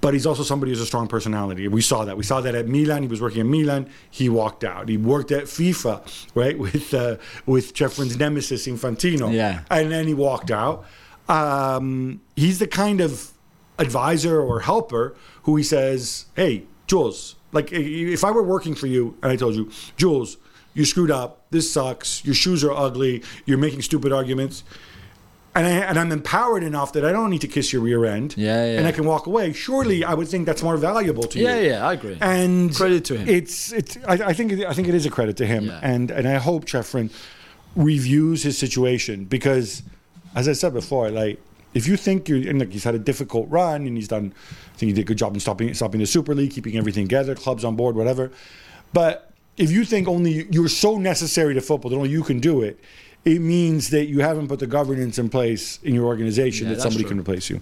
But 0.00 0.14
he's 0.14 0.26
also 0.26 0.42
somebody 0.42 0.70
who's 0.72 0.80
a 0.80 0.86
strong 0.86 1.08
personality. 1.08 1.66
We 1.68 1.82
saw 1.82 2.04
that. 2.04 2.16
We 2.16 2.22
saw 2.22 2.40
that 2.40 2.54
at 2.54 2.68
Milan. 2.68 3.02
He 3.02 3.08
was 3.08 3.20
working 3.20 3.40
at 3.40 3.46
Milan. 3.46 3.90
He 4.10 4.28
walked 4.28 4.64
out. 4.64 4.88
He 4.88 4.96
worked 4.96 5.32
at 5.32 5.44
FIFA, 5.44 6.28
right, 6.34 6.58
with 6.58 6.94
uh, 6.94 7.16
with 7.46 7.74
Čeferin's 7.74 8.16
nemesis 8.16 8.66
Infantino. 8.66 9.32
Yeah. 9.32 9.62
And 9.70 9.90
then 9.90 10.06
he 10.06 10.14
walked 10.14 10.50
out. 10.50 10.84
Um, 11.28 12.20
he's 12.36 12.58
the 12.58 12.66
kind 12.66 13.00
of 13.00 13.32
advisor 13.78 14.40
or 14.40 14.60
helper 14.60 15.16
who 15.42 15.56
he 15.56 15.62
says, 15.62 16.26
"Hey, 16.36 16.64
Jules, 16.86 17.36
like 17.52 17.70
if 17.72 18.24
I 18.24 18.30
were 18.30 18.42
working 18.42 18.74
for 18.74 18.86
you 18.86 19.16
and 19.22 19.32
I 19.32 19.36
told 19.36 19.54
you, 19.54 19.70
Jules, 19.96 20.36
you 20.74 20.84
screwed 20.84 21.10
up. 21.10 21.46
This 21.50 21.72
sucks. 21.72 22.24
Your 22.24 22.34
shoes 22.34 22.62
are 22.62 22.72
ugly. 22.72 23.22
You're 23.46 23.58
making 23.58 23.82
stupid 23.82 24.12
arguments." 24.12 24.62
And, 25.54 25.66
I, 25.66 25.70
and 25.70 25.98
I'm 25.98 26.10
empowered 26.12 26.62
enough 26.62 26.94
that 26.94 27.04
I 27.04 27.12
don't 27.12 27.28
need 27.28 27.42
to 27.42 27.46
kiss 27.48 27.74
your 27.74 27.82
rear 27.82 28.06
end, 28.06 28.34
Yeah, 28.38 28.64
yeah. 28.64 28.78
and 28.78 28.86
I 28.86 28.92
can 28.92 29.04
walk 29.04 29.26
away. 29.26 29.52
Surely, 29.52 30.02
I 30.02 30.14
would 30.14 30.26
think 30.26 30.46
that's 30.46 30.62
more 30.62 30.78
valuable 30.78 31.24
to 31.24 31.38
Yeah, 31.38 31.56
you. 31.56 31.62
yeah, 31.64 31.70
yeah, 31.72 31.86
I 31.86 31.92
agree. 31.92 32.16
And 32.22 32.74
Credit 32.74 33.04
to 33.04 33.18
him. 33.18 33.28
It's 33.28 33.70
it's. 33.70 33.98
I, 34.08 34.14
I 34.14 34.32
think 34.32 34.52
it- 34.52 34.66
I 34.66 34.72
think 34.72 34.88
it 34.88 34.94
is 34.94 35.04
a 35.04 35.10
credit 35.10 35.36
to 35.36 35.46
him, 35.46 35.66
Yeah. 35.66 35.78
and 35.82 36.10
and 36.10 36.26
I 36.26 36.36
hope 36.38 36.64
Čeferin 36.64 37.10
reviews 37.76 38.42
his 38.42 38.58
situation 38.58 39.24
because, 39.24 39.82
as 40.34 40.48
I 40.48 40.52
said 40.52 40.72
before, 40.74 41.10
like 41.10 41.38
if 41.74 41.86
you 41.86 41.96
think 41.96 42.28
you're 42.28 42.48
and 42.48 42.58
like 42.58 42.72
he's 42.72 42.84
had 42.84 42.94
a 42.94 42.98
difficult 42.98 43.48
run 43.50 43.86
and 43.86 43.96
he's 43.96 44.08
done, 44.08 44.32
I 44.74 44.76
think 44.78 44.88
he 44.88 44.92
did 44.94 45.02
a 45.02 45.04
good 45.04 45.18
job 45.18 45.34
in 45.34 45.40
stopping 45.40 45.72
stopping 45.74 46.00
the 46.00 46.06
Super 46.06 46.34
League, 46.34 46.50
keeping 46.52 46.76
everything 46.76 47.04
together, 47.08 47.34
clubs 47.34 47.64
on 47.64 47.76
board, 47.76 47.96
whatever. 47.96 48.30
But 48.92 49.30
if 49.56 49.70
you 49.70 49.84
think 49.84 50.08
only 50.08 50.46
you're 50.50 50.68
so 50.68 50.98
necessary 50.98 51.54
to 51.54 51.60
football 51.60 51.90
that 51.90 51.96
only 51.96 52.10
you 52.10 52.22
can 52.22 52.40
do 52.40 52.62
it, 52.62 52.78
it 53.24 53.40
means 53.40 53.90
that 53.90 54.06
you 54.06 54.20
haven't 54.20 54.48
put 54.48 54.58
the 54.58 54.66
governance 54.66 55.18
in 55.18 55.28
place 55.28 55.78
in 55.84 55.94
your 55.94 56.06
organization 56.06 56.66
Yeah, 56.66 56.74
that 56.74 56.80
somebody 56.82 57.04
true. 57.04 57.10
can 57.10 57.20
replace 57.20 57.48
you. 57.50 57.60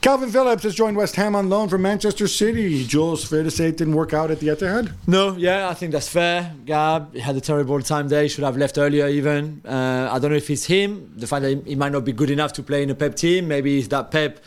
Kalvin 0.00 0.30
Phillips 0.30 0.62
has 0.62 0.74
joined 0.76 0.96
West 0.96 1.16
Ham 1.16 1.34
on 1.34 1.50
loan 1.50 1.68
from 1.68 1.82
Manchester 1.82 2.28
City. 2.28 2.84
Jules, 2.86 3.24
fair 3.24 3.42
to 3.42 3.50
say 3.50 3.66
it 3.66 3.76
didn't 3.76 3.96
work 3.96 4.14
out 4.14 4.30
at 4.30 4.38
the 4.40 4.46
Etihad. 4.48 4.92
No, 5.08 5.36
yeah, 5.36 5.68
I 5.68 5.74
think 5.74 5.90
that's 5.92 6.08
fair. 6.08 6.54
Gab 6.64 7.12
he 7.12 7.18
had 7.20 7.34
a 7.36 7.40
terrible 7.40 7.82
time 7.82 8.08
there. 8.08 8.22
He 8.22 8.28
should 8.28 8.44
have 8.44 8.56
left 8.56 8.78
earlier, 8.78 9.08
even. 9.08 9.60
Uh, 9.64 10.08
I 10.10 10.18
don't 10.20 10.30
know 10.30 10.36
if 10.36 10.48
it's 10.50 10.64
him. 10.64 11.12
The 11.16 11.26
fact 11.26 11.42
that 11.42 11.66
he- 11.66 11.74
might 11.74 11.90
not 11.92 12.04
be 12.04 12.12
good 12.12 12.30
enough 12.30 12.52
to 12.54 12.62
play 12.62 12.82
in 12.84 12.90
a 12.90 12.94
Pep 12.94 13.16
team. 13.16 13.48
Maybe 13.48 13.78
it's 13.78 13.88
that 13.88 14.10
Pep 14.12 14.38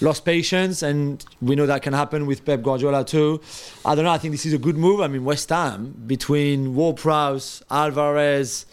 lost 0.00 0.24
patience, 0.24 0.82
and 0.82 1.24
we 1.40 1.54
know 1.54 1.66
that 1.66 1.82
can 1.82 1.92
happen 1.92 2.26
with 2.26 2.44
Pep 2.44 2.62
Guardiola 2.62 3.04
too. 3.04 3.40
I 3.84 3.94
don't 3.94 4.04
know. 4.04 4.10
I 4.10 4.18
think 4.18 4.32
this 4.32 4.44
is 4.44 4.52
a 4.54 4.58
good 4.58 4.76
move. 4.76 5.00
I 5.00 5.06
mean, 5.06 5.24
West 5.24 5.48
Ham 5.50 5.94
between 6.06 6.74
Ward-Prowse, 6.74 7.62
Alvarez. 7.70 8.66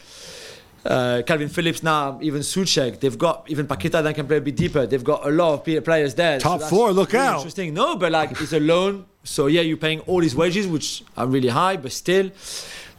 Uh, 0.86 1.22
Kalvin 1.26 1.50
Phillips 1.50 1.82
now, 1.82 2.20
even 2.22 2.42
Souček, 2.42 3.00
they've 3.00 3.18
got 3.18 3.46
even 3.48 3.68
Paqueta 3.68 4.04
that 4.04 4.16
can 4.16 4.28
play 4.28 4.38
a 4.38 4.42
bit 4.42 4.56
deeper. 4.56 4.86
They've 4.86 5.04
got 5.04 5.26
a 5.26 5.32
lot 5.32 5.54
of 5.68 5.84
players 5.86 6.14
there. 6.16 6.40
Top 6.40 6.60
that's 6.60 6.70
four, 6.70 6.92
look 6.92 7.14
really 7.14 7.26
out. 7.26 7.36
Interesting. 7.38 7.74
No, 7.74 7.96
but 7.96 8.12
like 8.12 8.32
it's 8.32 8.52
a 8.52 8.60
loan, 8.60 9.06
so 9.24 9.48
yeah, 9.48 9.62
you're 9.62 9.78
paying 9.78 10.02
all 10.02 10.22
his 10.22 10.36
wages, 10.36 10.68
which 10.68 11.04
are 11.16 11.26
really 11.26 11.48
high, 11.48 11.78
but 11.78 11.94
still, 11.94 12.32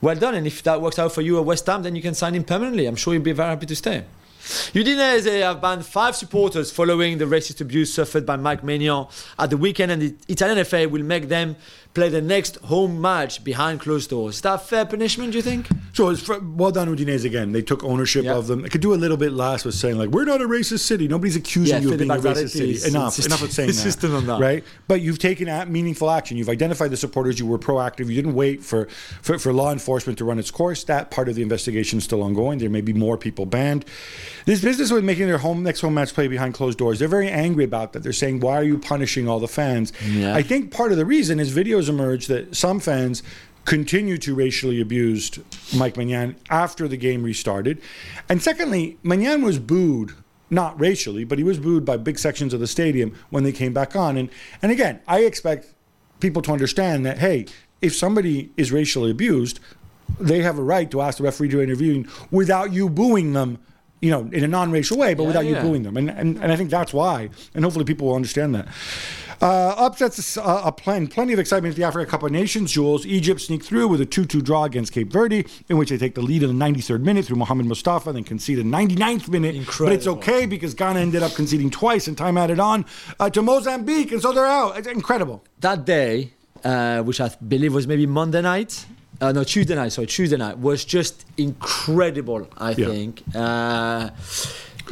well 0.01 0.17
done. 0.17 0.35
And 0.35 0.47
if 0.47 0.63
that 0.63 0.81
works 0.81 0.99
out 0.99 1.13
for 1.13 1.21
you 1.21 1.39
at 1.39 1.45
West 1.45 1.67
Ham, 1.67 1.83
then 1.83 1.95
you 1.95 2.01
can 2.01 2.15
sign 2.15 2.35
him 2.35 2.45
permanently. 2.45 2.87
I'm 2.87 2.97
sure 2.97 3.13
you'll 3.13 3.23
be 3.23 3.33
very 3.33 3.51
happy 3.51 3.67
to 3.67 3.77
stay. 3.77 4.05
Udinese 4.73 5.41
have 5.41 5.61
banned 5.63 5.87
five 5.87 6.15
supporters 6.15 6.71
following 6.71 7.17
the 7.17 7.25
racist 7.25 7.63
abuse 7.63 7.93
suffered 7.93 8.27
by 8.27 8.37
Mike 8.37 8.63
Maignan 8.63 9.11
at 9.39 9.49
the 9.51 9.57
weekend, 9.57 9.93
and 9.93 10.03
the 10.03 10.15
Italian 10.29 10.63
FA 10.65 10.87
will 10.89 11.03
make 11.03 11.29
them 11.29 11.57
play 11.95 12.09
the 12.09 12.21
next 12.21 12.57
home 12.57 13.01
match 13.01 13.43
behind 13.45 13.81
closed 13.81 14.11
doors. 14.11 14.37
Is 14.37 14.41
that 14.43 14.67
fair 14.67 14.85
punishment, 14.85 15.31
do 15.33 15.39
you 15.39 15.43
think? 15.43 15.69
So 15.93 16.09
it's 16.09 16.29
well 16.29 16.73
done, 16.73 16.95
Udinese. 16.95 17.25
Again, 17.25 17.53
they 17.53 17.63
took 17.63 17.85
ownership 17.85 18.25
Yeah. 18.25 18.35
of 18.35 18.49
them. 18.49 18.65
I 18.65 18.69
could 18.69 18.81
do 18.81 18.93
a 18.95 18.97
little 18.97 19.17
bit 19.17 19.33
last 19.33 19.65
with 19.65 19.77
saying 19.77 19.97
like 19.97 20.11
we're 20.11 20.25
not 20.25 20.43
a 20.43 20.49
racist 20.49 20.81
city. 20.81 21.07
Nobody's 21.07 21.37
accusing 21.37 21.77
Yeah, 21.77 21.83
you 21.83 21.93
of 21.93 21.99
being 21.99 22.11
a 22.11 22.15
racist 22.17 22.51
city. 22.51 22.73
Enough, 22.89 23.25
enough 23.25 23.43
of 23.43 23.53
saying 23.53 23.69
that. 23.71 24.25
that. 24.27 24.39
right? 24.41 24.65
But 24.89 25.03
you've 25.03 25.21
taken 25.21 25.47
meaningful 25.73 26.11
action. 26.11 26.37
You've 26.37 26.49
identified 26.49 26.91
the 26.91 26.97
supporters. 26.97 27.39
You 27.39 27.47
were 27.47 27.59
proactive. 27.61 28.09
You 28.09 28.17
didn't 28.17 28.35
wait 28.35 28.63
for, 28.65 28.89
for 29.23 29.39
for 29.39 29.53
law 29.53 29.71
enforcement 29.71 30.19
to 30.19 30.25
run 30.25 30.41
its 30.41 30.51
course. 30.51 30.83
That 30.85 31.13
part 31.13 31.29
of 31.29 31.37
the 31.37 31.43
investigation 31.43 31.99
is 31.99 32.05
still 32.05 32.23
ongoing. 32.23 32.59
There 32.59 32.69
may 32.71 32.81
be 32.81 32.93
more 32.93 33.17
people 33.17 33.47
banned. 33.47 33.85
This 34.47 34.61
business 34.61 34.91
with 34.91 35.05
making 35.05 35.27
their 35.29 35.39
home 35.39 35.63
next 35.63 35.81
home 35.81 35.95
match 35.95 36.13
play 36.13 36.27
behind 36.27 36.55
closed 36.55 36.77
doors. 36.79 36.99
They're 36.99 37.09
very 37.09 37.29
angry 37.31 37.65
about 37.65 37.93
that. 37.93 38.03
They're 38.03 38.13
saying, 38.13 38.41
"Why 38.41 38.57
are 38.57 38.65
you 38.65 38.79
punishing 38.79 39.29
all 39.29 39.39
the 39.39 39.49
fans?" 39.49 39.93
Yeah. 40.05 40.35
I 40.35 40.43
think 40.43 40.73
part 40.73 40.91
of 40.91 40.99
the 40.99 41.07
reason 41.07 41.39
is 41.39 41.53
videos 41.55 41.84
emerged 41.89 42.29
that 42.29 42.55
some 42.57 42.81
fans 42.81 43.23
continue 43.65 44.19
to 44.19 44.35
racially 44.35 44.81
abused 44.81 45.39
Mike 45.75 45.95
Maignan 45.95 46.37
after 46.51 46.87
the 46.87 46.97
game 46.97 47.23
restarted. 47.23 47.81
And 48.29 48.43
secondly, 48.43 48.99
Maignan 49.03 49.43
was 49.43 49.59
booed, 49.59 50.13
not 50.51 50.79
racially, 50.79 51.25
but 51.25 51.39
he 51.39 51.45
was 51.45 51.59
booed 51.59 51.85
by 51.85 51.97
big 51.97 52.19
sections 52.19 52.53
of 52.53 52.61
the 52.61 52.67
stadium 52.67 53.17
when 53.31 53.45
they 53.45 53.53
came 53.53 53.73
back 53.73 53.97
on. 53.97 54.17
And 54.17 54.31
and 54.61 54.71
again, 54.71 55.01
I 55.09 55.21
expect 55.21 55.73
people 56.21 56.43
to 56.43 56.53
understand 56.53 57.07
that 57.07 57.19
hey, 57.19 57.47
if 57.81 57.95
somebody 57.95 58.51
is 58.57 58.73
racially 58.73 59.11
abused, 59.11 59.61
they 60.21 60.43
have 60.43 60.59
a 60.59 60.63
right 60.63 60.91
to 60.91 61.01
ask 61.01 61.19
the 61.19 61.25
referee 61.25 61.49
to 61.51 61.63
intervene 61.63 62.09
without 62.31 62.73
you 62.73 62.89
booing 62.89 63.33
them. 63.33 63.59
You 64.01 64.11
know, 64.11 64.29
in 64.33 64.45
a 64.45 64.49
non-racial 64.49 64.99
way, 64.99 65.15
but 65.15 65.23
Yeah, 65.23 65.27
without 65.29 65.47
you 65.47 65.55
yeah. 65.55 65.63
booing 65.63 65.83
them, 65.83 65.97
and, 65.97 66.11
and 66.11 66.37
and 66.43 66.53
I 66.53 66.57
think 66.57 66.69
that's 66.71 66.93
why, 66.93 67.31
and 67.55 67.65
hopefully 67.65 67.85
people 67.87 68.09
will 68.09 68.17
understand 68.17 68.55
that. 68.55 68.69
Uh, 69.41 69.75
upsets 69.77 70.37
uh, 70.37 70.63
a 70.65 70.73
plan, 70.73 71.07
plenty 71.07 71.33
of 71.33 71.39
excitement 71.39 71.73
at 71.73 71.77
the 71.77 71.85
Africa 71.85 72.11
Cup 72.11 72.23
of 72.23 72.31
Nations. 72.31 72.71
Jules, 72.73 73.05
Egypt 73.05 73.41
sneak 73.41 73.63
through 73.65 73.89
with 73.89 74.01
a 74.01 74.07
2-2 74.07 74.43
draw 74.43 74.65
against 74.65 74.93
Cape 74.93 75.11
Verde, 75.13 75.45
in 75.69 75.77
which 75.77 75.91
they 75.91 75.99
take 75.99 76.15
the 76.15 76.23
lead 76.23 76.43
in 76.43 76.57
the 76.57 76.65
93rd 76.65 77.01
minute 77.03 77.25
through 77.27 77.37
Mohamed 77.37 77.67
Mustafa, 77.67 78.13
then 78.13 78.25
concede 78.25 78.59
in 78.59 78.71
99th 78.71 79.29
minute. 79.29 79.55
Incredible. 79.55 79.87
But 79.87 79.93
it's 79.95 80.07
okay 80.07 80.47
because 80.47 80.75
Ghana 80.75 81.01
ended 81.01 81.23
up 81.23 81.33
conceding 81.35 81.71
twice 81.71 82.07
and 82.07 82.17
time 82.17 82.39
added 82.39 82.61
on 82.61 82.87
uh, 83.19 83.29
to 83.31 83.43
Mozambique, 83.43 84.13
and 84.13 84.23
so 84.23 84.33
they're 84.33 84.47
out. 84.47 84.79
It's 84.79 84.87
incredible. 84.89 85.43
that 85.61 85.85
day, 85.85 86.33
uh, 86.63 87.03
which 87.03 87.21
I 87.21 87.31
believe 87.47 87.75
was 87.75 87.87
maybe 87.87 88.07
Monday 88.07 88.41
night, 88.41 88.87
uh, 89.25 89.33
no 89.33 89.45
Tuesday 89.45 89.75
night, 89.75 89.93
sorry 89.93 90.07
Tuesday 90.07 90.37
night, 90.37 90.59
was 90.59 90.85
just 90.85 91.25
incredible. 91.37 92.49
I 92.59 92.71
Yeah. 92.73 92.87
think. 92.89 93.23
Uh, 93.35 94.11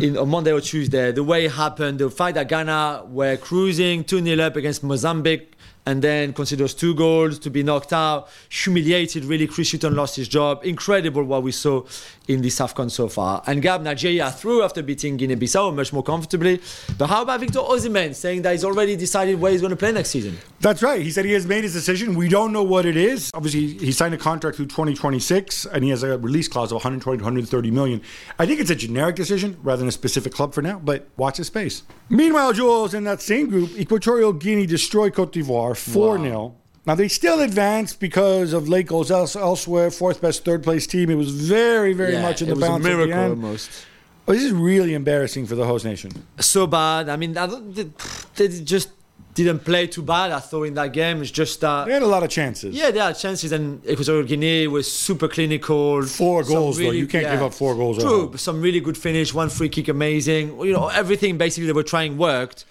in, 0.01 0.17
on 0.17 0.29
Monday 0.31 0.53
or 0.53 0.61
Tuesday, 0.61 1.13
the 1.13 1.23
way 1.23 1.45
it 1.45 1.53
happened, 1.53 1.99
the 1.99 2.11
fact 2.11 2.35
that 2.37 2.49
Ghana 2.49 3.05
were 3.09 3.37
cruising 3.37 4.05
2 4.05 4.23
0 4.25 4.43
up 4.47 4.57
against 4.57 4.83
Mozambique 4.83 5.49
and 5.85 6.01
then 6.01 6.33
considers 6.33 6.73
two 6.75 6.95
goals 6.95 7.39
to 7.41 7.51
be 7.51 7.63
knocked 7.63 7.93
out, 7.93 8.29
humiliated 8.49 9.25
really. 9.25 9.47
Chris 9.49 9.73
Hughton 9.73 9.95
lost 9.97 10.15
his 10.17 10.29
job. 10.29 10.61
Incredible 10.65 11.25
what 11.25 11.43
we 11.43 11.51
saw 11.53 11.83
in 12.29 12.43
this 12.43 12.59
AFCON 12.59 12.91
so 12.91 13.09
far. 13.09 13.43
And 13.47 13.63
Gab, 13.63 13.83
Nigeria 13.83 14.31
through 14.31 14.63
after 14.63 14.83
beating 14.83 15.17
Guinea 15.17 15.37
Bissau 15.37 15.75
much 15.75 15.93
more 15.93 16.03
comfortably. 16.03 16.61
But 16.99 17.09
how 17.09 17.23
about 17.23 17.41
Victor 17.41 17.59
Osimhen 17.59 18.15
saying 18.15 18.43
that 18.43 18.53
he's 18.53 18.65
already 18.65 18.97
decided 18.97 19.41
where 19.41 19.53
he's 19.53 19.61
going 19.61 19.71
to 19.71 19.77
play 19.77 19.93
next 19.93 20.11
season? 20.11 20.39
That's 20.61 20.83
right. 20.83 21.03
He 21.03 21.11
said 21.11 21.25
he 21.25 21.33
has 21.33 21.47
made 21.47 21.65
his 21.65 21.73
decision. 21.73 22.15
We 22.15 22.29
don't 22.29 22.53
know 22.53 22.63
what 22.63 22.87
it 22.87 22.97
is. 22.97 23.31
Obviously, 23.35 23.79
he 23.79 23.93
signed 23.93 24.15
a 24.15 24.19
contract 24.19 24.57
through 24.57 24.67
2026, 24.67 25.67
and 25.67 25.83
he 25.85 25.91
has 25.91 26.03
a 26.03 26.19
release 26.19 26.49
clause 26.49 26.71
of 26.71 26.77
120 26.77 27.19
to 27.19 27.25
130 27.25 27.71
million. 27.71 28.01
I 28.39 28.47
think 28.47 28.61
it's 28.61 28.71
a 28.71 28.77
generic 28.77 29.17
decision 29.17 29.59
rather 29.63 29.81
than 29.81 29.89
a 29.89 29.93
specific 29.93 30.33
club 30.33 30.55
for 30.55 30.63
now, 30.63 30.79
but 30.79 31.09
watch 31.17 31.39
his 31.39 31.49
space. 31.49 31.83
Meanwhile, 32.09 32.53
Jules, 32.55 32.95
in 32.95 33.05
that 33.05 33.21
same 33.21 33.49
group, 33.49 33.77
Equatorial 33.77 34.33
Guinea 34.33 34.67
destroyed 34.67 35.15
Cote 35.15 35.33
d'Ivoire 35.33 35.77
4 35.77 36.19
0. 36.19 36.57
Now, 36.85 36.97
they 36.97 37.07
still 37.09 37.41
advanced 37.41 38.01
because 38.01 38.53
of 38.53 38.69
late 38.69 38.87
goals 38.89 39.11
else, 39.11 39.37
elsewhere, 39.37 39.91
fourth 39.91 40.21
best 40.21 40.45
third 40.45 40.65
place 40.65 40.87
team. 40.87 41.11
It 41.11 41.15
was 41.15 41.31
very, 41.31 41.93
very 41.93 42.15
Yeah, 42.15 42.23
much 42.23 42.43
in 42.43 42.49
the 42.49 42.57
balance. 42.57 42.85
it 42.85 42.89
was 42.89 42.97
a 42.97 42.99
balance 42.99 43.03
at 43.03 43.09
the 43.09 43.15
miracle 43.17 43.47
almost. 43.47 43.87
Oh, 44.27 44.33
this 44.33 44.43
is 44.43 44.53
really 44.53 44.95
embarrassing 44.95 45.47
for 45.47 45.55
the 45.55 45.65
host 45.65 45.85
nation. 45.85 46.11
so 46.41 46.67
bad. 46.67 47.09
I 47.09 47.17
mean, 47.17 47.37
I 47.39 47.47
don't, 47.47 47.73
they, 47.75 47.89
they 48.37 48.49
just 48.63 48.89
didn't 49.35 49.61
play 49.61 49.87
too 49.87 50.03
bad. 50.03 50.31
I 50.33 50.41
thought 50.41 50.65
in 50.65 50.75
that 50.75 50.93
game 50.93 51.23
it's 51.23 51.31
just 51.31 51.61
that. 51.61 51.87
They 51.87 51.93
had 51.93 52.03
a 52.03 52.07
lot 52.07 52.23
of 52.25 52.31
chances. 52.31 52.75
Yeah, 52.75 52.91
there 52.91 53.03
are 53.05 53.15
chances, 53.15 53.51
and 53.53 53.85
Equatorial 53.87 54.25
Guinea 54.25 54.67
was 54.67 54.91
super 54.91 55.27
clinical. 55.29 56.03
Four 56.03 56.45
Some 56.45 56.53
goals, 56.55 56.79
though. 56.79 56.91
You 56.91 57.07
can't 57.07 57.27
give 57.31 57.43
up 57.43 57.55
four 57.55 57.75
goals 57.77 57.99
at 57.99 58.03
True, 58.05 58.37
some 58.37 58.61
really 58.61 58.81
good 58.81 58.99
finish, 58.99 59.33
one 59.33 59.49
free 59.51 59.69
kick, 59.69 59.89
amazing. 59.89 60.59
You 60.61 60.73
know, 60.73 60.89
everything 60.89 61.39
basically 61.39 61.67
they 61.67 61.73
were 61.73 61.83
trying 61.85 62.19
worked. 62.19 62.65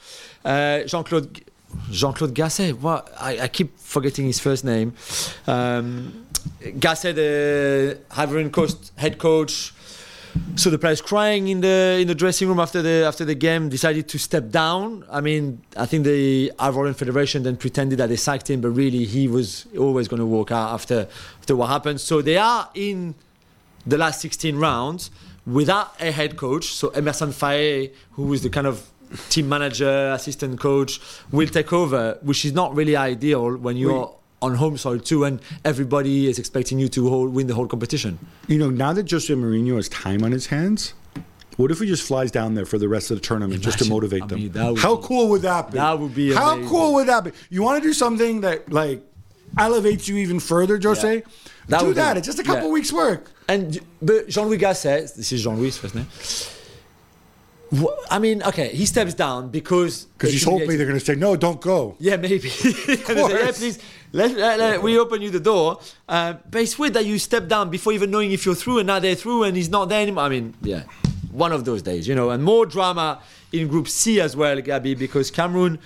Uh, 0.45 0.83
Jean 0.83 1.03
Claude 1.03 1.41
Jean 1.89 2.13
Claude 2.13 2.33
Gasset. 2.33 2.79
What 2.79 3.11
I, 3.19 3.41
I 3.41 3.47
keep 3.47 3.77
forgetting 3.77 4.25
his 4.25 4.39
first 4.39 4.63
name. 4.63 4.93
Um, 5.47 6.25
Gasset, 6.61 7.15
the 7.15 7.99
Ivory 8.11 8.49
Coast 8.49 8.91
head 8.97 9.17
coach. 9.17 9.73
So 10.55 10.69
the 10.69 10.77
players 10.77 11.01
crying 11.01 11.49
in 11.49 11.59
the 11.59 11.97
in 11.99 12.07
the 12.07 12.15
dressing 12.15 12.47
room 12.47 12.59
after 12.59 12.81
the 12.81 13.03
after 13.05 13.25
the 13.25 13.35
game 13.35 13.67
decided 13.67 14.07
to 14.09 14.17
step 14.17 14.49
down. 14.49 15.03
I 15.11 15.19
mean, 15.19 15.61
I 15.75 15.85
think 15.85 16.05
the 16.05 16.53
Ivorian 16.57 16.95
Federation 16.95 17.43
then 17.43 17.57
pretended 17.57 17.99
that 17.99 18.07
they 18.07 18.15
sacked 18.15 18.49
him, 18.49 18.61
but 18.61 18.69
really 18.69 19.03
he 19.03 19.27
was 19.27 19.65
always 19.77 20.07
going 20.07 20.21
to 20.21 20.25
walk 20.25 20.51
out 20.51 20.73
after 20.73 21.07
after 21.39 21.55
what 21.55 21.67
happened. 21.67 21.99
So 21.99 22.21
they 22.21 22.37
are 22.37 22.69
in 22.73 23.15
the 23.85 23.97
last 23.97 24.21
16 24.21 24.55
rounds 24.55 25.11
without 25.45 25.99
a 25.99 26.11
head 26.11 26.37
coach. 26.37 26.65
So 26.65 26.89
Emerse 26.91 27.21
Faé, 27.21 27.91
who 28.11 28.31
is 28.31 28.43
the 28.43 28.49
kind 28.49 28.67
of 28.67 28.90
team 29.29 29.49
manager, 29.49 30.11
assistant 30.11 30.59
coach, 30.59 30.99
will 31.31 31.47
take 31.47 31.71
over, 31.73 32.17
which 32.21 32.45
is 32.45 32.53
not 32.53 32.75
really 32.75 32.95
ideal 32.95 33.55
when 33.57 33.77
you're 33.77 34.15
on 34.41 34.55
home 34.55 34.75
soil 34.77 34.97
too, 34.99 35.23
and 35.23 35.39
everybody 35.63 36.27
is 36.27 36.39
expecting 36.39 36.79
you 36.79 36.87
to 36.89 37.07
hold, 37.09 37.33
win 37.33 37.47
the 37.47 37.53
whole 37.53 37.67
competition. 37.67 38.17
You 38.47 38.57
know, 38.57 38.69
now 38.69 38.91
that 38.93 39.09
Jose 39.09 39.31
Mourinho 39.33 39.75
has 39.75 39.87
time 39.89 40.23
on 40.23 40.31
his 40.31 40.47
hands, 40.47 40.93
what 41.57 41.69
if 41.69 41.79
he 41.79 41.85
just 41.85 42.01
flies 42.03 42.31
down 42.31 42.55
there 42.55 42.65
for 42.65 42.79
the 42.79 42.87
rest 42.87 43.11
of 43.11 43.17
the 43.17 43.21
tournament 43.21 43.61
just 43.61 43.77
to 43.79 43.85
motivate 43.89 44.23
I 44.23 44.27
them? 44.27 44.39
mean, 44.39 44.51
that 44.53 44.71
would 44.71 44.79
How 44.79 44.95
be- 44.95 45.03
cool 45.05 45.29
would 45.29 45.43
that 45.43 45.71
be? 45.71 45.77
that 45.77 45.99
would 45.99 46.15
be 46.15 46.33
How 46.33 46.53
amazing. 46.53 46.69
cool 46.69 46.93
would 46.95 47.07
that 47.07 47.23
be? 47.25 47.31
You 47.49 47.61
want 47.61 47.83
to 47.83 47.87
do 47.87 47.93
something 47.93 48.41
that 48.41 48.71
like 48.71 49.03
elevates 49.57 50.07
you 50.07 50.17
even 50.17 50.39
further, 50.39 50.79
Jose? 50.81 51.15
Yeah. 51.17 51.21
That 51.67 51.81
do 51.81 51.85
would 51.87 51.91
be- 51.95 52.01
that. 52.01 52.17
It's 52.17 52.25
just 52.25 52.39
a 52.39 52.43
couple 52.43 52.67
yeah. 52.67 52.73
weeks 52.73 52.91
work. 52.91 53.29
And 53.47 53.79
but 54.01 54.27
Jean-Louis 54.29 54.57
Gasset, 54.57 55.13
this 55.13 55.31
is 55.31 55.43
Jean-Louis' 55.43 55.77
first 55.77 55.93
name. 55.93 56.07
I 58.09 58.19
mean, 58.19 58.43
okay, 58.43 58.67
he 58.69 58.85
steps 58.85 59.13
down 59.13 59.49
because 59.49 60.05
Because 60.17 60.33
he's 60.33 60.43
hoping 60.43 60.67
they're 60.77 60.85
going 60.85 60.99
to 60.99 61.05
say, 61.05 61.15
no, 61.15 61.37
don't 61.37 61.61
go. 61.61 61.95
Yeah, 61.99 62.17
maybe. 62.17 62.49
Say, 62.49 62.97
yeah, 63.07 63.51
please, 63.53 63.79
let, 64.11 64.35
let- 64.35 64.59
let- 64.59 64.83
we 64.83 64.99
open 64.99 65.21
you 65.21 65.29
the 65.29 65.39
door. 65.39 65.79
Uh, 66.07 66.33
but 66.49 66.61
it's 66.63 66.77
weird 66.77 66.93
that 66.95 67.05
you 67.05 67.17
step 67.17 67.47
down 67.47 67.69
before 67.69 67.93
even 67.93 68.11
knowing 68.11 68.31
if 68.33 68.45
you're 68.45 68.55
through, 68.55 68.79
and 68.79 68.87
now 68.87 68.99
they're 68.99 69.15
through, 69.15 69.43
and 69.43 69.55
he's 69.55 69.69
not 69.69 69.87
there 69.87 70.01
anymore. 70.01 70.25
I 70.25 70.29
mean, 70.29 70.53
yeah, 70.61 70.83
one 71.31 71.53
of 71.53 71.63
those 71.63 71.81
days, 71.81 72.09
you 72.09 72.15
know. 72.15 72.29
And 72.31 72.43
more 72.43 72.65
drama 72.65 73.21
in 73.53 73.69
Group 73.69 73.87
C 73.87 74.19
as 74.19 74.35
well, 74.35 74.59
Gabby, 74.59 74.93
because 74.95 75.31
Cameroon 75.31 75.79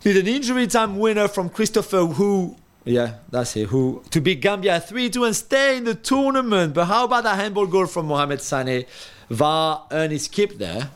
did 0.00 0.16
an 0.16 0.26
injury 0.26 0.66
time 0.66 0.98
winner 0.98 1.28
from 1.28 1.48
Christopher 1.50 2.04
who. 2.06 2.56
Yeah, 2.84 3.14
that's 3.30 3.56
it. 3.56 3.68
Who 3.68 4.02
to 4.10 4.20
beat 4.20 4.40
Gambia 4.40 4.80
3 4.80 5.10
2 5.10 5.24
and 5.24 5.34
stay 5.36 5.76
in 5.76 5.84
the 5.84 5.94
tournament. 5.94 6.74
But 6.74 6.84
how 6.86 7.04
about 7.04 7.22
that 7.24 7.36
handball 7.36 7.66
goal 7.66 7.86
from 7.86 8.06
Mohamed 8.06 8.38
Sané? 8.40 8.86
VAR 9.30 9.86
his 9.90 10.28
keep 10.28 10.58
there. 10.58 10.90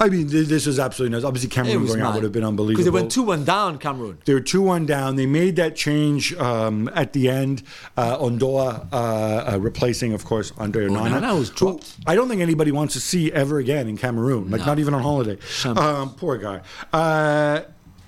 I 0.00 0.08
mean, 0.08 0.26
this 0.26 0.66
was 0.66 0.80
absolutely 0.80 1.14
nuts. 1.14 1.24
Obviously, 1.24 1.48
Cameroon 1.50 1.86
going 1.86 2.00
out 2.00 2.14
would 2.14 2.24
have 2.24 2.32
been 2.32 2.42
unbelievable. 2.44 2.72
Because 2.72 2.84
they 2.84 2.90
went 2.90 3.12
2 3.12 3.22
1 3.22 3.44
down, 3.44 3.78
Cameroon. 3.78 4.18
They 4.24 4.34
were 4.34 4.40
2 4.40 4.60
1 4.60 4.86
down. 4.86 5.14
They 5.14 5.24
made 5.24 5.54
that 5.56 5.76
change 5.76 6.34
um, 6.34 6.90
at 6.94 7.12
the 7.12 7.28
end. 7.28 7.62
Uh, 7.96 8.18
Ondoa 8.18 8.88
uh, 8.92 8.96
uh, 9.54 9.58
replacing, 9.60 10.12
of 10.12 10.24
course, 10.24 10.52
Andre 10.58 10.88
Onana. 10.88 11.20
Onana 11.20 11.38
was 11.38 11.48
dropped. 11.50 11.94
I 12.08 12.16
don't 12.16 12.28
think 12.28 12.42
anybody 12.42 12.72
wants 12.72 12.94
to 12.94 13.00
see 13.00 13.32
ever 13.32 13.58
again 13.58 13.86
in 13.86 13.96
Cameroon, 13.96 14.50
like 14.50 14.66
not 14.66 14.80
even 14.80 14.94
on 14.94 15.02
holiday. 15.02 15.38
Um, 15.64 16.10
poor 16.14 16.38
guy. 16.38 16.60
Uh, 16.92 17.60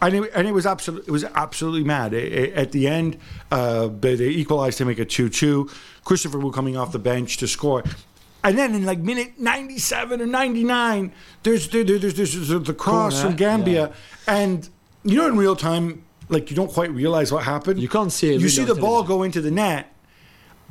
and 0.03 0.15
it, 0.17 0.31
and 0.35 0.47
it 0.49 0.53
was 0.53 0.67
absolutely 0.67 1.09
it 1.09 1.13
was 1.13 1.25
absolutely 1.25 1.85
mad. 1.85 2.13
I- 2.15 2.19
I- 2.19 2.53
at 2.57 2.73
the 2.73 2.89
end, 2.89 3.17
uh, 3.53 3.87
they, 3.89 4.17
they 4.17 4.29
equalized 4.29 4.77
to 4.79 4.85
make 4.85 4.99
it 4.99 5.09
two 5.09 5.29
two. 5.29 5.71
Christopher 6.05 6.39
Wooh 6.41 6.51
coming 6.53 6.77
off 6.77 6.91
the 6.93 6.99
bench 6.99 7.37
to 7.39 7.47
score. 7.49 7.85
And 8.47 8.57
then 8.57 8.74
in 8.76 8.84
like 8.86 9.01
minute 9.01 9.32
97 9.38 10.20
or 10.22 10.26
99, 10.26 11.12
there's 11.42 11.68
there, 11.68 11.82
there- 11.82 11.99
there's, 11.99 12.14
there's, 12.14 12.49
there's 12.49 12.62
the 12.62 12.72
cross 12.74 13.14
Corner, 13.14 13.28
from 13.30 13.36
Gambia. 13.36 13.92
And 14.28 14.68
you 15.03 15.16
know, 15.16 15.26
in 15.26 15.36
real 15.36 15.57
time, 15.57 16.05
like 16.28 16.49
you 16.51 16.57
don't 16.57 16.72
quite 16.72 16.90
realize 16.92 17.32
what 17.32 17.42
happened. 17.42 17.80
You 17.80 17.88
can't 17.88 18.12
see 18.12 18.28
it 18.34 18.40
You 18.40 18.49
see 18.49 18.64
the 18.64 18.74
ball 18.76 19.03
go 19.03 19.24
into 19.24 19.40
the 19.40 19.51
net, 19.51 19.92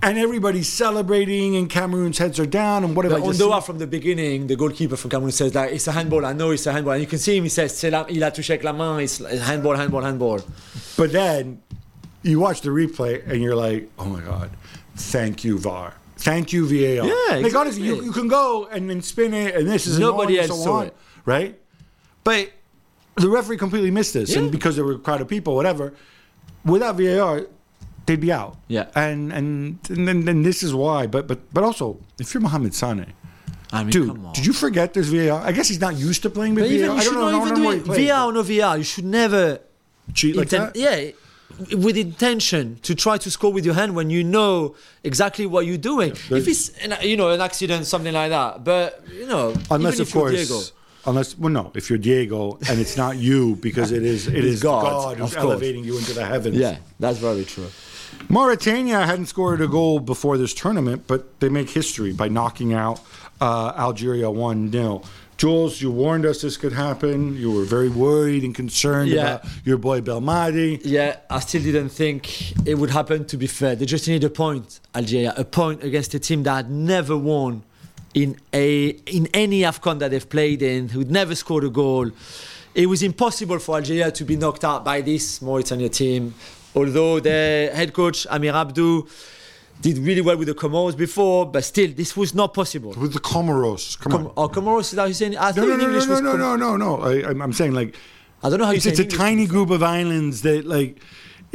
and 0.02 0.18
everybody's 0.18 0.70
celebrating, 0.70 1.58
and 1.58 1.70
Cameroon's 1.70 2.18
heads 2.18 2.40
are 2.40 2.46
down, 2.46 2.84
and 2.86 2.96
whatever. 2.96 3.16
I 3.16 3.20
Ondoa 3.20 3.62
from 3.64 3.78
the 3.78 3.88
beginning, 3.88 4.48
the 4.48 4.56
goalkeeper 4.56 4.96
from 4.96 5.10
Cameroon 5.12 5.32
says 5.34 5.52
that 5.52 5.74
it's 5.74 5.88
a 5.88 5.92
handball. 5.92 6.26
I 6.26 6.32
know 6.34 6.52
it's 6.52 6.66
a 6.68 6.72
handball, 6.72 6.94
and 6.94 7.02
you 7.02 7.08
can 7.08 7.20
see 7.20 7.36
him. 7.38 7.44
He 7.44 7.50
says, 7.50 7.78
"C'est 7.78 7.92
la- 7.92 8.06
"Il 8.10 8.24
a 8.24 8.32
touché 8.32 8.62
la 8.64 8.72
main. 8.72 9.02
It's 9.04 9.18
handball, 9.20 9.76
handball, 9.76 10.02
handball." 10.04 10.40
But 10.96 11.12
then 11.12 11.62
you 12.24 12.40
watch 12.40 12.62
the 12.62 12.70
replay, 12.70 13.22
and 13.30 13.42
you're 13.42 13.56
like, 13.68 13.90
oh 14.00 14.06
my 14.06 14.22
god, 14.22 14.50
thank 14.96 15.44
you 15.44 15.58
VAR. 15.60 15.94
Thank 16.18 16.54
you, 16.54 16.66
VAR. 16.68 17.08
Yeah, 17.08 17.38
like 17.40 17.54
honestly, 17.56 17.84
you, 17.84 18.04
you 18.04 18.12
can 18.12 18.28
go 18.28 18.66
and 18.68 18.90
then 18.90 19.02
spin 19.02 19.34
it, 19.34 19.56
and 19.56 19.70
this 19.70 19.86
is 19.88 20.00
Nobody 20.00 20.40
else 20.40 20.48
so 20.50 20.56
saw 20.56 20.74
on, 20.80 20.88
it. 20.88 20.96
right? 21.26 21.60
But 22.24 22.52
the 23.16 23.30
referee 23.30 23.58
completely 23.58 23.92
missed 23.92 24.14
this, 24.14 24.32
Yeah. 24.32 24.40
and 24.40 24.52
because 24.52 24.76
there 24.76 24.86
were 24.86 24.94
a 24.94 25.00
crowd 25.00 25.22
of 25.22 25.28
people, 25.28 25.56
whatever. 25.56 25.94
Without 26.64 26.96
VAR, 26.98 27.48
they'd 28.06 28.20
be 28.20 28.32
out. 28.32 28.58
Yeah. 28.68 28.88
and 28.96 29.32
and 29.34 29.78
and 29.90 30.08
then, 30.08 30.26
then 30.26 30.42
this 30.44 30.64
is 30.64 30.74
why. 30.74 31.06
But 31.08 31.28
but 31.28 31.40
but 31.54 31.64
also, 31.64 32.00
if 32.20 32.34
you're 32.34 32.42
Mohamed 32.42 32.74
Sane, 32.74 33.14
I 33.72 33.84
mean, 33.84 33.92
dude, 33.92 34.08
come 34.08 34.26
on. 34.28 34.34
did 34.34 34.46
you 34.46 34.54
forget 34.54 34.94
there's 34.94 35.10
VAR? 35.10 35.42
I 35.42 35.52
guess 35.52 35.68
he's 35.68 35.82
not 35.82 35.96
used 35.98 36.22
to 36.24 36.30
playing 36.30 36.56
with 36.56 36.64
But 36.64 36.70
VAR. 36.70 36.78
even 36.78 36.90
I 36.92 36.94
you 36.94 37.02
don't 37.02 37.04
should 37.04 37.14
know. 37.20 37.32
Not 37.32 37.48
even 37.52 37.64
know 37.64 37.72
do 37.84 37.92
it. 37.94 37.98
VR 38.08 38.26
or 38.28 38.34
no 38.34 38.42
VAR. 38.42 38.78
You 38.78 38.84
should 38.84 39.06
never 39.06 39.60
cheat 40.14 40.36
like 40.36 40.48
inten- 40.48 40.74
that. 40.74 40.76
yeah 40.76 41.12
with 41.78 41.96
intention 41.96 42.78
to 42.82 42.94
try 42.96 43.18
to 43.18 43.32
score 43.32 43.52
with 43.54 43.66
your 43.66 43.76
hand 43.76 43.96
when 43.96 44.10
you 44.10 44.24
know 44.24 44.76
exactly 45.04 45.46
what 45.46 45.66
you're 45.66 45.78
doing 45.78 46.12
if 46.12 46.48
it's 46.48 46.70
an, 46.80 46.96
you 47.02 47.16
know 47.16 47.30
an 47.30 47.40
accident 47.40 47.86
something 47.86 48.14
like 48.14 48.30
that 48.30 48.64
but 48.64 49.04
you 49.12 49.26
know 49.28 49.54
Unless, 49.72 50.00
of 50.00 50.12
course, 50.12 50.34
Diego, 50.34 50.60
unless 51.06 51.38
well, 51.38 51.52
no, 51.52 51.72
if 51.76 51.90
you're 51.90 52.00
Diego 52.00 52.58
and 52.68 52.80
it's 52.80 52.98
not 52.98 53.18
you 53.18 53.56
because 53.62 53.92
it 53.92 54.04
is, 54.04 54.28
it 54.28 54.44
is 54.44 54.62
God, 54.62 54.84
God, 54.84 55.18
who's 55.18 55.36
elevating 55.36 55.84
you 55.86 55.98
into 55.98 56.14
the 56.14 56.26
heavens. 56.26 56.58
yeah 56.58 56.78
that's 57.00 57.20
very 57.20 57.46
true 57.46 57.68
Mauritania 58.30 59.06
hadn't 59.06 59.28
scored 59.28 59.62
a 59.62 59.68
goal 59.68 60.00
before 60.00 60.38
this 60.38 60.54
tournament, 60.54 61.04
but 61.06 61.40
they 61.40 61.50
make 61.50 61.70
history 61.70 62.12
by 62.14 62.28
knocking 62.28 62.74
out 62.74 63.00
uh, 63.42 63.74
Algeria 63.78 64.30
1 64.32 64.72
0. 64.72 65.02
Jules, 65.38 65.82
you 65.82 65.92
warned 65.92 66.26
us 66.26 66.42
this 66.42 66.56
could 66.56 66.72
happen. 66.74 67.36
You 67.36 67.52
were 67.52 67.66
very 67.66 67.90
worried 67.90 68.44
and 68.44 68.56
concerned 68.56 69.10
Yeah. 69.10 69.22
about 69.36 69.46
your 69.66 69.78
boy 69.78 70.00
Belmadi. 70.02 70.80
yeah 70.84 71.18
I 71.30 71.40
still 71.42 71.62
didn't 71.62 71.90
think 71.90 72.54
it 72.66 72.76
would 72.76 72.90
happen 72.92 73.26
to 73.26 73.38
be 73.38 73.48
fair 73.48 73.76
they 73.76 73.86
just 73.86 74.08
need 74.08 74.24
a 74.24 74.30
point 74.30 74.80
Algeria 74.96 75.34
a 75.38 75.44
point 75.44 75.84
against 75.84 76.14
a 76.14 76.20
team 76.20 76.44
that 76.44 76.56
had 76.56 76.72
never 76.72 77.18
won 77.18 77.64
in 78.14 78.38
a 78.54 78.90
in 79.18 79.28
any 79.34 79.60
AFCON 79.62 80.00
that 80.00 80.10
they've 80.12 80.30
played 80.38 80.62
in 80.62 80.90
who'd 80.90 81.12
never 81.12 81.36
scored 81.36 81.66
a 81.66 81.70
goal 81.70 82.10
it 82.74 82.88
was 82.88 83.02
impossible 83.04 83.60
for 83.60 83.76
Algeria 83.78 84.12
to 84.12 84.24
be 84.26 84.36
knocked 84.38 84.64
out 84.64 84.84
by 84.84 85.00
this 85.02 85.42
Mauritania 85.42 85.88
team. 85.90 86.34
Although 86.76 87.22
their 87.22 87.74
head 87.74 87.94
coach 87.94 88.28
Amir 88.30 88.52
Abdou 88.54 89.08
did 89.82 89.98
really 90.00 90.22
well 90.22 90.38
with 90.38 90.48
the 90.48 90.54
Comoros 90.56 90.98
before, 90.98 91.46
but 91.46 91.64
still, 91.64 91.92
this 91.92 92.16
was 92.18 92.34
not 92.34 92.54
possible. 92.54 92.94
With 92.94 93.14
the 93.14 93.20
Comoros. 93.20 94.00
Come 94.00 94.12
Com- 94.12 94.26
on. 94.28 94.34
oh, 94.38 94.50
Comoros 94.50 94.82
is 94.82 94.92
that 94.92 95.02
how 95.02 95.08
you 95.08 95.14
saying? 95.14 95.38
I 95.38 95.52
No, 95.52 95.64
no, 95.64 95.68
no, 95.70 95.76
no, 95.78 95.84
English 95.86 96.06
no, 96.06 96.12
was 96.14 96.22
no, 96.22 96.36
no, 96.38 96.56
no, 96.56 96.78
no. 96.78 97.02
I, 97.02 97.28
I'm- 97.28 97.42
I'm 97.42 97.54
saying 97.54 97.74
like 97.74 97.96
I 98.44 98.50
don't 98.50 98.60
know 98.60 98.66
how 98.66 98.72
you 98.72 98.78
it's, 98.78 98.86
say 98.86 98.92
it's 98.92 99.00
a 99.00 99.06
tiny 99.06 99.46
group 99.48 99.70
of 99.70 99.82
islands 99.84 100.42
that 100.44 100.66
like 100.66 101.00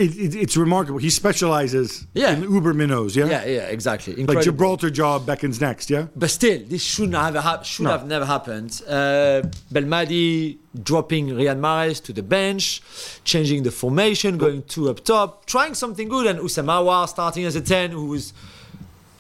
it, 0.00 0.16
it, 0.24 0.34
it's 0.44 0.56
remarkable. 0.56 0.98
He 0.98 1.10
specializes 1.10 2.06
Yeah. 2.14 2.32
in 2.34 2.42
Uber 2.42 2.74
minnows. 2.74 3.14
Yeah, 3.16 3.26
Yeah, 3.26 3.44
yeah, 3.44 3.76
exactly. 3.76 4.12
like 4.24 4.42
Gibraltar 4.42 4.90
job 4.90 5.26
beckons 5.26 5.60
next. 5.60 5.90
Yeah. 5.90 6.06
But 6.16 6.30
still, 6.30 6.60
this 6.66 6.82
shouldn't 6.82 7.14
have 7.14 7.66
should 7.66 7.84
No. 7.84 7.90
have 7.90 8.06
never 8.06 8.24
happened. 8.24 8.80
Uh, 8.88 9.42
Belmadi 9.72 10.58
dropping 10.82 11.28
Riyad 11.28 11.58
Mahrez 11.58 12.02
to 12.04 12.12
the 12.12 12.22
bench, 12.22 12.82
changing 13.24 13.62
the 13.64 13.70
formation, 13.70 14.38
going 14.38 14.62
two 14.74 14.88
up 14.90 15.04
top, 15.04 15.46
trying 15.46 15.74
something 15.74 16.08
good, 16.08 16.26
and 16.26 16.38
Houssem 16.38 16.66
Aouar 16.66 17.08
starting 17.08 17.44
as 17.44 17.56
a 17.56 17.60
ten, 17.60 17.90
who 17.90 18.06
was 18.06 18.32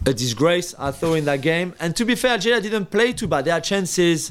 a 0.06 0.14
disgrace, 0.14 0.74
I 0.78 0.90
thought, 0.92 1.14
in 1.14 1.24
that 1.26 1.42
game. 1.42 1.74
And 1.78 1.94
to 1.96 2.04
be 2.04 2.14
fair, 2.14 2.32
Algeria 2.32 2.60
didn't 2.60 2.86
play 2.90 3.12
too 3.12 3.26
bad. 3.26 3.44
There 3.44 3.54
are 3.54 3.60
chances. 3.60 4.30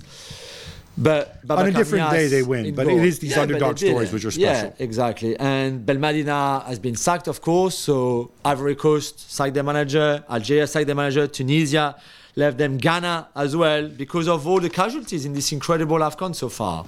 But 1.02 1.40
On 1.50 1.66
a 1.68 1.72
different 1.72 2.12
day 2.12 2.28
they 2.28 2.44
win, 2.44 2.76
but 2.76 2.86
it 2.86 2.90
goal. 2.90 3.00
is 3.00 3.20
these 3.20 3.32
Yeah, 3.36 3.42
underdog 3.44 3.78
stories 3.78 4.10
it. 4.10 4.14
which 4.14 4.26
are 4.26 4.32
special. 4.32 4.70
Yeah, 4.70 4.88
exactly. 4.88 5.32
And 5.40 5.86
Belmadina 5.86 6.66
has 6.66 6.78
been 6.80 6.96
sacked, 6.96 7.28
of 7.28 7.40
course. 7.42 7.76
So 7.78 8.32
Ivory 8.44 8.76
Coast 8.76 9.32
sacked 9.32 9.54
their 9.54 9.64
manager, 9.64 10.24
Algeria 10.30 10.68
sacked 10.68 10.88
their 10.88 10.96
manager, 10.96 11.26
Tunisia 11.28 11.96
left 12.36 12.58
them 12.58 12.78
Ghana 12.78 13.30
as 13.36 13.56
well 13.56 13.88
because 13.88 14.28
of 14.28 14.48
all 14.48 14.60
the 14.60 14.70
casualties 14.70 15.26
in 15.26 15.34
this 15.34 15.52
incredible 15.52 15.98
AFCON 15.98 16.36
so 16.36 16.48
far. 16.50 16.86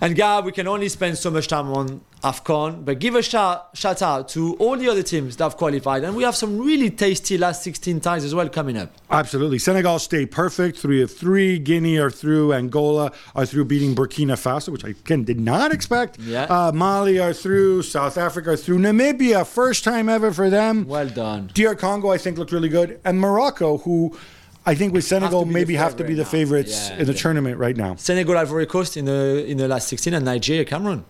And 0.00 0.14
Gab, 0.16 0.44
we 0.44 0.52
can 0.52 0.66
only 0.66 0.88
spend 0.88 1.16
so 1.18 1.30
much 1.30 1.46
time 1.48 1.68
on 1.72 2.00
AFCON, 2.24 2.86
but 2.86 2.98
give 3.00 3.14
a 3.14 3.22
shout, 3.22 3.68
shout 3.74 4.00
out 4.00 4.28
to 4.30 4.54
all 4.54 4.76
the 4.78 4.88
other 4.88 5.02
teams 5.02 5.36
that 5.36 5.44
have 5.44 5.56
qualified. 5.58 6.04
And 6.04 6.16
we 6.16 6.22
have 6.22 6.34
some 6.34 6.58
really 6.58 6.88
tasty 6.90 7.36
last 7.36 7.62
16 7.62 8.00
ties 8.00 8.24
as 8.24 8.34
well 8.34 8.48
coming 8.48 8.78
up. 8.78 8.90
Absolutely. 9.10 9.58
Senegal 9.58 9.98
stay 9.98 10.24
perfect. 10.24 10.78
Three 10.78 11.02
of 11.02 11.12
three. 11.12 11.58
Guinea 11.58 11.98
are 11.98 12.10
through. 12.10 12.54
Angola 12.54 13.12
are 13.36 13.44
through 13.44 13.66
beating 13.66 13.94
Burkina 13.94 14.36
Faso, 14.36 14.70
which 14.70 14.84
I 14.86 14.88
again 14.88 15.24
did 15.24 15.38
not 15.38 15.72
expect. 15.72 16.18
Yeah. 16.18 16.44
Uh, 16.44 16.72
Mali 16.72 17.18
are 17.20 17.34
through. 17.34 17.82
South 17.82 18.16
Africa 18.16 18.50
are 18.52 18.56
through. 18.56 18.78
Namibia, 18.78 19.46
first 19.46 19.84
time 19.84 20.08
ever 20.08 20.32
for 20.32 20.48
them. 20.48 20.86
Well 20.86 21.08
done. 21.10 21.50
DR 21.52 21.74
Congo, 21.78 22.10
I 22.10 22.16
think, 22.16 22.38
looked 22.38 22.52
really 22.52 22.70
good. 22.70 23.00
And 23.04 23.20
Morocco, 23.20 23.76
who 23.78 24.16
I 24.64 24.74
think 24.74 24.94
with 24.94 25.04
Senegal 25.04 25.44
be 25.44 25.48
the 25.48 25.52
maybe 25.52 25.74
have 25.74 25.96
to 25.96 26.04
be 26.04 26.14
favourite 26.14 26.16
the 26.16 26.24
favorites 26.24 26.88
Yeah, 26.88 26.98
in 27.00 27.06
the 27.06 27.12
yeah. 27.12 27.18
tournament 27.18 27.58
right 27.58 27.76
now. 27.76 27.96
Senegal, 27.96 28.38
Ivory 28.38 28.64
Coast 28.66 28.96
in 28.96 29.04
the 29.04 29.44
in 29.46 29.58
the 29.58 29.68
last 29.68 29.88
16, 29.88 30.14
and 30.14 30.24
Nigeria, 30.24 30.64
Cameroon. 30.64 31.04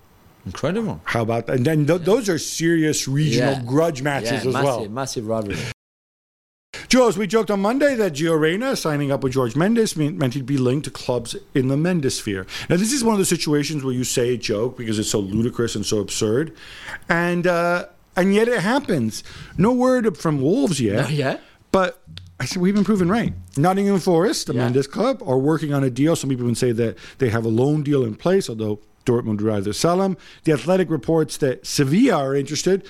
Incredible. 0.47 1.01
How 1.05 1.23
about 1.23 1.47
that? 1.47 1.57
And 1.57 1.65
then 1.65 1.87
th- 1.87 2.03
those 2.03 2.29
are 2.29 2.39
serious 2.39 3.09
regional 3.09 3.53
Yeah. 3.55 3.63
grudge 3.65 4.03
matches 4.03 4.31
Yeah, 4.31 4.37
as 4.39 4.45
massive, 4.47 4.65
well. 4.65 4.89
massive 4.89 5.27
rivalry. 5.27 5.59
Jules, 6.89 7.17
we 7.17 7.27
joked 7.27 7.51
on 7.51 7.61
Monday 7.61 7.95
that 7.95 8.13
Gio 8.15 8.39
Reyna 8.39 8.77
signing 8.77 9.11
up 9.11 9.23
with 9.23 9.33
George 9.33 9.57
Mendes 9.57 9.97
meant, 9.97 10.19
meant 10.19 10.35
he'd 10.35 10.45
be 10.47 10.59
linked 10.59 10.85
to 10.85 10.91
clubs 10.91 11.35
in 11.55 11.69
the 11.69 11.77
Mendes 11.77 12.17
sphere. 12.17 12.47
Now, 12.69 12.77
this 12.77 12.93
is 12.93 13.03
one 13.03 13.15
of 13.15 13.19
the 13.19 13.25
situations 13.25 13.83
where 13.85 13.95
you 13.95 14.05
say 14.05 14.35
a 14.35 14.37
joke 14.37 14.77
because 14.77 14.99
it's 14.99 15.09
so 15.11 15.21
ludicrous 15.21 15.75
and 15.75 15.87
so 15.87 15.99
absurd, 15.99 16.53
and 17.09 17.47
uh, 17.47 17.87
and 18.17 18.35
yet 18.35 18.49
it 18.49 18.61
happens. 18.61 19.25
No 19.57 19.73
word 19.73 20.17
from 20.19 20.41
Wolves 20.41 20.81
yet. 20.81 20.97
Not 20.97 21.11
yet? 21.11 21.41
But 21.73 22.01
I 22.39 22.45
said 22.45 22.61
we've 22.61 22.75
been 22.75 22.85
proven 22.85 23.09
right. 23.09 23.33
Nottingham 23.57 23.99
Forest, 23.99 24.49
the 24.49 24.55
Yeah. 24.55 24.65
Mendes 24.65 24.87
club, 24.87 25.23
are 25.25 25.39
working 25.39 25.73
on 25.73 25.83
a 25.85 25.91
deal. 25.91 26.15
Some 26.17 26.31
people 26.31 26.45
even 26.45 26.55
say 26.55 26.73
that 26.73 26.97
they 27.19 27.31
have 27.31 27.45
a 27.45 27.49
loan 27.49 27.83
deal 27.83 28.05
in 28.05 28.15
place, 28.15 28.49
although 28.49 28.81
Dortmund 29.05 29.43
rather 29.43 29.73
sell 29.73 30.03
him. 30.03 30.17
The 30.45 30.53
Athletic 30.53 30.91
reports 30.91 31.37
that 31.39 31.67
Sevilla 31.67 32.17
are 32.19 32.35
interested, 32.35 32.87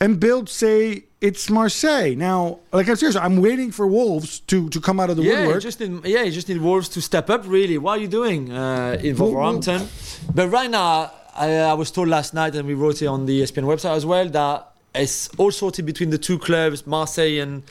and 0.00 0.18
Bild 0.20 0.48
say 0.48 1.04
it's 1.20 1.50
Marseille. 1.50 2.14
Now, 2.16 2.60
like 2.72 2.88
I'm 2.88 2.96
serious, 2.96 3.16
I'm 3.16 3.40
waiting 3.42 3.70
for 3.70 3.86
Wolves 3.86 4.40
to, 4.40 4.68
to 4.70 4.80
come 4.80 4.98
out 4.98 5.10
of 5.10 5.16
the 5.16 5.22
Yeah, 5.22 5.40
woodwork. 5.46 5.62
just 5.62 5.80
need, 5.80 6.04
yeah, 6.06 6.22
you 6.22 6.30
just 6.32 6.48
need 6.48 6.58
Wolves 6.60 6.88
to 6.90 7.02
step 7.02 7.28
up. 7.28 7.42
Really, 7.46 7.76
what 7.78 7.98
are 7.98 8.02
you 8.02 8.08
doing 8.08 8.50
uh, 8.52 8.98
in 9.02 9.16
Wolverhampton? 9.16 9.86
But 10.34 10.48
right 10.48 10.70
now, 10.70 11.12
I, 11.34 11.52
I 11.56 11.74
was 11.74 11.90
told 11.90 12.08
last 12.08 12.32
night, 12.34 12.54
and 12.54 12.66
we 12.66 12.74
wrote 12.74 13.02
it 13.02 13.06
on 13.06 13.26
the 13.26 13.42
ESPN 13.42 13.64
website 13.64 13.94
as 13.96 14.06
well, 14.06 14.28
that 14.30 14.66
it's 14.94 15.28
all 15.36 15.50
sorted 15.52 15.84
between 15.86 16.10
the 16.10 16.18
two 16.18 16.38
clubs, 16.38 16.86
Marseille 16.86 17.38
and 17.40 17.62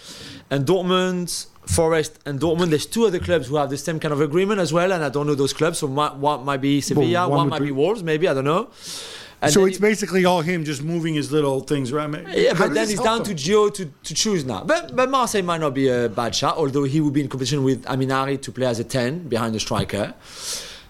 and 0.52 0.66
Dortmund. 0.66 1.48
Forest 1.70 2.18
and 2.26 2.40
Dortmund. 2.40 2.70
There's 2.72 2.88
two 2.88 3.06
other 3.06 3.20
clubs 3.20 3.48
who 3.48 3.56
have 3.58 3.70
the 3.70 3.78
same 3.78 4.00
kind 4.00 4.12
of 4.12 4.22
agreement 4.22 4.60
as 4.60 4.74
well, 4.74 4.92
and 4.92 5.04
I 5.04 5.10
don't 5.10 5.28
know 5.28 5.36
those 5.36 5.54
clubs. 5.54 5.78
So 5.80 5.88
might, 5.88 6.16
one 6.16 6.44
might 6.44 6.62
be 6.62 6.82
Sevilla, 6.82 7.30
one 7.30 7.38
one, 7.38 7.50
might 7.50 7.60
be- 7.60 7.66
be 7.66 7.72
Wolves, 7.72 8.02
maybe 8.04 8.28
I 8.28 8.34
don't 8.34 8.44
know. 8.46 8.70
And 9.42 9.54
so 9.54 9.66
it's 9.66 9.78
you- 9.78 9.82
basically 9.82 10.26
all 10.26 10.42
him 10.42 10.66
just 10.66 10.82
moving 10.84 11.14
his 11.14 11.32
little 11.32 11.60
things 11.62 11.92
around. 11.92 12.14
Yeah, 12.34 12.54
How 12.56 12.66
but 12.68 12.74
then 12.74 12.90
it's 12.90 13.00
down 13.02 13.24
to 13.24 13.32
him? 13.32 13.38
Gio 13.38 13.74
to, 13.74 13.86
to 13.86 14.14
choose 14.14 14.44
now. 14.46 14.64
But 14.64 14.96
but 14.96 15.10
Marseille 15.12 15.44
might 15.44 15.62
not 15.62 15.74
be 15.76 15.88
a 15.90 16.10
bad 16.10 16.34
shot, 16.36 16.58
although 16.58 16.84
he 16.86 17.00
would 17.02 17.14
be 17.14 17.22
in 17.22 17.30
competition 17.30 17.64
with 17.64 17.86
Amine 17.86 18.10
Harit 18.10 18.42
to 18.42 18.52
play 18.52 18.66
as 18.66 18.80
a 18.80 18.84
10 18.84 19.28
behind 19.30 19.54
the 19.54 19.60
striker. 19.60 20.14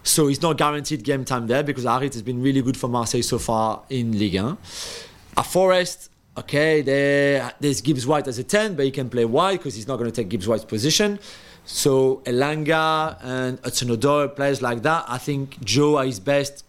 So 0.03 0.27
he's 0.27 0.41
not 0.41 0.57
guaranteed 0.57 1.03
game 1.03 1.25
time 1.25 1.45
there 1.47 1.61
because 1.61 1.83
Harit 1.85 2.13
has 2.13 2.21
been 2.23 2.41
really 2.41 2.61
good 2.61 2.77
for 2.77 2.87
Marseille 2.87 3.21
so 3.21 3.37
far 3.37 3.81
in 3.89 4.17
Ligue 4.17 4.41
1. 4.41 4.57
At 5.37 5.45
Forest, 5.45 6.08
okay, 6.37 6.81
there, 6.81 7.51
there's 7.59 7.81
Gibbs 7.81 8.05
White 8.07 8.27
as 8.27 8.39
a 8.39 8.43
10, 8.43 8.75
but 8.75 8.85
he 8.85 8.91
can 8.91 9.09
play 9.09 9.25
wide 9.25 9.59
because 9.59 9.75
he's 9.75 9.87
not 9.87 9.97
going 9.97 10.09
to 10.09 10.15
take 10.15 10.29
Gibbs 10.29 10.47
White's 10.47 10.65
position. 10.65 11.19
So 11.65 12.21
Elanga 12.25 13.17
and 13.21 13.59
Hudson 13.63 13.89
Odoi, 13.89 14.35
players 14.35 14.61
like 14.61 14.81
that, 14.83 15.05
I 15.07 15.17
think 15.17 15.59
Gio 15.59 15.99
at 15.99 16.07
his 16.07 16.19
best 16.19 16.65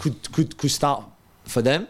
could 0.00 0.32
could 0.32 0.56
could 0.56 0.70
start 0.70 1.04
for 1.44 1.62
them. 1.62 1.86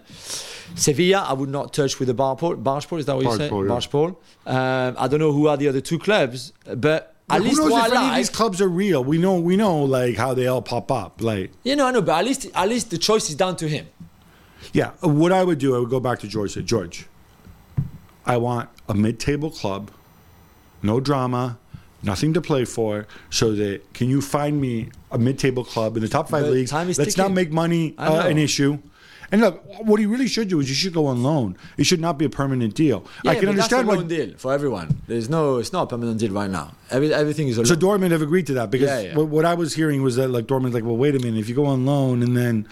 Sevilla, 0.75 1.25
I 1.27 1.33
would 1.33 1.49
not 1.49 1.73
touch 1.73 1.99
with 1.99 2.09
the 2.09 2.15
Barpol. 2.15 2.63
Bargepol, 2.63 2.99
is 2.99 3.07
that 3.07 3.17
what 3.17 3.25
you 3.25 3.37
say? 3.37 3.49
Bargepol, 3.49 3.67
yeah. 3.67 3.75
Bargepol. 3.75 4.17
Um, 4.47 4.97
I 4.99 5.09
don't 5.09 5.21
know 5.21 5.33
who 5.33 5.49
are 5.49 5.57
the 5.57 5.69
other 5.69 5.81
two 5.81 5.99
clubs, 5.99 6.53
but 6.77 7.17
at 7.31 7.39
Who 7.39 7.45
least 7.45 7.59
knows 7.59 7.73
if 7.73 7.93
I 7.93 7.97
any 7.97 8.09
of 8.11 8.17
these 8.17 8.31
clubs 8.31 8.61
are 8.61 8.69
real? 8.69 9.03
We 9.03 9.19
know 9.19 9.39
we 9.41 9.57
know 9.57 9.85
like 9.85 10.17
how 10.17 10.35
they 10.35 10.47
all 10.47 10.63
pop 10.63 10.91
up. 10.91 11.23
Like 11.23 11.53
you 11.65 11.77
know, 11.77 11.87
I 11.87 11.91
know, 11.91 12.03
but 12.03 12.19
at 12.19 12.25
least 12.25 12.47
at 12.55 12.69
least 12.69 12.91
the 12.91 12.99
choice 12.99 13.29
is 13.29 13.35
down 13.35 13.57
to 13.57 13.69
him. 13.69 13.87
Yeah, 14.73 14.91
what 15.01 15.33
I 15.33 15.45
would 15.45 15.59
do, 15.59 15.75
I 15.75 15.79
would 15.79 15.91
go 15.91 16.01
back 16.01 16.19
to 16.21 16.29
George. 16.29 16.53
Say, 16.53 16.63
George, 16.63 17.07
I 18.27 18.37
want 18.37 18.69
a 18.89 18.95
mid-table 18.95 19.51
club, 19.51 19.91
no 20.83 21.01
drama, 21.01 21.59
nothing 22.03 22.33
to 22.35 22.41
play 22.41 22.65
for. 22.65 23.07
So 23.31 23.55
that 23.55 23.93
can 23.95 24.09
you 24.09 24.21
find 24.21 24.61
me 24.61 24.91
a 25.11 25.19
mid-table 25.19 25.65
club 25.65 25.97
in 25.97 26.03
the 26.03 26.09
top 26.09 26.29
five 26.29 26.47
leagues? 26.47 26.73
Let's 26.73 27.17
not 27.17 27.33
make 27.33 27.51
money 27.51 27.95
uh, 27.99 28.27
an 28.27 28.39
issue. 28.39 28.79
And 29.31 29.43
look, 29.43 29.63
what 29.85 30.01
he 30.01 30.07
really 30.07 30.27
should 30.27 30.49
do 30.49 30.59
is 30.61 30.71
you 30.71 30.75
should 30.75 30.95
go 30.95 31.05
on 31.05 31.23
loan. 31.23 31.59
It 31.77 31.85
should 31.85 32.01
not 32.01 32.17
be 32.17 32.25
a 32.25 32.31
permanent 32.31 32.75
deal. 32.75 33.05
Yeah, 33.23 33.33
I 33.33 33.35
can 33.35 33.51
understand 33.51 33.87
that's 33.87 33.97
a 33.97 33.99
loan 33.99 34.09
deal 34.09 34.39
for 34.39 34.55
everyone. 34.55 35.03
There's 35.07 35.29
no, 35.29 35.59
it's 35.59 35.71
not 35.71 35.83
a 35.83 35.87
permanent 35.87 36.19
deal 36.19 36.33
right 36.33 36.49
now. 36.49 36.73
Every, 36.91 37.13
everything 37.13 37.49
is 37.49 37.59
a 37.59 37.67
So. 37.67 37.75
Dortmund 37.77 38.13
have 38.13 38.23
agreed 38.23 38.47
to 38.47 38.55
that 38.55 38.71
because 38.71 38.89
Yeah, 38.89 39.11
yeah. 39.11 39.17
What, 39.17 39.27
what 39.27 39.45
I 39.45 39.53
was 39.53 39.75
hearing 39.75 40.03
was 40.03 40.17
that 40.17 40.29
like 40.29 40.47
Dortmund's 40.47 40.73
like, 40.73 40.85
well, 40.85 40.97
wait 40.97 41.15
a 41.15 41.19
minute, 41.19 41.39
if 41.39 41.47
you 41.47 41.55
go 41.55 41.67
on 41.67 41.85
loan 41.85 42.23
and 42.23 42.35
then, 42.35 42.67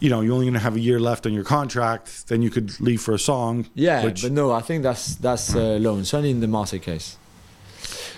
you 0.00 0.10
know, 0.10 0.20
you're 0.20 0.32
only 0.34 0.46
going 0.46 0.54
to 0.54 0.60
have 0.60 0.76
a 0.76 0.80
year 0.80 1.00
left 1.00 1.26
on 1.26 1.32
your 1.32 1.44
contract, 1.44 2.28
then 2.28 2.42
you 2.42 2.50
could 2.50 2.80
leave 2.80 3.00
for 3.00 3.14
a 3.14 3.18
song. 3.18 3.66
Yeah, 3.74 4.04
which, 4.04 4.22
but 4.22 4.32
no, 4.32 4.52
I 4.52 4.60
think 4.60 4.82
that's 4.82 5.16
that's 5.16 5.54
uh, 5.54 5.78
loan. 5.80 6.04
Certainly 6.04 6.30
in 6.30 6.40
the 6.40 6.48
Marseille 6.48 6.80
case. 6.80 7.16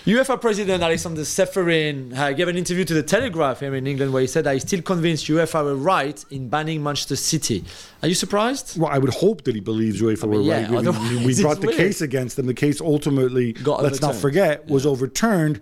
UEFA 0.07 0.41
President 0.41 0.83
Alexander 0.83 1.21
Čeferin 1.21 2.17
uh, 2.17 2.33
gave 2.33 2.49
an 2.49 2.57
interview 2.57 2.85
to 2.87 2.95
the 2.95 3.03
Telegraph 3.03 3.61
here 3.61 3.75
in 3.75 3.87
England 3.87 4.15
where 4.15 4.23
he 4.23 4.27
said 4.27 4.47
he's 4.47 4.63
still 4.63 4.81
convinced 4.81 5.27
UEFA 5.27 5.63
were 5.63 5.77
right 5.77 6.25
in 6.31 6.49
banning 6.49 6.83
Manchester 6.83 7.17
City. 7.17 7.65
Are 8.03 8.09
you 8.09 8.15
surprised? 8.15 8.81
Well, 8.81 8.91
I 8.91 8.97
would 8.97 9.13
hope 9.13 9.45
that 9.45 9.55
he 9.55 9.61
believes 9.61 10.01
UEFA 10.01 10.23
mean, 10.23 10.31
were 10.31 10.41
yeah, 10.41 10.73
right. 10.73 11.11
We- 11.11 11.19
we, 11.19 11.27
we 11.27 11.43
brought 11.43 11.61
the 11.61 11.67
weird. 11.67 11.79
case 11.79 12.01
against 12.01 12.37
them. 12.37 12.47
The 12.47 12.55
case 12.55 12.81
ultimately, 12.81 13.53
Got 13.53 13.83
let's 13.83 14.01
not 14.01 14.15
forget, 14.15 14.67
was 14.69 14.87
overturned. 14.87 15.61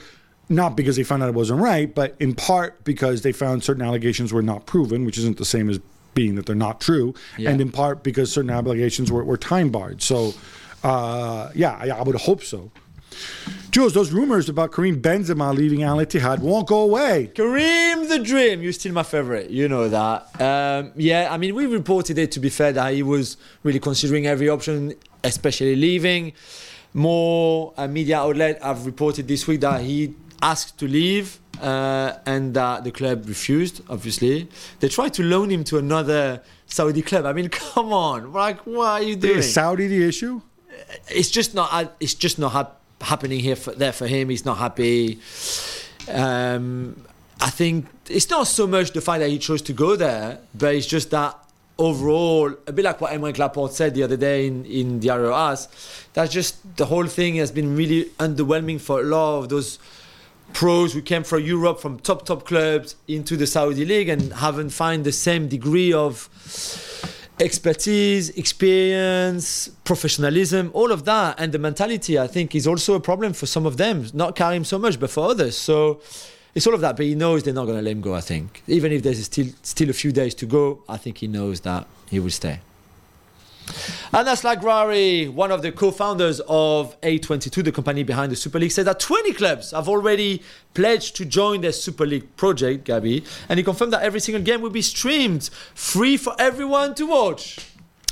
Not 0.49 0.77
because 0.77 0.97
they 0.97 1.03
found 1.03 1.23
out 1.23 1.29
it 1.29 1.35
wasn't 1.35 1.61
right, 1.61 1.93
but 1.95 2.17
in 2.21 2.35
part 2.35 2.83
because 2.85 3.21
they 3.21 3.33
found 3.33 3.65
certain 3.65 3.83
allegations 3.83 4.33
were 4.33 4.41
not 4.41 4.65
proven, 4.65 5.05
which 5.05 5.19
isn't 5.19 5.37
the 5.37 5.45
same 5.45 5.69
as 5.69 5.79
being 6.21 6.35
that 6.37 6.47
they're 6.47 6.65
not 6.69 6.77
true, 6.89 7.15
Yeah. 7.37 7.51
and 7.51 7.61
in 7.61 7.71
part 7.71 7.97
because 8.09 8.27
certain 8.37 8.51
obligations 8.51 9.07
were, 9.15 9.25
were 9.31 9.37
time 9.55 9.69
barred. 9.77 10.01
So, 10.03 10.19
uh, 10.83 11.51
yeah, 11.63 11.75
I, 11.83 11.87
I 12.01 12.03
would 12.07 12.17
hope 12.29 12.43
so. 12.43 12.61
Jules, 13.71 13.93
those 13.99 14.11
rumors 14.19 14.49
about 14.49 14.69
Karim 14.75 15.01
Benzema 15.07 15.49
leaving 15.61 15.83
Al 15.91 15.99
Ittihad 16.05 16.39
won't 16.41 16.67
go 16.67 16.81
away. 16.89 17.31
Kareem 17.35 18.09
the 18.09 18.19
Dream, 18.31 18.57
you're 18.63 18.73
still 18.81 18.93
my 18.93 19.03
favorite. 19.15 19.49
You 19.59 19.67
know 19.69 19.89
that. 19.99 20.19
Um, 20.49 20.93
yeah, 20.97 21.29
I 21.31 21.37
mean, 21.43 21.55
we 21.55 21.65
reported 21.67 22.17
it 22.19 22.31
to 22.33 22.41
be 22.41 22.49
fair 22.59 22.73
that 22.73 22.89
he 22.95 23.03
was 23.03 23.37
really 23.63 23.81
considering 23.81 24.27
every 24.27 24.49
option, 24.57 24.95
especially 25.23 25.77
leaving. 25.77 26.33
More 26.95 27.73
uh, 27.77 27.87
media 27.87 28.19
outlet 28.19 28.61
have 28.63 28.87
reported 28.87 29.29
this 29.29 29.47
week 29.47 29.61
that 29.61 29.81
he 29.83 30.15
asked 30.43 30.79
to 30.81 30.87
leave 30.89 31.39
uh, 31.61 32.19
and 32.27 32.55
that 32.55 32.85
the 32.85 32.91
club 32.91 33.27
refused, 33.29 33.83
obviously. 33.89 34.49
They 34.81 34.89
tried 34.89 35.15
to 35.15 35.23
loan 35.23 35.51
him 35.51 35.65
to 35.65 35.79
another 35.79 36.43
Saudi 36.67 37.03
club. 37.03 37.27
I 37.27 37.33
mean, 37.33 37.49
come 37.51 37.93
on. 37.93 38.33
Like, 38.33 38.61
what 38.67 38.87
are 38.87 39.03
you 39.03 39.17
doing? 39.17 39.39
Is 39.39 39.53
Saudi 39.53 39.87
the 39.87 40.05
issue? 40.05 40.41
it's 41.09 41.31
just 41.31 41.55
not 41.55 41.97
it's 42.01 42.15
just 42.15 42.39
not 42.39 42.53
hap- 42.53 42.81
happening 43.01 43.41
here 43.41 43.57
for, 43.57 43.73
there 43.73 43.93
for 43.93 44.07
him 44.07 44.29
he's 44.29 44.45
not 44.45 44.59
happy 44.59 45.19
um, 46.11 47.05
I 47.41 47.51
think 47.51 47.87
it's 48.09 48.31
not 48.31 48.47
so 48.47 48.67
much 48.67 48.93
the 48.93 49.01
fact 49.01 49.21
that 49.21 49.31
he 49.31 49.39
chose 49.39 49.63
to 49.63 49.73
go 49.73 49.97
there 49.97 50.41
but 50.55 50.75
it's 50.75 50.87
just 50.87 51.11
that 51.11 51.37
overall 51.79 52.53
a 52.67 52.73
bit 52.73 52.85
like 52.85 53.01
what 53.01 53.13
Aymeric 53.13 53.39
Laporte 53.39 53.73
said 53.73 53.95
the 53.95 54.03
other 54.03 54.17
day 54.17 54.47
in, 54.47 54.65
in 54.65 54.99
Diario 54.99 55.35
As 55.35 55.69
that's 56.13 56.33
just 56.33 56.77
the 56.77 56.87
whole 56.87 57.07
thing 57.07 57.37
has 57.37 57.53
been 57.53 57.77
really 57.77 58.07
underwhelming 58.19 58.81
for 58.81 59.01
a 59.01 59.05
lot 59.05 59.39
of 59.39 59.49
those 59.49 59.79
pros 60.53 60.93
who 60.93 61.03
came 61.03 61.25
from 61.25 61.43
Europe 61.43 61.81
from 61.81 61.99
top 61.99 62.25
top 62.25 62.45
clubs 62.45 62.97
into 63.07 63.37
the 63.37 63.47
Saudi 63.47 63.85
league 63.85 64.09
and 64.09 64.33
haven't 64.33 64.71
found 64.71 65.05
the 65.05 65.13
same 65.13 65.49
degree 65.49 65.93
of 65.93 66.29
expertise, 67.41 68.31
experience, 68.31 69.69
professionalism, 69.85 70.71
all 70.75 70.91
of 70.91 71.05
that, 71.05 71.39
and 71.39 71.53
the 71.53 71.59
mentality, 71.59 72.19
I 72.19 72.27
think, 72.27 72.55
is 72.55 72.67
also 72.67 72.95
a 72.95 73.01
problem 73.01 73.33
for 73.33 73.47
some 73.47 73.67
of 73.67 73.77
them. 73.77 74.07
Not 74.13 74.35
Karim 74.35 74.65
so 74.65 74.79
much, 74.79 74.99
but 74.99 75.11
for 75.11 75.31
others. 75.31 75.57
So 75.57 76.01
it's 76.55 76.67
all 76.67 76.75
of 76.75 76.81
that. 76.81 76.97
But 76.97 77.07
he 77.07 77.15
knows 77.15 77.43
they're 77.43 77.55
not 77.55 77.67
going 77.67 77.79
to 77.79 77.83
let 77.83 77.93
him 77.93 78.01
go. 78.01 78.15
I 78.15 78.21
think, 78.21 78.63
even 78.67 78.93
if 78.93 79.03
there's 79.03 79.25
still 79.25 79.47
still 79.63 79.91
a 79.91 79.93
few 79.93 80.13
days 80.13 80.35
to 80.37 80.47
go, 80.47 80.83
I 80.89 80.97
think 80.97 81.19
he 81.19 81.29
knows 81.29 81.61
that 81.61 81.87
he 82.11 82.19
will 82.19 82.31
stay. 82.31 82.61
Anas 84.13 84.43
Laghrari, 84.43 85.33
one 85.33 85.51
of 85.51 85.63
the 85.63 85.73
co-founders 85.73 86.41
of 86.49 86.99
A22, 87.03 87.65
the 87.65 87.73
company 87.73 88.03
behind 88.03 88.33
the 88.33 88.37
Super 88.37 88.59
League, 88.59 88.73
said 88.73 88.87
that 88.87 89.01
20 89.01 89.33
clubs 89.35 89.71
have 89.73 89.89
already 89.89 90.43
pledged 90.75 91.17
to 91.17 91.25
join 91.25 91.61
their 91.61 91.73
Super 91.73 92.07
League 92.07 92.37
project, 92.37 92.87
Gabi, 92.87 93.25
and 93.49 93.59
he 93.59 93.65
confirmed 93.65 93.93
that 93.93 94.03
every 94.03 94.21
single 94.21 94.43
game 94.43 94.61
will 94.61 94.71
be 94.71 94.83
streamed, 94.83 95.51
free 95.75 96.17
for 96.17 96.35
everyone 96.39 96.95
to 96.95 97.07
watch. 97.07 97.59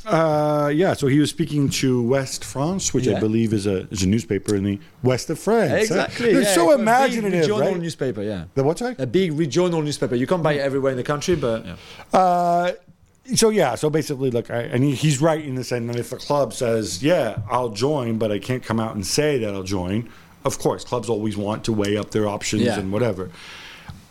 Uh, 0.07 0.71
yeah, 0.73 0.93
so 0.93 1.09
he 1.09 1.19
was 1.19 1.31
speaking 1.31 1.69
to 1.69 2.01
West 2.01 2.45
France, 2.45 2.95
which 2.95 3.09
I 3.09 3.19
believe 3.19 3.53
is 3.53 3.67
a 3.67 3.89
is 3.89 4.05
a 4.05 4.09
newspaper 4.09 4.55
in 4.55 4.63
the 4.63 4.79
west 5.03 5.31
of 5.31 5.39
France. 5.39 5.73
Exactly. 5.73 6.33
They're 6.33 6.43
yeah, 6.43 6.55
so 6.55 6.71
imaginative, 6.73 7.41
regional 7.41 7.73
right? 7.73 7.77
newspaper, 7.77 8.23
yeah. 8.23 8.45
The 8.55 8.63
what's 8.63 8.83
that? 8.83 9.01
A 9.01 9.07
big 9.07 9.33
regional 9.33 9.83
newspaper. 9.83 10.15
You 10.15 10.29
can't 10.29 10.45
buy 10.45 10.53
it 10.55 10.61
everywhere 10.61 10.93
in 10.93 10.97
the 10.97 11.03
country, 11.03 11.35
but 11.35 11.67
yeah. 11.67 11.77
Uh, 12.13 12.73
so 13.35 13.51
yeah, 13.51 13.75
so 13.75 13.91
basically, 13.91 14.31
look, 14.31 14.51
I, 14.51 14.63
and 14.63 14.85
he, 14.85 14.95
he's 14.95 15.21
right 15.21 15.45
in 15.45 15.55
the 15.55 15.65
sense 15.65 15.87
that 15.91 15.99
if 15.99 16.11
the 16.11 16.17
club 16.17 16.53
says, 16.53 17.03
"Yeah, 17.03 17.39
I'll 17.51 17.71
join," 17.71 18.19
but 18.19 18.31
I 18.31 18.39
can't 18.39 18.63
come 18.63 18.79
out 18.81 18.95
and 18.95 19.07
say 19.07 19.39
that 19.39 19.55
I'll 19.55 19.63
join. 19.63 20.09
Of 20.45 20.59
course, 20.59 20.85
clubs 20.85 21.09
always 21.09 21.37
want 21.37 21.65
to 21.65 21.73
weigh 21.73 21.97
up 21.97 22.13
their 22.13 22.29
options 22.29 22.63
Yeah. 22.63 22.79
and 22.79 22.93
whatever. 22.93 23.31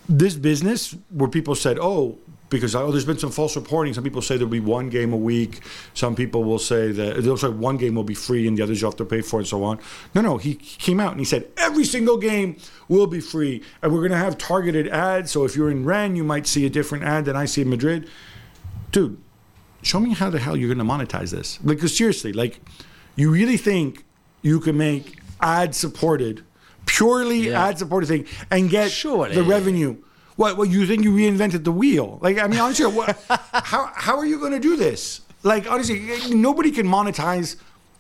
This 0.09 0.35
business, 0.35 0.95
where 1.09 1.29
people 1.29 1.55
said, 1.55 1.79
"Oh," 1.79 2.17
because 2.49 2.75
oh, 2.75 2.91
there's 2.91 3.05
been 3.05 3.17
some 3.17 3.31
false 3.31 3.55
reporting. 3.55 3.93
Some 3.93 4.03
people 4.03 4.21
say 4.21 4.35
there'll 4.37 4.49
be 4.49 4.59
one 4.59 4.89
game 4.89 5.13
a 5.13 5.17
week. 5.17 5.61
Some 5.93 6.15
people 6.15 6.43
will 6.43 6.59
say 6.59 6.91
that 6.91 7.23
they'll 7.23 7.37
say 7.37 7.49
one 7.49 7.77
game 7.77 7.95
will 7.95 8.03
be 8.03 8.13
free 8.13 8.47
and 8.47 8.57
the 8.57 8.63
others 8.63 8.81
you 8.81 8.85
have 8.85 8.95
to 8.97 9.05
pay 9.05 9.21
for, 9.21 9.39
and 9.39 9.47
so 9.47 9.63
on. 9.63 9.79
No, 10.13 10.21
no, 10.21 10.37
he, 10.37 10.51
he 10.61 10.77
came 10.77 10.99
out 10.99 11.11
and 11.11 11.19
he 11.19 11.25
said 11.25 11.47
every 11.57 11.85
single 11.85 12.17
game 12.17 12.57
will 12.87 13.07
be 13.07 13.19
free, 13.19 13.63
and 13.81 13.91
we're 13.91 13.99
going 13.99 14.11
to 14.11 14.17
have 14.17 14.37
targeted 14.37 14.87
ads. 14.89 15.31
So 15.31 15.43
if 15.45 15.55
you're 15.55 15.71
in 15.71 15.85
Rennes, 15.85 16.17
you 16.17 16.23
might 16.23 16.47
see 16.47 16.65
a 16.65 16.69
different 16.69 17.03
ad 17.03 17.25
than 17.25 17.35
I 17.35 17.45
see 17.45 17.61
in 17.61 17.69
Madrid 17.69 18.07
dude, 18.95 19.17
show 19.81 19.99
me 19.99 20.13
how 20.13 20.29
the 20.29 20.39
hell 20.39 20.55
you're 20.55 20.73
going 20.73 20.87
to 20.87 20.93
monetize 20.93 21.29
this. 21.31 21.57
Because 21.57 21.95
seriously, 21.95 22.31
like, 22.31 22.61
you 23.17 23.29
really 23.29 23.57
think 23.57 24.05
you 24.41 24.61
can 24.61 24.77
make 24.77 25.19
ad 25.41 25.75
supported, 25.75 26.43
purely 26.85 27.49
Yeah. 27.49 27.65
ad 27.67 27.77
supported 27.77 28.07
thing, 28.07 28.25
and 28.49 28.69
get 28.69 28.89
Surely. 28.91 29.35
the 29.35 29.43
revenue? 29.43 29.97
What? 30.37 30.55
What 30.57 30.69
you 30.69 30.85
think 30.87 31.03
you 31.03 31.11
reinvented 31.11 31.65
the 31.65 31.73
wheel? 31.73 32.19
Like, 32.21 32.39
I 32.39 32.47
mean, 32.47 32.59
honestly, 32.59 32.85
what, 32.85 33.17
how 33.53 33.91
how 33.93 34.17
are 34.17 34.25
you 34.25 34.39
going 34.39 34.53
to 34.53 34.59
do 34.59 34.77
this? 34.77 35.21
Like, 35.43 35.69
honestly, 35.69 35.99
nobody 36.33 36.71
can 36.71 36.87
monetize 36.87 37.57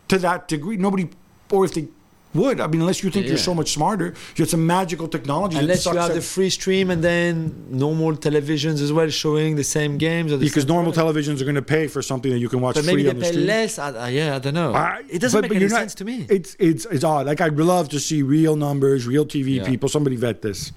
to 0.07 0.17
that 0.19 0.47
degree. 0.47 0.77
Nobody, 0.77 1.09
or 1.51 1.65
if 1.65 1.73
they 1.73 1.87
would, 2.35 2.59
I 2.59 2.67
mean, 2.67 2.81
unless 2.81 3.01
you 3.03 3.09
think 3.09 3.27
you're 3.27 3.37
so 3.37 3.55
much 3.55 3.71
smarter, 3.73 4.13
it's 4.35 4.53
a 4.53 4.57
magical 4.57 5.07
technology. 5.07 5.57
Unless 5.57 5.85
you 5.85 5.95
have 5.95 6.13
the 6.13 6.21
free 6.21 6.49
stream 6.49 6.91
and 6.91 7.03
then 7.03 7.65
normal 7.69 8.15
televisions 8.17 8.81
as 8.81 8.91
well 8.93 9.09
showing 9.09 9.55
the 9.55 9.63
same 9.63 9.97
games. 9.97 10.31
Or 10.31 10.37
the 10.37 10.45
because 10.45 10.63
same 10.63 10.75
normal 10.75 10.91
televisions 10.93 11.41
are 11.41 11.45
going 11.45 11.55
to 11.55 11.61
pay 11.61 11.87
for 11.87 12.01
something 12.01 12.31
that 12.31 12.39
you 12.39 12.49
can 12.49 12.61
watch 12.61 12.75
But 12.75 12.83
free 12.83 12.93
maybe 12.93 13.03
they 13.03 13.09
on 13.09 13.15
the 13.19 13.21
pay 13.25 13.31
stream. 13.31 13.47
less. 13.47 13.79
I, 13.79 13.89
I- 13.91 14.09
yeah, 14.09 14.35
I 14.35 14.39
don't 14.39 14.53
know. 14.53 14.71
It 15.09 15.19
doesn't 15.19 15.37
but- 15.37 15.41
make 15.43 15.49
but 15.49 15.55
any 15.55 15.61
you're 15.61 15.69
not- 15.69 15.79
sense 15.79 15.95
to 15.95 16.05
me. 16.05 16.25
It's 16.29 16.55
it's 16.59 16.85
it's 16.85 17.03
odd. 17.03 17.25
Like 17.25 17.41
I'd 17.41 17.57
love 17.57 17.89
to 17.89 17.99
see 17.99 18.21
real 18.21 18.55
numbers, 18.55 19.07
real 19.07 19.25
TV 19.25 19.55
Yeah. 19.57 19.65
people. 19.65 19.89
Somebody 19.89 20.15
vet 20.15 20.41
this. 20.41 20.71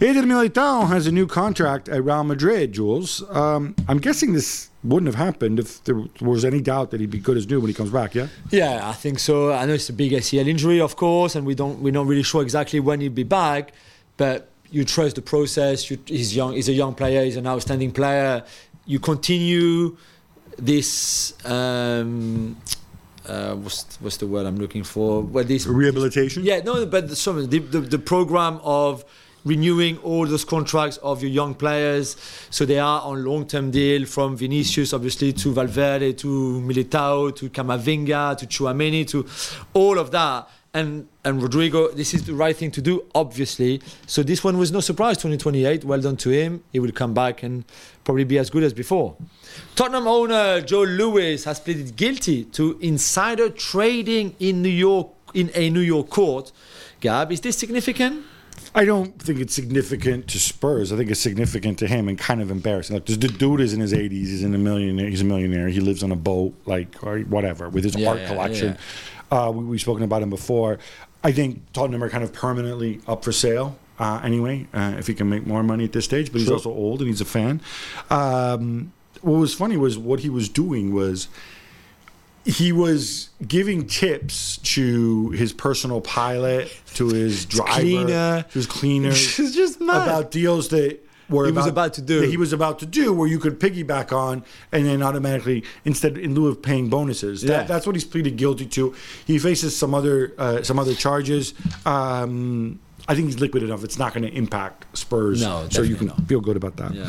Eder 0.00 0.22
Militao 0.22 0.88
has 0.88 1.06
a 1.06 1.12
new 1.12 1.26
contract 1.26 1.88
at 1.88 2.02
Real 2.04 2.24
Madrid. 2.24 2.72
Jules, 2.72 3.22
um, 3.30 3.74
I'm 3.88 3.98
guessing 3.98 4.32
this 4.32 4.70
wouldn't 4.84 5.06
have 5.06 5.14
happened 5.14 5.58
if 5.58 5.82
there 5.84 6.02
was 6.20 6.44
any 6.44 6.60
doubt 6.60 6.90
that 6.90 7.00
he'd 7.00 7.10
be 7.10 7.18
good 7.18 7.36
as 7.36 7.48
new 7.48 7.58
when 7.60 7.68
he 7.68 7.74
comes 7.74 7.90
back. 7.90 8.14
Yeah. 8.14 8.28
Yeah, 8.50 8.88
I 8.88 8.92
think 8.92 9.18
so. 9.18 9.52
I 9.52 9.64
know 9.66 9.72
it's 9.74 9.88
a 9.88 9.92
big 9.94 10.12
ACL 10.12 10.46
injury, 10.46 10.80
of 10.80 10.94
course, 10.96 11.34
and 11.34 11.46
we 11.46 11.54
don't 11.54 11.80
we're 11.80 11.92
not 11.92 12.06
really 12.06 12.22
sure 12.22 12.42
exactly 12.42 12.80
when 12.80 13.00
he'll 13.00 13.10
be 13.10 13.22
back. 13.22 13.72
But 14.16 14.50
you 14.70 14.84
trust 14.84 15.16
the 15.16 15.22
process. 15.22 15.90
You, 15.90 15.98
he's 16.06 16.36
young. 16.36 16.52
He's 16.52 16.68
a 16.68 16.72
young 16.72 16.94
player. 16.94 17.24
He's 17.24 17.36
an 17.36 17.46
outstanding 17.46 17.92
player. 17.92 18.44
You 18.86 18.98
continue 19.00 19.96
this. 20.58 21.34
Um, 21.46 22.56
uh, 23.26 23.54
what's 23.54 23.96
what's 24.00 24.18
the 24.18 24.26
word 24.26 24.46
I'm 24.46 24.56
looking 24.56 24.84
for? 24.84 25.22
Well, 25.22 25.44
this 25.44 25.66
Rehabilitation. 25.66 26.44
yeah, 26.44 26.60
no, 26.60 26.84
but 26.84 27.10
some, 27.16 27.48
the, 27.48 27.58
the, 27.58 27.80
the 27.80 27.98
program 27.98 28.60
of 28.62 29.04
renewing 29.44 29.98
all 29.98 30.26
those 30.26 30.44
contracts 30.44 30.96
of 30.98 31.22
your 31.22 31.30
young 31.30 31.54
players, 31.54 32.16
so 32.50 32.64
they 32.64 32.78
are 32.78 33.00
on 33.02 33.24
long-term 33.24 33.70
deal 33.70 34.06
from 34.06 34.36
Vinicius, 34.36 34.92
obviously, 34.92 35.32
to 35.32 35.52
Valverde, 35.52 36.12
to 36.14 36.60
Militao, 36.60 37.34
to 37.36 37.50
Camavinga, 37.50 38.36
to 38.38 38.46
Tchouaméni, 38.46 39.06
to 39.08 39.26
all 39.74 39.98
of 39.98 40.10
that. 40.10 40.48
And 40.72 41.06
and 41.24 41.40
Rodrygo, 41.40 41.94
this 41.94 42.14
is 42.14 42.24
the 42.24 42.34
right 42.34 42.56
thing 42.56 42.72
to 42.72 42.82
do, 42.82 43.04
obviously. 43.14 43.80
So 44.06 44.24
this 44.24 44.42
one 44.42 44.58
was 44.58 44.72
no 44.72 44.80
surprise. 44.80 45.16
2028, 45.18 45.84
well 45.84 46.00
done 46.00 46.16
to 46.16 46.30
him. 46.30 46.64
He 46.72 46.80
will 46.80 46.90
come 46.90 47.14
back 47.14 47.44
and 47.44 47.64
probably 48.02 48.24
be 48.24 48.38
as 48.38 48.50
good 48.50 48.64
as 48.64 48.72
before. 48.72 49.16
Tottenham 49.76 50.08
owner 50.08 50.60
Joe 50.60 50.82
Lewis 50.82 51.44
has 51.44 51.60
pleaded 51.60 51.94
guilty 51.94 52.44
to 52.46 52.76
insider 52.80 53.48
trading 53.48 54.34
in 54.40 54.62
New 54.62 54.68
York 54.68 55.10
in 55.32 55.50
a 55.54 55.70
New 55.70 55.80
York 55.80 56.10
court. 56.10 56.50
Gab, 57.00 57.30
is 57.30 57.40
this 57.40 57.56
significant? 57.56 58.24
I 58.74 58.84
don't 58.84 59.20
think 59.22 59.38
it's 59.38 59.54
significant 59.54 60.26
to 60.28 60.38
Spurs. 60.38 60.92
I 60.92 60.96
think 60.96 61.10
it's 61.10 61.20
significant 61.20 61.78
to 61.78 61.86
him 61.86 62.08
and 62.08 62.18
kind 62.18 62.42
of 62.42 62.50
embarrassing. 62.50 62.94
Like, 62.94 63.06
the 63.06 63.16
dude 63.16 63.60
is 63.60 63.72
in 63.72 63.80
his 63.80 63.92
80s. 63.92 64.10
He's 64.10 64.42
in 64.42 64.54
a 64.54 64.58
millionaire. 64.58 65.08
He's 65.08 65.20
a 65.20 65.24
millionaire. 65.24 65.68
He 65.68 65.80
lives 65.80 66.02
on 66.02 66.10
a 66.10 66.16
boat, 66.16 66.54
like 66.66 67.02
or 67.04 67.20
whatever, 67.20 67.68
with 67.68 67.84
his 67.84 67.94
Yeah, 67.94 68.10
art 68.10 68.18
yeah, 68.20 68.28
collection. 68.28 68.78
Uh, 69.30 69.52
we, 69.54 69.64
we've 69.64 69.80
spoken 69.80 70.02
about 70.02 70.22
him 70.22 70.30
before. 70.30 70.78
I 71.22 71.30
think 71.32 71.62
Tottenham 71.72 72.02
are 72.02 72.10
kind 72.10 72.24
of 72.24 72.32
permanently 72.32 73.00
up 73.06 73.24
for 73.24 73.32
sale. 73.32 73.78
Uh, 73.98 74.20
anyway, 74.24 74.66
uh, 74.74 74.94
if 74.98 75.06
he 75.06 75.14
can 75.14 75.28
make 75.30 75.46
more 75.46 75.62
money 75.62 75.84
at 75.84 75.92
this 75.92 76.04
stage, 76.04 76.32
but 76.32 76.38
he's 76.40 76.48
Sure. 76.48 76.56
also 76.56 76.70
old 76.70 77.00
and 77.00 77.08
he's 77.08 77.20
a 77.20 77.24
fan. 77.24 77.60
Um, 78.10 78.92
what 79.22 79.38
was 79.38 79.54
funny 79.54 79.76
was 79.76 79.96
what 79.96 80.20
he 80.20 80.28
was 80.28 80.48
doing 80.48 80.92
was 80.92 81.28
he 82.44 82.72
was 82.72 83.30
giving 83.46 83.86
tips 83.86 84.58
to 84.58 85.30
his 85.30 85.52
personal 85.52 86.00
pilot, 86.00 86.70
to 86.94 87.08
his 87.08 87.44
driver, 87.46 87.72
cleaner. 87.80 88.42
to 88.42 88.52
his 88.52 88.66
cleaners 88.66 89.38
It's 89.38 89.54
just 89.54 89.80
mad. 89.80 90.02
about 90.02 90.30
deals 90.30 90.68
that 90.68 91.00
were 91.30 91.46
He 91.46 91.52
was 91.52 91.66
about 91.66 91.94
to 91.94 92.02
do. 92.02 92.20
that 92.20 92.28
he 92.28 92.36
was 92.36 92.52
about 92.52 92.80
to 92.80 92.86
do, 92.86 93.12
where 93.14 93.26
you 93.26 93.38
could 93.38 93.58
piggyback 93.58 94.12
on 94.12 94.44
and 94.72 94.84
then 94.84 95.02
automatically 95.02 95.64
instead 95.86 96.18
in 96.18 96.34
lieu 96.34 96.48
of 96.48 96.60
paying 96.60 96.90
bonuses. 96.90 97.40
That, 97.42 97.48
Yeah. 97.48 97.62
that's 97.62 97.86
what 97.86 97.96
he's 97.96 98.04
pleaded 98.04 98.36
guilty 98.36 98.66
to. 98.66 98.94
He 99.26 99.38
faces 99.38 99.74
some 99.74 99.94
other 99.94 100.34
uh, 100.36 100.62
some 100.62 100.78
other 100.78 100.94
charges. 100.94 101.54
Um, 101.86 102.78
I 103.06 103.14
think 103.14 103.26
he's 103.26 103.40
liquid 103.40 103.62
enough. 103.62 103.84
It's 103.84 103.98
not 103.98 104.14
going 104.14 104.22
to 104.24 104.32
impact 104.34 104.96
Spurs, 104.96 105.42
No, 105.42 105.66
so 105.70 105.82
you 105.82 105.94
can 105.96 106.06
not. 106.06 106.26
feel 106.26 106.40
good 106.40 106.56
about 106.56 106.76
that. 106.76 106.94
Yeah. 106.94 107.06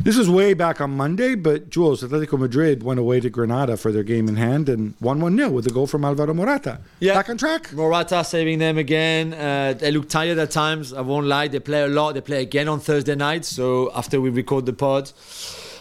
This 0.00 0.16
was 0.16 0.30
way 0.30 0.54
back 0.54 0.80
on 0.80 0.92
Monday, 0.96 1.34
but 1.34 1.70
Jules, 1.70 2.02
Atletico 2.04 2.38
Madrid 2.38 2.82
went 2.84 3.00
away 3.00 3.18
to 3.20 3.28
Granada 3.28 3.76
for 3.76 3.90
their 3.90 4.04
game 4.04 4.28
in 4.28 4.36
hand 4.36 4.68
and 4.68 4.94
won 5.00 5.20
1 5.20 5.36
0 5.36 5.50
with 5.50 5.66
a 5.66 5.70
goal 5.70 5.86
from 5.88 6.04
Alvaro 6.04 6.32
Morata. 6.32 6.78
Yeah. 7.00 7.14
Back 7.14 7.28
on 7.30 7.36
track? 7.36 7.72
Morata 7.72 8.22
saving 8.24 8.60
them 8.60 8.78
again. 8.78 9.34
Uh, 9.34 9.74
they 9.76 9.90
look 9.90 10.08
tired 10.08 10.38
at 10.38 10.50
times. 10.52 10.92
I 10.92 11.00
won't 11.00 11.26
lie. 11.26 11.48
They 11.48 11.58
play 11.58 11.82
a 11.82 11.88
lot. 11.88 12.12
They 12.14 12.20
play 12.20 12.42
again 12.42 12.68
on 12.68 12.78
Thursday 12.80 13.16
night. 13.16 13.44
So 13.44 13.90
after 13.94 14.20
we 14.20 14.30
record 14.30 14.66
the 14.66 14.72
pod, 14.72 15.10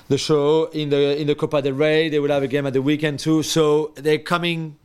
the 0.10 0.18
show 0.18 0.66
in 0.74 0.90
the 0.90 1.16
in 1.22 1.28
the 1.28 1.36
Copa 1.36 1.62
del 1.62 1.74
Rey, 1.74 2.10
they 2.10 2.20
will 2.20 2.32
have 2.32 2.42
a 2.44 2.48
game 2.48 2.66
at 2.66 2.74
the 2.74 2.82
weekend 2.82 3.20
too. 3.20 3.44
So 3.44 3.92
they're 3.96 4.18
coming 4.18 4.78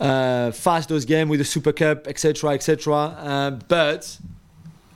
uh, 0.00 0.50
fast 0.52 0.88
those 0.88 1.04
games 1.04 1.30
with 1.30 1.38
the 1.40 1.44
Super 1.44 1.72
Cup, 1.72 2.06
etc., 2.06 2.50
etc. 2.50 2.94
Uh, 2.94 3.50
but 3.68 4.18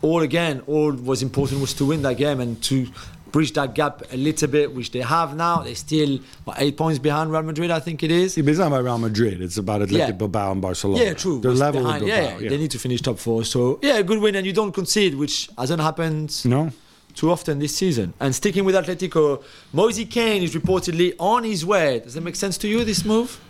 all 0.03 0.21
again, 0.23 0.63
all 0.67 0.93
was 0.93 1.23
important 1.23 1.61
was 1.61 1.75
to 1.75 1.85
win 1.85 2.03
that 2.03 2.17
game 2.17 2.41
and 2.41 2.63
to 2.65 2.87
bridge 3.33 3.53
that 3.53 3.75
gap 3.75 4.03
a 4.13 4.17
little 4.17 4.49
bit, 4.49 4.75
which 4.75 4.91
they 4.91 5.01
have 5.01 5.37
now. 5.37 5.61
They're 5.63 5.75
still 5.75 6.19
what, 6.45 6.57
eight 6.61 6.77
points 6.79 6.99
behind 6.99 7.31
Real 7.31 7.43
Madrid, 7.43 7.71
I 7.71 7.79
think 7.79 8.03
it 8.03 8.11
is. 8.11 8.37
Yeah, 8.37 8.43
but 8.43 8.51
it's 8.51 8.59
not 8.59 8.69
about 8.69 8.85
Real 8.85 8.99
Madrid. 8.99 9.43
It's 9.43 9.59
about 9.59 9.83
Athletic 9.83 10.09
Yeah. 10.09 10.13
Bilbao 10.13 10.53
and 10.53 10.63
Barcelona. 10.63 11.05
Yeah, 11.05 11.13
true. 11.15 11.41
They're 11.41 11.53
level 11.53 11.83
behind- 11.83 12.05
with 12.05 12.15
Bilbao. 12.15 12.39
yeah, 12.39 12.49
they 12.49 12.57
need 12.57 12.71
to 12.71 12.79
finish 12.79 13.03
top 13.03 13.19
four. 13.19 13.45
So 13.45 13.79
yeah, 13.83 13.99
a 13.99 14.03
good 14.03 14.19
win, 14.21 14.35
and 14.35 14.47
you 14.47 14.53
don't 14.53 14.73
concede, 14.73 15.15
which 15.15 15.49
hasn't 15.59 15.83
happened 15.83 16.41
No? 16.47 16.71
too 17.15 17.31
often 17.31 17.59
this 17.59 17.75
season. 17.77 18.15
And 18.19 18.35
sticking 18.35 18.65
with 18.65 18.75
Atletico, 18.75 19.43
Moise 19.75 20.07
Kean 20.09 20.43
is 20.43 20.55
reportedly 20.55 21.15
on 21.19 21.45
his 21.45 21.67
way. 21.67 21.99
Does 22.01 22.15
that 22.15 22.23
make 22.23 22.37
sense 22.37 22.57
to 22.59 22.69
you? 22.69 22.83
This 22.85 23.05
move? 23.05 23.41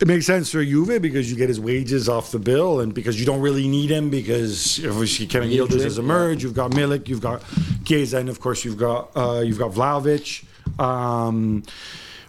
It 0.00 0.08
makes 0.08 0.24
sense 0.24 0.50
for 0.50 0.64
Juve 0.64 1.02
because 1.02 1.30
you 1.30 1.36
get 1.36 1.48
his 1.50 1.60
wages 1.60 2.08
off 2.08 2.30
the 2.32 2.38
bill 2.38 2.80
and 2.80 2.94
because 2.94 3.20
you 3.20 3.26
don't 3.26 3.42
really 3.42 3.68
need 3.68 3.90
him 3.90 4.08
because 4.08 4.82
obviously 4.86 5.26
Kenan 5.26 5.50
Yildiz 5.50 5.82
has 5.84 5.98
emerged. 5.98 6.42
You've 6.42 6.54
got 6.54 6.70
Milik, 6.70 7.06
you've 7.06 7.20
got 7.20 7.42
Chiesa, 7.84 8.16
and 8.16 8.30
of 8.30 8.40
course 8.40 8.64
you've 8.64 8.78
got 8.78 9.10
uh, 9.14 9.40
you've 9.44 9.58
got 9.58 9.72
Vlahovic. 9.72 10.44
Um, 10.80 11.62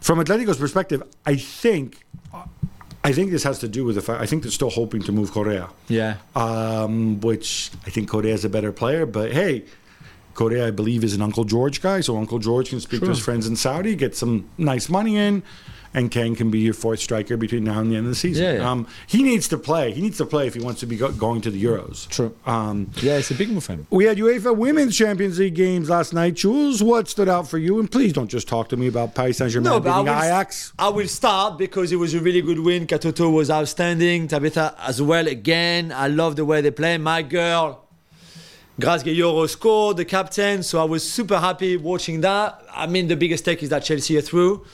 from 0.02 0.20
Atletico's 0.20 0.58
perspective, 0.58 1.02
I 1.26 1.38
think 1.38 2.04
I 3.04 3.14
think 3.14 3.32
this 3.32 3.44
has 3.44 3.60
to 3.60 3.70
do 3.70 3.86
with 3.86 3.96
the 3.96 4.02
fact 4.02 4.22
I 4.22 4.26
think 4.26 4.44
they're 4.44 4.52
still 4.52 4.70
hoping 4.70 5.02
to 5.04 5.14
move 5.14 5.32
Correa, 5.32 5.70
Yeah. 5.88 6.18
um, 6.36 7.22
which 7.22 7.72
I 7.88 7.90
think 7.90 8.10
Correa 8.10 8.34
is 8.34 8.44
a 8.44 8.50
better 8.50 8.74
player. 8.74 9.06
But 9.06 9.32
hey, 9.32 9.64
Correa, 10.34 10.68
I 10.68 10.72
believe, 10.72 11.06
is 11.06 11.14
an 11.14 11.22
Uncle 11.22 11.46
George 11.46 11.82
guy, 11.82 12.02
so 12.02 12.18
Uncle 12.18 12.40
George 12.40 12.70
can 12.70 12.82
speak 12.82 13.00
to 13.00 13.08
his 13.10 13.20
friends 13.20 13.48
in 13.48 13.56
Saudi, 13.56 13.96
get 13.96 14.16
some 14.16 14.50
nice 14.58 14.88
money 14.90 15.16
in, 15.18 15.42
and 15.94 16.10
Kean 16.12 16.36
can 16.36 16.50
be 16.52 16.60
your 16.60 16.74
fourth 16.74 17.00
striker 17.00 17.36
between 17.38 17.64
now 17.66 17.80
and 17.80 17.92
the 17.92 17.96
end 17.98 18.06
of 18.06 18.12
the 18.12 18.16
season. 18.16 18.44
Yeah, 18.46 18.54
yeah. 18.54 18.70
Um, 18.72 18.88
he 19.08 19.24
needs 19.24 19.48
to 19.50 19.58
play. 19.58 19.92
He 19.92 20.02
needs 20.02 20.18
to 20.18 20.26
play 20.26 20.48
if 20.48 20.54
he 20.54 20.62
wants 20.62 20.80
to 20.82 20.86
be 20.86 20.96
go- 20.98 21.12
going 21.12 21.42
to 21.42 21.52
the 21.52 21.62
Euros. 21.64 22.08
True. 22.10 22.34
Um, 22.46 22.90
Yeah, 23.02 23.18
it's 23.18 23.32
a 23.32 23.36
big 23.36 23.50
move 23.50 23.64
for 23.64 23.74
him. 23.74 23.88
we 23.90 24.06
had 24.06 24.18
UEFA 24.18 24.56
Women's 24.56 24.98
Champions 24.98 25.40
League 25.40 25.56
games 25.56 25.90
last 25.90 26.14
night. 26.14 26.36
Jules, 26.36 26.82
what 26.82 27.08
stood 27.08 27.28
out 27.30 27.48
for 27.50 27.58
you? 27.58 27.80
And 27.80 27.92
please 27.92 28.14
don't 28.14 28.28
just 28.30 28.48
talk 28.48 28.70
to 28.70 28.78
me 28.78 28.88
about 28.88 29.16
Paris 29.16 29.38
Saint 29.38 29.52
Germain 29.52 29.70
No, 29.72 29.80
but 29.80 29.90
I 29.90 30.02
beating 30.02 30.14
will, 30.16 30.24
Ajax. 30.24 30.74
I 30.80 30.90
will 30.90 31.08
start 31.08 31.58
because 31.58 31.92
it 31.92 31.98
was 31.98 32.14
a 32.14 32.20
really 32.20 32.42
good 32.42 32.60
win. 32.60 32.88
Katoto 32.88 33.32
was 33.34 33.50
outstanding. 33.52 34.28
Tabitha 34.28 34.76
as 34.80 35.02
well 35.02 35.28
again. 35.28 35.92
I 35.92 36.08
love 36.08 36.36
the 36.36 36.46
way 36.46 36.62
they 36.62 36.72
play. 36.72 36.98
My 36.98 37.22
girl, 37.22 37.88
Grace 38.80 39.04
Geyoro 39.04 39.48
scored, 39.50 39.98
the 39.98 40.06
captain. 40.06 40.64
So 40.64 40.82
I 40.82 40.86
was 40.86 41.10
super 41.10 41.38
happy 41.40 41.78
watching 41.78 42.22
that. 42.22 42.64
I 42.72 42.88
mean, 42.88 43.08
the 43.08 43.16
biggest 43.16 43.46
take 43.46 43.62
is 43.64 43.70
that 43.70 43.84
Chelsea 43.84 44.18
are 44.18 44.22
through, 44.22 44.66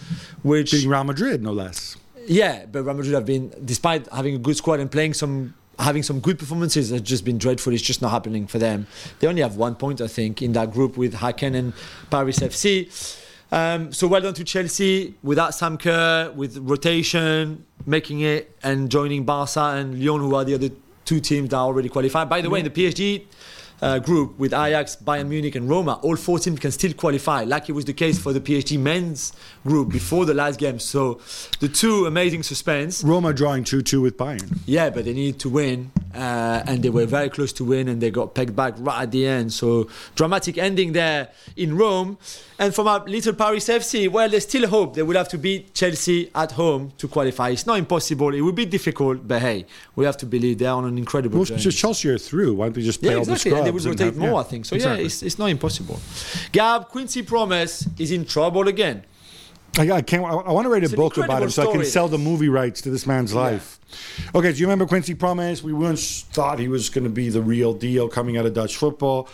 which 0.43 0.71
Beating 0.71 0.89
Real 0.89 1.03
Madrid, 1.03 1.41
no 1.41 1.51
less. 1.51 1.97
yeah, 2.27 2.65
but 2.65 2.83
Real 2.83 2.95
Madrid 2.95 3.13
have 3.15 3.25
been, 3.25 3.53
despite 3.65 4.07
having 4.13 4.35
a 4.35 4.37
good 4.37 4.55
squad 4.55 4.79
and 4.79 4.89
playing 4.91 5.13
some, 5.13 5.55
having 5.79 6.03
some 6.03 6.19
good 6.19 6.39
performances, 6.39 6.89
has 6.91 7.01
just 7.01 7.25
been 7.25 7.37
dreadful. 7.37 7.73
It's 7.73 7.81
just 7.81 8.01
not 8.01 8.11
happening 8.11 8.47
for 8.47 8.59
them. 8.59 8.87
They 9.19 9.27
only 9.27 9.41
have 9.41 9.57
one 9.57 9.75
point, 9.75 9.99
I 9.99 10.07
think, 10.07 10.41
in 10.41 10.53
that 10.53 10.71
group 10.71 10.95
with 10.95 11.15
Häcken 11.15 11.55
and 11.55 11.73
Paris 12.09 12.39
FC. 12.39 12.89
Um, 13.51 13.93
so 13.93 14.07
well 14.07 14.21
done 14.21 14.33
to 14.35 14.43
Chelsea 14.43 15.15
without 15.23 15.53
Sam 15.55 15.77
Kerr, 15.77 16.31
with 16.35 16.57
rotation, 16.57 17.65
making 17.85 18.21
it 18.21 18.55
and 18.61 18.89
joining 18.89 19.23
Barca 19.25 19.73
and 19.75 19.99
Lyon, 19.99 20.19
who 20.21 20.35
are 20.35 20.43
the 20.43 20.53
other 20.53 20.69
two 21.05 21.19
teams 21.21 21.49
that 21.49 21.57
are 21.57 21.65
already 21.65 21.87
qualified. 21.89 22.27
By 22.27 22.41
the 22.41 22.49
way, 22.49 22.59
in 22.59 22.65
the 22.65 22.71
PSG 22.71 23.23
uh, 23.81 23.99
group 23.99 24.37
with 24.39 24.53
Ajax, 24.53 24.95
Bayern 24.95 25.27
Munich, 25.27 25.55
and 25.55 25.69
Roma, 25.69 25.99
all 26.01 26.15
four 26.15 26.39
teams 26.39 26.59
can 26.59 26.71
still 26.71 26.93
qualify, 26.93 27.43
like 27.43 27.69
it 27.69 27.73
was 27.73 27.85
the 27.85 27.93
case 27.93 28.17
for 28.19 28.33
the 28.33 28.41
PSG 28.41 28.79
men's 28.79 29.33
group 29.65 29.89
before 29.89 30.25
the 30.25 30.33
last 30.33 30.59
game. 30.59 30.79
So 30.79 31.19
the 31.59 31.67
two 31.67 32.05
amazing 32.05 32.43
suspense. 32.43 33.03
Roma 33.03 33.33
drawing 33.33 33.63
2 33.63 33.81
2 33.81 34.01
with 34.01 34.17
Bayern. 34.17 34.57
Yeah, 34.65 34.89
but 34.89 35.05
they 35.05 35.13
needed 35.13 35.39
to 35.41 35.49
win, 35.49 35.91
uh, 36.15 36.63
and 36.65 36.81
they 36.81 36.89
were 36.89 37.05
very 37.05 37.29
close 37.29 37.53
to 37.53 37.63
win, 37.63 37.87
and 37.87 38.01
they 38.01 38.09
got 38.11 38.33
pegged 38.33 38.55
back 38.55 38.73
right 38.77 39.03
at 39.03 39.11
the 39.11 39.27
end. 39.27 39.53
So 39.53 39.87
dramatic 40.15 40.57
ending 40.57 40.93
there 40.93 41.29
in 41.55 41.77
Rome. 41.77 42.17
And 42.59 42.73
from 42.73 42.87
our 42.87 43.05
little 43.05 43.33
Paris 43.33 43.67
FC, 43.69 44.09
well, 44.09 44.27
there's 44.27 44.41
still 44.43 44.67
hope. 44.67 44.95
They 44.95 45.03
will 45.03 45.15
have 45.17 45.29
to 45.29 45.37
beat 45.37 45.75
Chelsea 45.75 46.31
at 46.33 46.53
home 46.53 46.91
to 46.97 47.07
qualify. 47.07 47.49
It's 47.49 47.67
not 47.67 47.77
impossible. 47.77 48.33
It 48.33 48.41
will 48.41 48.51
be 48.51 48.65
difficult, 48.65 49.27
but 49.27 49.43
hey, 49.43 49.67
we 49.95 50.05
have 50.05 50.17
to 50.17 50.25
believe 50.25 50.57
they're 50.57 50.71
on 50.71 50.85
an 50.85 50.97
incredible 50.97 51.37
Well, 51.37 51.45
journey. 51.45 51.61
just 51.61 51.77
Chelsea 51.77 52.09
are 52.09 52.17
through. 52.17 52.55
Why 52.55 52.65
don't 52.65 52.73
they 52.73 52.81
just 52.81 52.99
play 52.99 53.11
Yeah, 53.11 53.17
all 53.17 53.21
exactly. 53.21 53.51
the 53.51 53.57
And 53.57 53.66
they 53.71 53.79
scrubs 53.79 53.85
will 53.85 53.91
rotate 53.91 54.05
have- 54.05 54.17
more, 54.17 54.29
yeah, 54.31 54.35
I 54.37 54.43
think. 54.43 54.65
So 54.65 54.75
exactly. 54.75 55.01
yeah, 55.01 55.05
it's, 55.05 55.23
it's 55.23 55.39
not 55.39 55.47
impossible. 55.47 55.99
Gab 56.51 56.87
Quincy 56.89 57.21
Promes 57.23 57.87
is 57.99 58.11
in 58.11 58.25
trouble 58.25 58.67
again. 58.67 59.03
I, 59.77 59.91
I 59.91 60.01
can't. 60.01 60.23
I, 60.23 60.29
I 60.29 60.51
want 60.51 60.65
to 60.65 60.69
write 60.69 60.83
a 60.83 60.85
It's 60.85 60.95
book 60.95 61.17
about 61.17 61.43
incredible 61.43 61.45
him 61.45 61.49
so 61.51 61.69
I 61.69 61.71
can 61.73 61.85
sell 61.85 62.07
the 62.07 62.17
movie 62.17 62.49
rights 62.49 62.81
to 62.81 62.89
this 62.89 63.05
man's 63.05 63.33
life. 63.33 63.79
Okay, 64.33 64.51
do 64.51 64.57
you 64.59 64.65
remember 64.65 64.85
Quincy 64.85 65.13
Promes? 65.13 65.61
We 65.61 65.73
once 65.73 66.21
thought 66.23 66.59
he 66.59 66.67
was 66.67 66.89
going 66.89 67.03
to 67.03 67.09
be 67.09 67.29
the 67.29 67.41
real 67.41 67.73
deal 67.73 68.09
coming 68.09 68.37
out 68.37 68.45
of 68.45 68.53
Dutch 68.53 68.75
football. 68.75 69.29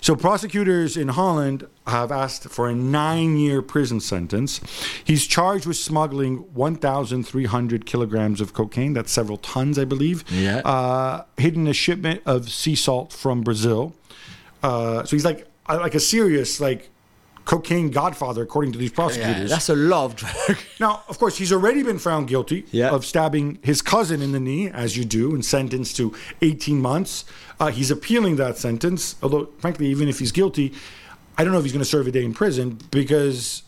So 0.00 0.14
prosecutors 0.14 0.96
in 0.96 1.08
Holland 1.08 1.66
have 1.86 2.12
asked 2.12 2.44
for 2.48 2.68
a 2.68 2.74
nine-year 2.74 3.62
prison 3.62 4.00
sentence. 4.00 4.60
He's 5.04 5.26
charged 5.26 5.66
with 5.66 5.76
smuggling 5.76 6.38
1,300 6.54 7.86
kilograms 7.86 8.40
of 8.40 8.52
cocaine. 8.52 8.92
That's 8.92 9.12
several 9.12 9.38
tons, 9.38 9.78
I 9.78 9.84
believe. 9.84 10.24
Yeah. 10.30 10.58
Uh, 10.58 11.24
hidden 11.36 11.66
a 11.66 11.72
shipment 11.72 12.22
of 12.26 12.50
sea 12.50 12.74
salt 12.74 13.12
from 13.12 13.42
Brazil. 13.42 13.94
Uh, 14.62 15.04
so 15.04 15.16
he's 15.16 15.24
like 15.24 15.46
like 15.68 15.94
a 15.94 16.00
serious 16.00 16.60
like 16.60 16.90
cocaine 17.48 17.88
godfather, 17.90 18.42
according 18.42 18.72
to 18.72 18.78
these 18.78 18.92
prosecutors. 18.92 19.48
Yeah, 19.48 19.54
that's 19.56 19.70
a 19.70 19.74
lot 19.74 20.04
of 20.04 20.16
drug. 20.16 20.58
Now, 20.80 21.02
of 21.08 21.18
course, 21.18 21.38
he's 21.38 21.50
already 21.52 21.82
been 21.82 21.98
found 21.98 22.28
guilty 22.28 22.66
Yeah. 22.70 22.90
of 22.90 23.06
stabbing 23.06 23.58
his 23.62 23.80
cousin 23.80 24.20
in 24.20 24.32
the 24.32 24.38
knee, 24.48 24.68
as 24.68 24.96
you 24.98 25.04
do, 25.06 25.34
and 25.34 25.42
sentenced 25.44 25.96
to 25.96 26.14
18 26.42 26.78
months. 26.80 27.24
Uh, 27.58 27.68
he's 27.70 27.90
appealing 27.90 28.36
that 28.36 28.58
sentence, 28.58 29.16
although, 29.22 29.48
frankly, 29.58 29.86
even 29.86 30.08
if 30.08 30.18
he's 30.18 30.30
guilty, 30.30 30.74
I 31.38 31.42
don't 31.42 31.52
know 31.54 31.58
if 31.58 31.64
he's 31.64 31.72
going 31.72 31.88
to 31.88 31.94
serve 31.96 32.06
a 32.06 32.10
day 32.12 32.24
in 32.24 32.34
prison 32.34 32.78
because 32.90 33.62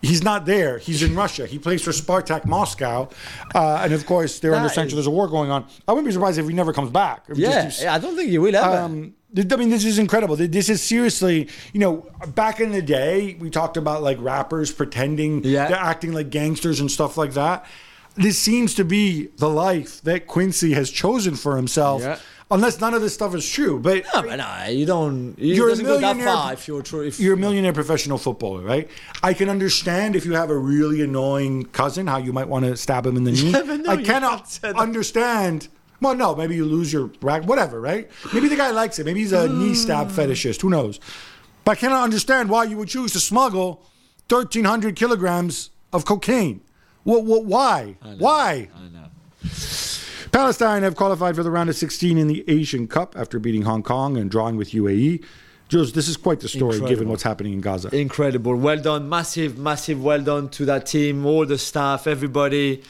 he's 0.00 0.22
not 0.22 0.46
there. 0.46 0.78
He's 0.78 1.02
in 1.02 1.16
Russia. 1.16 1.44
He 1.46 1.58
plays 1.58 1.82
for 1.82 1.90
Spartak 1.90 2.44
Moscow. 2.46 3.08
Uh, 3.52 3.80
and, 3.82 3.92
of 3.92 4.06
course, 4.06 4.38
they're 4.38 4.54
under 4.54 4.68
That 4.72 4.86
is- 4.86 4.92
There's 4.94 5.06
a 5.08 5.10
war 5.10 5.26
going 5.26 5.50
on. 5.50 5.66
I 5.88 5.92
wouldn't 5.92 6.06
be 6.06 6.12
surprised 6.12 6.38
if 6.38 6.46
he 6.46 6.54
never 6.54 6.72
comes 6.72 6.90
back. 6.90 7.24
Yeah, 7.34 7.62
keeps- 7.64 7.84
I 7.84 7.98
don't 7.98 8.14
think 8.14 8.30
he 8.30 8.38
will 8.38 8.54
ever. 8.54 8.78
um, 8.78 9.14
I 9.36 9.56
mean, 9.56 9.70
this 9.70 9.84
is 9.84 9.98
incredible. 9.98 10.36
This 10.36 10.68
is 10.68 10.82
seriously, 10.82 11.48
you 11.72 11.80
know, 11.80 12.06
back 12.34 12.60
in 12.60 12.70
the 12.72 12.82
day, 12.82 13.36
we 13.40 13.50
talked 13.50 13.76
about 13.76 14.02
like 14.02 14.18
rappers 14.20 14.70
pretending 14.72 15.42
Yeah. 15.44 15.68
they're 15.68 15.76
acting 15.76 16.12
like 16.12 16.30
gangsters 16.30 16.78
and 16.80 16.90
stuff 16.90 17.16
like 17.16 17.32
that. 17.34 17.66
This 18.16 18.38
seems 18.38 18.74
to 18.76 18.84
be 18.84 19.28
the 19.38 19.50
life 19.50 20.00
that 20.02 20.28
Quincy 20.28 20.72
has 20.74 20.88
chosen 20.88 21.34
for 21.34 21.56
himself, 21.56 22.02
Yeah. 22.02 22.18
unless 22.48 22.80
none 22.80 22.94
of 22.94 23.02
this 23.02 23.12
stuff 23.12 23.34
is 23.34 23.48
true. 23.48 23.80
But 23.80 24.04
no, 24.14 24.22
but 24.22 24.36
no, 24.36 24.66
you 24.70 24.86
don't. 24.86 25.34
It 25.36 25.56
You're 25.56 25.70
a 25.70 25.76
millionaire- 25.76 26.52
if 26.52 26.68
you're 26.68 26.82
true. 26.82 27.00
If 27.00 27.18
you're 27.18 27.34
a 27.34 27.36
millionaire 27.36 27.72
professional 27.72 28.18
footballer, 28.18 28.62
right? 28.62 28.88
I 29.24 29.34
can 29.34 29.48
understand 29.48 30.14
if 30.14 30.24
you 30.24 30.34
have 30.34 30.48
a 30.50 30.56
really 30.56 31.02
annoying 31.02 31.64
cousin, 31.72 32.06
how 32.06 32.18
you 32.18 32.32
might 32.32 32.46
want 32.48 32.66
to 32.66 32.76
stab 32.76 33.04
him 33.04 33.16
in 33.16 33.24
the 33.24 33.32
knee. 33.32 33.50
no, 33.82 33.90
I 33.90 33.96
cannot 33.96 34.60
understand. 34.76 35.66
Well, 36.04 36.14
no, 36.14 36.34
maybe 36.34 36.54
you 36.54 36.66
lose 36.66 36.92
your 36.92 37.10
rack, 37.22 37.44
whatever, 37.44 37.80
right? 37.80 38.10
Maybe 38.34 38.48
the 38.48 38.56
guy 38.56 38.70
likes 38.72 38.98
it. 38.98 39.06
Maybe 39.06 39.20
he's 39.20 39.32
a 39.32 39.48
hmm. 39.48 39.58
knee 39.58 39.74
stab 39.74 40.08
fetishist. 40.08 40.60
Who 40.60 40.68
knows? 40.68 41.00
But 41.64 41.72
I 41.72 41.74
cannot 41.76 42.04
understand 42.04 42.50
why 42.50 42.64
you 42.64 42.76
would 42.76 42.88
choose 42.88 43.14
to 43.14 43.20
smuggle 43.20 43.82
1,300 44.28 44.96
kilograms 44.96 45.70
of 45.94 46.04
cocaine. 46.04 46.60
What? 47.04 47.24
What? 47.24 47.46
Why? 47.46 47.96
Why? 48.18 48.68
I 48.76 48.88
know. 48.88 49.06
Palestine 50.30 50.82
have 50.82 50.94
qualified 50.94 51.36
for 51.36 51.42
the 51.42 51.50
round 51.50 51.70
of 51.70 51.76
16 51.76 52.18
in 52.18 52.28
the 52.28 52.44
Asian 52.48 52.86
Cup 52.86 53.16
after 53.16 53.38
beating 53.38 53.62
Hong 53.62 53.82
Kong 53.82 54.18
and 54.18 54.30
drawing 54.30 54.56
with 54.56 54.72
UAE. 54.72 55.24
Jules, 55.68 55.92
this 55.94 56.08
is 56.08 56.18
quite 56.18 56.40
the 56.40 56.48
story 56.48 56.80
given 56.80 57.08
what's 57.08 57.22
happening 57.22 57.54
in 57.54 57.62
Gaza. 57.62 57.94
Incredible. 57.96 58.56
Well 58.56 58.76
done. 58.76 59.08
Massive, 59.08 59.56
massive 59.56 60.04
well 60.04 60.20
done 60.20 60.50
to 60.50 60.66
that 60.66 60.84
team, 60.84 61.24
all 61.24 61.46
the 61.46 61.56
staff, 61.56 62.06
everybody 62.06 62.82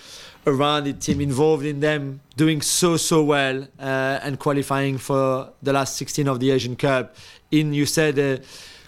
around 0.47 0.85
the 0.85 0.93
team 0.93 1.21
involved 1.21 1.65
in 1.65 1.81
them 1.81 2.21
doing 2.37 2.61
so, 2.61 2.97
so 2.97 3.23
well 3.23 3.67
uh, 3.79 4.21
and 4.23 4.39
qualifying 4.39 4.99
for 4.99 5.51
the 5.63 5.73
last 5.73 5.97
16 5.97 6.29
of 6.29 6.41
the 6.41 6.51
Asian 6.51 6.77
Cup. 6.77 7.17
In, 7.51 7.73
you 7.73 7.87
said, 7.87 8.19
uh, 8.19 8.43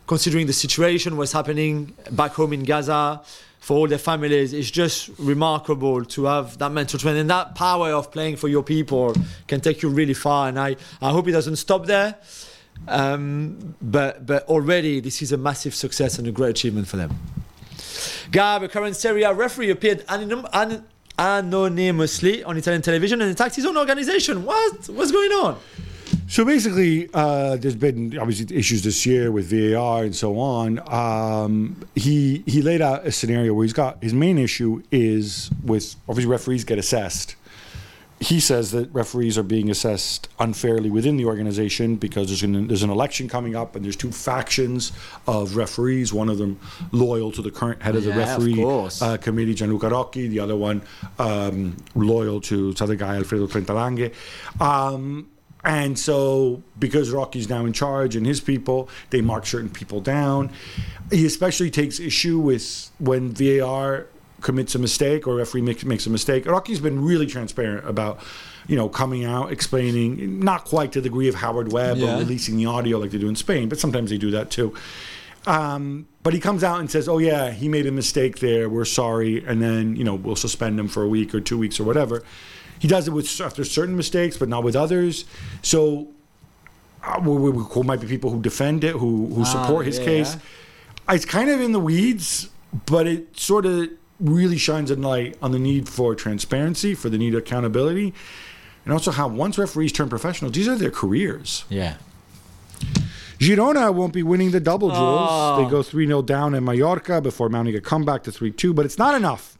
considering 0.07 0.47
the 0.47 0.53
situation, 0.53 1.17
what's 1.17 1.33
happening 1.33 1.95
back 2.11 2.33
home 2.33 2.53
in 2.53 2.65
Gaza 2.65 3.23
for 3.67 3.77
all 3.79 3.89
their 3.89 3.99
families. 3.99 4.53
It's 4.53 4.71
just 4.71 5.11
remarkable 5.19 6.05
to 6.05 6.25
have 6.27 6.57
that 6.59 6.71
mental 6.71 7.01
strength 7.01 7.19
and 7.19 7.31
that 7.31 7.57
power 7.57 7.91
of 7.91 8.13
playing 8.13 8.37
for 8.37 8.47
your 8.47 8.63
people 8.63 9.13
can 9.49 9.61
take 9.61 9.83
you 9.83 9.89
really 9.89 10.15
far. 10.15 10.49
And 10.49 10.57
I, 10.57 10.77
I 11.03 11.11
hope 11.11 11.27
it 11.27 11.33
doesn't 11.33 11.57
stop 11.57 11.87
there. 11.87 12.15
Um, 12.87 13.75
but 13.83 14.25
but 14.25 14.47
already 14.49 15.01
this 15.01 15.21
is 15.21 15.33
a 15.33 15.37
massive 15.37 15.75
success 15.75 16.19
and 16.19 16.29
a 16.29 16.31
great 16.31 16.51
achievement 16.51 16.87
for 16.87 16.97
them. 16.97 17.19
Gab, 18.31 18.63
a 18.63 18.69
current 18.69 18.95
Serie 18.95 19.25
A 19.25 19.33
referee, 19.33 19.71
appeared 19.71 20.07
anonym, 20.07 20.49
an, 20.53 20.85
anonymously 21.19 22.45
on 22.45 22.57
Italian 22.57 22.83
television 22.83 23.21
and 23.23 23.31
attacked 23.31 23.57
his 23.57 23.65
own 23.65 23.77
organization. 23.77 24.45
What? 24.45 24.89
What's 24.89 25.13
going 25.13 25.33
on? 25.33 25.59
So 26.29 26.45
basically, 26.45 27.09
uh, 27.15 27.57
there's 27.57 27.77
been 27.77 28.19
obviously 28.19 28.57
issues 28.57 28.83
this 28.83 29.07
year 29.07 29.31
with 29.31 29.49
VAR 29.51 30.03
and 30.03 30.15
so 30.15 30.39
on. 30.39 30.81
Um, 30.93 31.77
he 31.95 32.43
he 32.47 32.63
laid 32.63 32.83
out 32.83 33.07
a 33.07 33.13
scenario 33.13 33.55
where 33.55 33.65
he's 33.65 33.73
got 33.73 34.03
his 34.03 34.13
main 34.13 34.37
issue 34.37 34.83
is 34.91 35.51
with 35.65 35.95
obviously 36.09 36.31
referees 36.31 36.65
get 36.65 36.79
assessed. 36.79 37.37
He 38.19 38.41
says 38.41 38.71
that 38.71 38.91
referees 38.95 39.37
are 39.37 39.43
being 39.43 39.69
assessed 39.71 40.29
unfairly 40.39 40.89
within 40.89 41.19
the 41.19 41.27
organization 41.27 41.97
because 41.97 42.29
there's 42.29 42.43
an, 42.43 42.67
there's 42.69 42.83
an 42.83 42.89
election 42.89 43.29
coming 43.29 43.55
up 43.55 43.77
and 43.77 43.85
there's 43.85 43.95
two 43.97 44.11
factions 44.11 44.93
of 45.27 45.55
referees. 45.55 46.15
One 46.15 46.31
of 46.31 46.39
them 46.39 46.59
loyal 46.93 47.31
to 47.33 47.43
the 47.43 47.51
current 47.51 47.83
head 47.83 47.95
of 47.95 48.05
the 48.05 48.11
Yeah, 48.11 48.23
of 48.23 48.39
referee 48.39 48.55
course. 48.55 49.03
uh, 49.03 49.19
committee, 49.19 49.53
Gianluca 49.53 49.91
Rocchi. 49.91 50.29
The 50.31 50.41
other 50.41 50.57
one 50.57 50.81
um, 51.19 51.77
loyal 51.95 52.41
to 52.43 52.73
this 52.73 52.81
other 52.81 52.95
guy, 52.97 53.17
Alfredo 53.17 53.49
Trentalanghe. 53.49 54.15
Um, 54.63 55.29
and 55.63 55.99
so, 55.99 56.63
because 56.79 57.11
Rocchi's 57.11 57.51
now 57.51 57.67
in 57.67 57.75
charge 57.75 58.17
and 58.17 58.25
his 58.25 58.41
people, 58.41 58.89
they 59.11 59.21
mark 59.21 59.45
certain 59.45 59.69
people 59.69 60.01
down. 60.01 60.51
He 61.11 61.27
especially 61.27 61.71
takes 61.71 62.01
issue 62.01 62.39
with 62.39 62.91
when 62.99 63.31
VAR 63.35 64.07
commits 64.47 64.75
a 64.77 64.79
mistake 64.79 65.27
or 65.27 65.35
referee 65.35 65.61
makes, 65.63 65.85
makes 65.85 66.07
a 66.07 66.11
mistake. 66.11 66.45
Rocchi's 66.47 66.79
been 66.81 67.05
really 67.05 67.27
transparent 67.27 67.87
about, 67.87 68.21
you 68.69 68.77
know, 68.77 68.89
coming 68.89 69.25
out, 69.25 69.51
explaining, 69.53 70.39
not 70.41 70.65
quite 70.65 70.93
to 70.93 71.01
the 71.01 71.09
degree 71.09 71.29
of 71.29 71.35
Howard 71.35 71.73
Webb 71.73 71.97
Yeah. 71.99 72.15
or 72.15 72.19
releasing 72.21 72.57
the 72.57 72.67
audio 72.67 72.99
like 72.99 73.11
they 73.11 73.19
do 73.19 73.29
in 73.29 73.35
Spain, 73.37 73.69
but 73.69 73.79
sometimes 73.81 74.09
they 74.11 74.19
do 74.19 74.31
that 74.31 74.51
too. 74.51 74.73
Um, 75.47 76.07
but 76.23 76.33
he 76.33 76.41
comes 76.41 76.63
out 76.65 76.81
and 76.81 76.91
says, 76.91 77.09
"Oh 77.09 77.19
yeah, 77.19 77.51
he 77.53 77.69
made 77.69 77.87
a 77.87 77.93
mistake 77.93 78.39
there. 78.41 78.69
We're 78.69 78.85
sorry," 78.85 79.45
and 79.47 79.63
then 79.63 79.95
you 79.95 80.03
know 80.03 80.15
we'll 80.17 80.35
suspend 80.49 80.79
him 80.81 80.89
for 80.89 81.03
a 81.05 81.09
week 81.09 81.35
or 81.37 81.41
two 81.41 81.59
weeks 81.59 81.79
or 81.79 81.85
whatever. 81.85 82.25
He 82.79 82.89
does 82.89 83.07
it 83.09 83.13
with 83.13 83.41
after 83.41 83.65
certain 83.65 83.97
mistakes, 83.97 84.37
but 84.37 84.49
not 84.49 84.65
with 84.65 84.75
others. 84.75 85.25
So, 85.63 86.09
uh, 87.05 87.21
we, 87.23 87.51
we, 87.51 87.63
who 87.73 87.83
might 87.85 88.01
be 88.01 88.09
people 88.09 88.31
who 88.31 88.41
defend 88.43 88.83
it, 88.83 88.93
who 88.97 89.29
who 89.35 89.43
Ah, 89.43 89.45
support 89.45 89.87
his 89.87 89.99
yeah. 89.99 90.05
case. 90.05 90.37
It's 91.09 91.25
kind 91.25 91.49
of 91.49 91.61
in 91.61 91.71
the 91.71 91.81
weeds, 91.81 92.49
but 92.87 93.07
it 93.07 93.39
sort 93.39 93.67
of 93.67 93.89
really 94.21 94.57
shines 94.57 94.91
a 94.91 94.97
light 94.97 95.37
on 95.43 95.53
the 95.53 95.59
need 95.59 95.89
for 95.89 96.15
transparency, 96.15 96.95
for 96.95 97.09
the 97.09 97.19
need 97.19 97.35
of 97.35 97.41
accountability, 97.41 98.15
and 98.85 98.93
also 98.93 99.11
how 99.11 99.29
once 99.29 99.59
referees 99.59 99.93
turn 99.93 100.09
professional, 100.09 100.51
these 100.51 100.69
are 100.69 100.77
their 100.77 100.91
careers. 100.91 101.65
Yeah. 101.69 101.97
Girona 103.39 103.93
won't 103.93 104.15
be 104.15 104.23
winning 104.23 104.51
the 104.51 104.61
double 104.61 104.89
Jules. 104.89 105.29
Oh. 105.31 105.63
They 105.63 105.71
go 105.71 105.83
3 105.83 106.07
0 106.07 106.23
down 106.23 106.55
in 106.55 106.65
Mallorca 106.65 107.21
before 107.21 107.49
mounting 107.49 107.75
a 107.77 107.81
comeback 107.81 108.23
to 108.25 108.33
3 108.33 108.51
2, 108.51 108.73
but 108.73 108.87
it's 108.87 108.99
not 108.99 109.15
enough. 109.15 109.59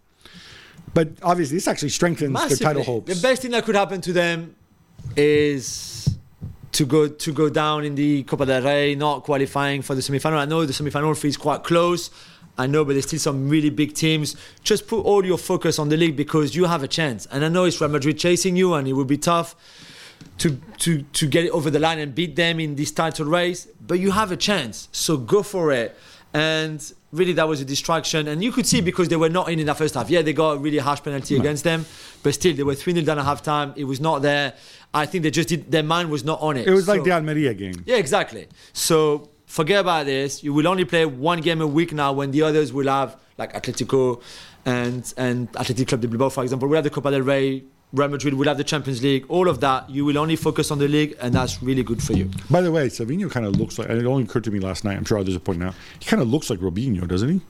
But 0.95 1.11
obviously, 1.23 1.59
this 1.59 1.69
actually 1.69 1.91
strengthens 1.91 2.35
their 2.49 2.57
title 2.57 2.83
hopes. 2.83 3.15
The 3.15 3.21
best 3.21 3.43
thing 3.43 3.51
that 3.51 3.65
could 3.65 3.75
happen 3.75 4.01
to 4.01 4.13
them 4.15 4.57
is 5.15 6.17
to 6.73 6.87
go 6.87 7.09
to 7.09 7.33
go 7.33 7.51
down 7.51 7.85
in 7.85 7.95
the 7.95 8.23
Copa 8.23 8.47
del 8.47 8.63
Rey, 8.63 8.95
not 8.95 9.25
qualifying 9.25 9.83
for 9.83 9.95
the 9.95 10.01
semi-final. 10.01 10.39
I 10.39 10.47
know 10.47 10.65
the 10.65 10.73
semi-final 10.73 11.13
is 11.13 11.37
quite 11.37 11.65
close. 11.65 12.11
I 12.59 12.67
know, 12.67 12.85
but 12.85 12.95
there's 12.95 13.07
still 13.07 13.19
some 13.19 13.49
really 13.49 13.71
big 13.71 13.95
teams. 13.95 14.35
Just 14.63 14.87
put 14.89 15.01
all 15.05 15.25
your 15.25 15.39
focus 15.39 15.79
on 15.79 15.89
the 15.89 15.97
league 15.97 16.17
because 16.17 16.57
you 16.57 16.65
have 16.65 16.83
a 16.83 16.89
chance. 16.89 17.27
And 17.27 17.45
I 17.45 17.49
know 17.49 17.65
it's 17.65 17.81
Real 17.81 17.91
Madrid 17.91 18.19
chasing 18.19 18.57
you, 18.57 18.75
and 18.75 18.89
it 18.89 18.95
will 18.95 19.05
be 19.05 19.19
tough 19.19 19.55
to 20.39 20.59
to 20.79 21.03
to 21.03 21.27
get 21.27 21.45
it 21.45 21.51
over 21.51 21.71
the 21.71 21.79
line 21.79 21.99
and 21.99 22.15
beat 22.15 22.37
them 22.37 22.59
in 22.61 22.77
this 22.77 22.91
title 22.93 23.27
race. 23.27 23.69
But 23.87 23.99
you 24.01 24.11
have 24.13 24.33
a 24.33 24.37
chance, 24.37 24.89
so 24.93 25.17
go 25.17 25.43
for 25.43 25.73
it. 25.73 25.97
And 26.35 26.83
really, 27.13 27.33
that 27.35 27.49
was 27.49 27.61
a 27.61 27.65
distraction. 27.65 28.29
And 28.29 28.45
you 28.45 28.53
could 28.53 28.67
see 28.67 28.81
because 28.83 29.09
they 29.09 29.17
were 29.17 29.31
not 29.31 29.49
in 29.49 29.59
in 29.59 29.67
that 29.67 29.79
first 29.79 29.95
half. 29.95 30.11
Yeah, 30.11 30.23
they 30.23 30.33
got 30.35 30.53
a 30.53 30.59
really 30.59 30.79
harsh 30.79 31.03
penalty 31.03 31.37
against 31.37 31.65
them, 31.65 31.87
but 32.23 32.35
still, 32.35 32.55
they 32.55 32.63
were 32.63 32.75
3 32.75 32.93
0 32.93 33.07
down 33.07 33.19
at 33.19 33.25
half 33.25 33.43
time. 33.43 33.73
It 33.77 33.85
was 33.85 34.01
not 34.01 34.21
there. 34.23 34.55
I 34.93 35.07
think 35.07 35.25
they 35.25 35.31
just 35.31 35.49
did, 35.49 35.71
their 35.71 35.83
mind 35.83 36.11
was 36.11 36.25
not 36.25 36.41
on 36.41 36.57
it. 36.57 36.67
it 36.67 36.73
was 36.73 36.89
like 36.89 37.05
the 37.05 37.13
Almeria 37.13 37.55
game. 37.55 37.83
yeah, 37.87 37.97
exactly. 37.97 38.49
So 38.73 39.29
forget 39.57 39.81
about 39.81 40.05
this. 40.05 40.45
You 40.45 40.53
will 40.53 40.69
only 40.69 40.85
play 40.85 41.07
one 41.07 41.41
game 41.41 41.61
a 41.63 41.67
week 41.67 41.93
now 41.93 42.13
when 42.13 42.31
the 42.31 42.43
others 42.43 42.73
will 42.73 42.89
have, 42.89 43.17
like 43.39 43.55
Atletico 43.55 44.23
and, 44.67 45.13
and 45.17 45.49
Athletic 45.57 45.89
Club 45.89 46.03
de 46.03 46.09
Bilbao, 46.09 46.29
for 46.29 46.43
example, 46.45 46.69
will 46.69 46.77
have 46.77 46.85
the 46.85 46.91
Copa 46.91 47.11
del 47.11 47.23
Rey. 47.23 47.65
Real 47.93 48.09
Madrid 48.09 48.35
will 48.35 48.49
have 48.49 48.59
the 48.59 48.65
Champions 48.65 49.03
League, 49.03 49.25
all 49.29 49.49
of 49.49 49.61
that. 49.61 49.89
You 49.89 50.05
will 50.05 50.19
only 50.19 50.37
focus 50.37 50.71
on 50.71 50.79
the 50.79 50.89
league, 50.89 51.17
and 51.21 51.33
that's 51.33 51.63
really 51.63 51.83
good 51.83 52.03
for 52.03 52.13
you. 52.13 52.31
By 52.51 52.61
the 52.61 52.71
way, 52.71 52.89
Savinho 52.89 53.31
kind 53.31 53.47
of 53.47 53.57
looks 53.57 53.79
like, 53.79 53.89
and 53.89 53.99
it 53.99 54.05
only 54.05 54.25
occurred 54.25 54.45
to 54.45 54.51
me 54.51 54.59
last 54.59 54.85
night. 54.85 54.97
I'm 54.99 55.05
sure 55.05 55.19
others 55.19 55.37
are 55.37 55.41
pointing 55.41 55.67
out. 55.69 55.75
He 56.01 56.05
kind 56.05 56.21
of 56.21 56.29
looks 56.29 56.51
like 56.51 56.59
Robinho, 56.59 57.09
doesn't 57.09 57.29
he? 57.29 57.41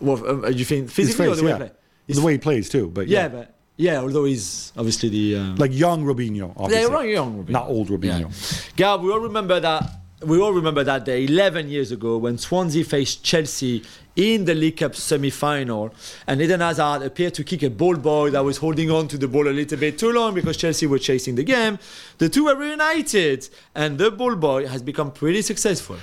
Well, 0.00 0.24
um, 0.28 0.52
you 0.52 0.64
think 0.64 0.90
physically 0.90 1.26
or 1.26 1.30
face, 1.30 1.38
the 1.38 1.44
way 1.44 1.50
yeah. 1.50 1.56
he 1.56 1.64
play? 1.64 2.14
The 2.14 2.22
way 2.22 2.32
he 2.32 2.38
plays, 2.38 2.68
too. 2.68 2.88
But 2.90 3.08
Yeah, 3.08 3.22
yeah. 3.22 3.28
but 3.28 3.54
yeah, 3.76 4.00
although 4.00 4.24
he's 4.24 4.72
obviously 4.76 5.08
the 5.08 5.36
um, 5.36 5.56
like 5.56 5.72
young 5.72 6.04
Robinho, 6.04 6.52
obviously. 6.56 6.94
yeah, 6.94 7.14
young. 7.14 7.38
Robin. 7.38 7.52
Not 7.52 7.68
old 7.68 7.88
Robinho. 7.88 8.76
Gab, 8.76 9.02
we 9.02 9.10
all 9.10 9.20
remember 9.20 9.58
that. 9.58 9.90
We 10.20 10.40
all 10.40 10.52
remember 10.52 10.82
that 10.82 11.04
day 11.04 11.24
11 11.26 11.68
years 11.68 11.92
ago 11.92 12.18
when 12.18 12.38
Swansea 12.38 12.82
faced 12.84 13.22
Chelsea 13.22 13.84
in 14.16 14.46
the 14.46 14.54
League 14.54 14.78
Cup 14.78 14.96
semi-final, 14.96 15.94
and 16.26 16.42
Eden 16.42 16.58
Hazard 16.58 17.02
appeared 17.02 17.34
to 17.34 17.44
kick 17.44 17.62
a 17.62 17.70
ball 17.70 17.94
boy 17.94 18.30
that 18.30 18.42
was 18.42 18.56
holding 18.56 18.90
on 18.90 19.06
to 19.08 19.16
the 19.16 19.28
ball 19.28 19.46
a 19.46 19.50
little 19.54 19.78
bit 19.78 19.96
too 19.96 20.10
long 20.12 20.34
because 20.34 20.56
Chelsea 20.56 20.88
were 20.88 20.98
chasing 20.98 21.36
the 21.36 21.44
game. 21.44 21.78
The 22.18 22.28
two 22.28 22.46
were 22.46 22.56
reunited, 22.56 23.48
and 23.76 23.96
the 23.96 24.10
ball 24.10 24.34
boy 24.34 24.66
has 24.66 24.82
become 24.82 25.12
pretty 25.12 25.42
successful. 25.42 25.98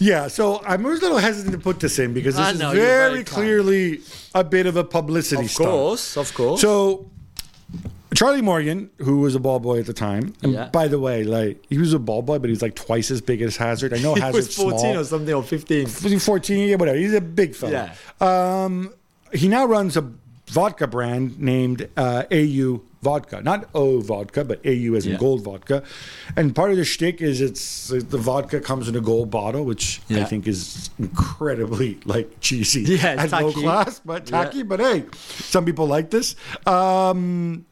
Yeah, 0.00 0.26
so 0.26 0.60
I'm 0.66 0.84
a 0.84 0.88
little 0.88 1.18
hesitant 1.18 1.52
to 1.54 1.60
put 1.60 1.78
this 1.78 2.00
in 2.00 2.12
because 2.12 2.34
this 2.34 2.44
I 2.44 2.50
is 2.50 2.58
very, 2.58 2.72
very 2.74 3.24
clearly 3.24 4.00
a 4.34 4.42
bit 4.42 4.66
of 4.66 4.76
a 4.76 4.82
publicity 4.82 5.44
Of 5.44 5.50
stunt. 5.52 5.70
course, 5.70 6.16
of 6.16 6.34
course. 6.34 6.60
So 6.60 7.08
Charlie 8.14 8.42
Morgan, 8.42 8.90
who 8.98 9.20
was 9.20 9.34
a 9.34 9.40
ball 9.40 9.58
boy 9.60 9.80
at 9.80 9.86
the 9.86 9.92
time, 9.92 10.34
and 10.42 10.52
Yeah. 10.52 10.68
by 10.68 10.88
the 10.88 10.98
way, 10.98 11.24
like 11.24 11.64
he 11.68 11.78
was 11.78 11.92
a 11.92 11.98
ball 11.98 12.22
boy, 12.22 12.38
but 12.38 12.48
he 12.48 12.52
was 12.52 12.62
like 12.62 12.74
twice 12.74 13.10
as 13.10 13.20
big 13.20 13.42
as 13.42 13.56
Hazard. 13.56 13.92
I 13.92 13.98
know 13.98 14.14
he 14.16 14.20
Hazard's 14.20 14.48
was 14.48 14.56
14 14.56 14.78
small. 14.78 14.98
or 14.98 15.04
something, 15.04 15.34
or 15.34 15.42
15. 15.42 15.84
Was 15.84 16.02
he 16.02 16.18
14? 16.18 16.68
Yeah, 16.68 16.76
whatever. 16.76 16.96
He's 16.98 17.14
a 17.14 17.20
big 17.20 17.54
fella. 17.54 17.92
Um, 18.20 18.94
he 19.32 19.48
now 19.48 19.64
runs 19.66 19.96
a 19.96 20.10
vodka 20.48 20.86
brand 20.86 21.40
named 21.40 21.88
uh, 21.96 22.24
AU 22.30 22.82
Vodka. 23.02 23.42
Not 23.42 23.68
O 23.74 24.00
Vodka, 24.00 24.44
but 24.44 24.60
AU 24.64 24.94
as 24.94 25.04
in 25.04 25.12
Yeah. 25.12 25.18
gold 25.18 25.42
vodka. 25.42 25.82
And 26.36 26.54
part 26.54 26.70
of 26.70 26.76
the 26.78 26.84
shtick 26.86 27.20
is 27.20 27.40
it's 27.42 27.88
the 27.88 28.16
vodka 28.16 28.60
comes 28.60 28.88
in 28.88 28.96
a 28.96 29.00
gold 29.00 29.30
bottle, 29.30 29.64
which 29.64 30.00
I 30.10 30.24
think 30.24 30.46
is 30.46 30.88
incredibly 30.98 31.98
like 32.06 32.40
cheesy 32.40 32.82
Yeah, 32.82 33.20
and 33.22 33.30
low 33.32 33.52
class, 33.52 34.00
but 34.04 34.30
Yeah. 34.30 34.44
tacky. 34.44 34.62
But 34.62 34.80
hey, 34.80 35.04
some 35.12 35.64
people 35.66 35.86
like 35.86 36.08
this. 36.10 36.34
Um, 36.66 37.66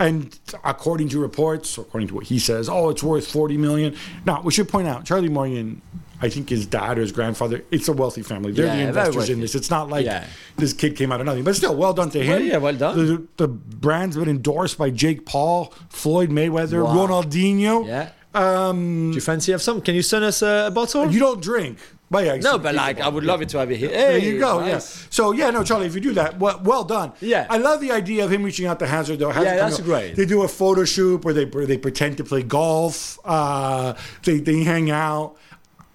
and 0.00 0.38
according 0.64 1.08
to 1.10 1.18
reports, 1.20 1.76
according 1.78 2.08
to 2.08 2.14
what 2.14 2.24
he 2.24 2.38
says, 2.38 2.68
oh, 2.68 2.88
it's 2.90 3.02
worth 3.02 3.26
40 3.26 3.56
million. 3.58 3.96
Now, 4.24 4.40
we 4.42 4.52
should 4.52 4.68
point 4.68 4.88
out, 4.88 5.04
Charlie 5.04 5.28
Morgan, 5.28 5.80
I 6.20 6.28
think 6.28 6.48
his 6.50 6.66
dad 6.66 6.98
or 6.98 7.00
his 7.00 7.10
grandfather, 7.12 7.64
it's 7.70 7.88
a 7.88 7.92
wealthy 7.92 8.22
family. 8.22 8.52
They're 8.52 8.66
Yeah, 8.66 8.76
the 8.76 8.82
investors 8.88 9.28
in 9.28 9.40
this. 9.40 9.54
It's 9.54 9.70
not 9.70 9.88
like 9.90 10.06
Yeah. 10.06 10.24
this 10.56 10.72
kid 10.72 10.96
came 10.96 11.10
out 11.12 11.20
of 11.20 11.26
nothing. 11.26 11.42
But 11.44 11.56
still, 11.56 11.74
well 11.74 11.92
done 11.92 12.10
to 12.10 12.20
him. 12.22 12.28
Well, 12.30 12.40
yeah, 12.40 12.56
well 12.58 12.74
done. 12.74 12.96
The, 12.96 13.26
the 13.36 13.48
brand's 13.48 14.16
been 14.16 14.28
endorsed 14.28 14.78
by 14.78 14.90
Jake 14.90 15.26
Paul, 15.26 15.72
Floyd 15.88 16.30
Mayweather, 16.30 16.84
Wow. 16.84 17.06
Ronaldinho. 17.06 17.86
Yeah. 17.86 18.10
Um, 18.34 19.10
Do 19.10 19.16
you 19.16 19.20
fancy 19.20 19.52
have 19.52 19.60
some? 19.62 19.80
Can 19.82 19.94
you 19.94 20.02
send 20.02 20.24
us 20.24 20.42
a, 20.42 20.66
a 20.68 20.70
bottle? 20.70 21.10
you 21.12 21.18
don't 21.20 21.42
drink. 21.42 21.78
But 22.12 22.26
yeah, 22.26 22.36
no, 22.36 22.58
but 22.58 22.74
like, 22.74 23.00
I 23.00 23.08
would 23.08 23.24
love 23.24 23.40
it 23.40 23.48
to 23.48 23.58
have 23.58 23.70
it 23.72 23.78
here. 23.78 23.88
there 23.88 24.20
Hey, 24.20 24.28
you 24.32 24.38
go. 24.38 24.60
nice. 24.60 24.68
Yeah. 24.70 25.06
So 25.10 25.32
yeah, 25.32 25.50
no, 25.50 25.64
Charlie, 25.64 25.86
if 25.86 25.94
you 25.94 26.00
do 26.02 26.12
that, 26.12 26.38
well, 26.38 26.60
well 26.62 26.84
done. 26.84 27.12
Yeah. 27.22 27.46
I 27.48 27.56
love 27.56 27.80
the 27.80 27.90
idea 27.90 28.22
of 28.24 28.30
him 28.30 28.42
reaching 28.42 28.66
out 28.66 28.78
to 28.80 28.86
Hazard 28.86 29.18
though. 29.18 29.30
Hazard 29.30 29.46
Yeah, 29.48 29.56
that's 29.56 29.80
out- 29.80 29.84
great. 29.86 30.14
They 30.14 30.26
do 30.26 30.42
a 30.42 30.48
photo 30.48 30.84
shoot 30.84 31.24
where 31.24 31.32
they 31.32 31.46
where 31.46 31.64
they 31.64 31.78
pretend 31.78 32.18
to 32.18 32.24
play 32.24 32.42
golf. 32.42 33.18
Uh, 33.24 33.94
they 34.24 34.38
they 34.40 34.62
hang 34.62 34.90
out. 34.90 35.36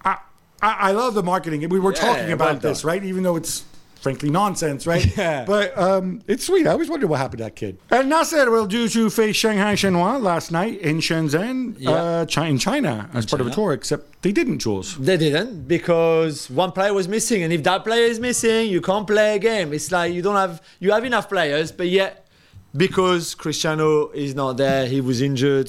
I, 0.04 0.16
I 0.60 0.70
I 0.88 0.90
love 0.90 1.14
the 1.14 1.22
marketing. 1.22 1.66
We 1.68 1.78
were 1.78 1.94
Yeah, 1.94 2.00
talking 2.00 2.32
about 2.32 2.54
well 2.62 2.72
this, 2.72 2.82
right? 2.84 3.02
Even 3.04 3.22
though 3.22 3.36
it's 3.36 3.64
frankly 4.08 4.30
nonsense, 4.30 4.86
right? 4.86 5.06
Yeah. 5.18 5.44
But 5.44 5.76
um, 5.76 6.22
it's 6.26 6.44
sweet. 6.46 6.66
I 6.66 6.70
always 6.72 6.88
wondered 6.88 7.08
what 7.08 7.18
happened 7.18 7.38
to 7.38 7.44
that 7.44 7.56
kid. 7.56 7.78
And 7.90 8.10
Nassr 8.12 8.50
will 8.50 8.66
do 8.66 8.88
to 8.88 9.10
face 9.10 9.36
Shanghai 9.36 9.74
Shenhua 9.74 10.20
last 10.30 10.50
night 10.52 10.80
in 10.80 10.98
Shenzhen, 11.00 11.74
Yeah. 11.78 12.24
uh, 12.36 12.44
in 12.52 12.58
China, 12.58 13.10
as 13.12 13.26
part 13.26 13.40
of 13.42 13.46
a 13.48 13.50
tour. 13.50 13.72
Except 13.72 14.22
they 14.22 14.32
didn't, 14.32 14.60
Jules. 14.60 14.96
They 14.96 15.16
didn't 15.16 15.66
because 15.68 16.48
one 16.48 16.72
player 16.72 16.94
was 16.94 17.06
missing, 17.08 17.42
and 17.42 17.52
if 17.52 17.62
that 17.64 17.84
player 17.84 18.04
is 18.12 18.18
missing, 18.20 18.70
you 18.70 18.80
can't 18.80 19.06
play 19.06 19.36
a 19.36 19.38
game. 19.38 19.72
It's 19.74 19.90
like 19.92 20.12
you 20.14 20.22
don't 20.22 20.36
have 20.44 20.62
you 20.80 20.92
have 20.92 21.04
enough 21.04 21.28
players, 21.28 21.70
but 21.72 21.88
yet 21.88 22.26
because 22.84 23.34
Cristiano 23.34 24.08
is 24.24 24.34
not 24.34 24.56
there, 24.56 24.86
he 24.86 25.00
was 25.00 25.20
injured. 25.20 25.68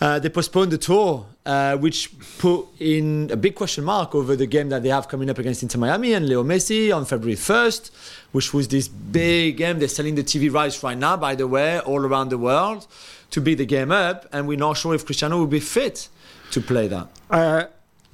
Uh, 0.00 0.18
they 0.18 0.30
postponed 0.30 0.70
the 0.70 0.78
tour, 0.78 1.26
uh, 1.50 1.76
which 1.76 2.00
put 2.38 2.64
in 2.78 3.28
a 3.32 3.36
big 3.36 3.56
question 3.56 3.82
mark 3.82 4.14
over 4.14 4.36
the 4.36 4.46
game 4.46 4.68
that 4.68 4.84
they 4.84 4.88
have 4.88 5.08
coming 5.08 5.28
up 5.28 5.38
against 5.38 5.64
Inter 5.64 5.80
Miami 5.80 6.12
and 6.12 6.28
Leo 6.28 6.44
Messi 6.44 6.94
on 6.94 7.04
February 7.04 7.36
1st, 7.36 7.90
which 8.30 8.54
was 8.54 8.68
this 8.68 8.86
big 8.86 9.56
game. 9.56 9.80
They're 9.80 9.88
selling 9.88 10.14
the 10.14 10.22
TV 10.22 10.52
rights 10.52 10.80
right 10.84 10.96
now, 10.96 11.16
by 11.16 11.34
the 11.34 11.48
way, 11.48 11.80
all 11.80 12.02
around 12.08 12.28
the 12.28 12.38
world 12.38 12.86
to 13.32 13.40
beat 13.40 13.56
the 13.56 13.66
game 13.66 13.90
up, 13.90 14.28
and 14.32 14.46
we're 14.46 14.58
not 14.58 14.76
sure 14.76 14.94
if 14.94 15.04
Cristiano 15.04 15.38
will 15.38 15.54
be 15.58 15.58
fit 15.58 16.08
to 16.52 16.60
play 16.60 16.86
that. 16.86 17.08
Uh, 17.28 17.64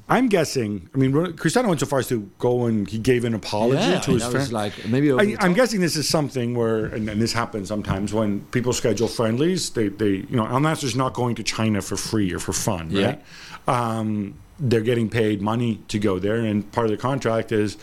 I'm 0.09 0.28
guessing. 0.28 0.88
I 0.94 0.98
mean, 0.98 1.36
Cristiano 1.36 1.68
went 1.68 1.80
so 1.80 1.86
far 1.86 1.98
as 1.98 2.07
to 2.09 2.30
go 2.38 2.66
and 2.66 2.88
he 2.88 2.98
gave 2.98 3.24
an 3.24 3.34
apology 3.34 3.80
Yeah, 3.82 3.98
to 4.00 4.12
his 4.12 4.34
it's 4.34 4.52
like 4.52 4.86
maybe 4.86 5.11
I, 5.12 5.36
I'm 5.40 5.52
guessing 5.52 5.80
this 5.80 5.96
is 5.96 6.09
something 6.09 6.54
where, 6.54 6.86
and, 6.86 7.09
and 7.11 7.20
this 7.20 7.32
happens 7.32 7.66
sometimes 7.68 8.14
when 8.14 8.40
people 8.52 8.72
schedule 8.72 9.09
friendlies. 9.09 9.70
They, 9.70 9.88
they, 9.88 10.24
you 10.30 10.36
know, 10.36 10.46
Al 10.46 10.61
Nassr's 10.61 10.94
not 10.94 11.12
going 11.12 11.34
to 11.36 11.42
China 11.42 11.82
for 11.82 11.96
free 11.96 12.32
or 12.32 12.38
for 12.38 12.52
fun, 12.52 12.90
Yeah. 12.90 13.07
right? 13.07 13.24
Um, 13.66 14.34
they're 14.61 14.80
getting 14.80 15.11
paid 15.11 15.42
money 15.42 15.80
to 15.88 15.98
go 15.98 16.18
there, 16.20 16.36
and 16.36 16.70
part 16.70 16.86
of 16.86 16.92
the 16.92 16.96
contract 16.96 17.50
is 17.50 17.76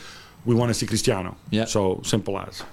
we 0.45 0.55
want 0.55 0.69
to 0.69 0.73
see 0.73 0.85
Cristiano. 0.87 1.35
Yeah. 1.49 1.65
So 1.65 2.01
simple 2.05 2.39
as. 2.39 2.63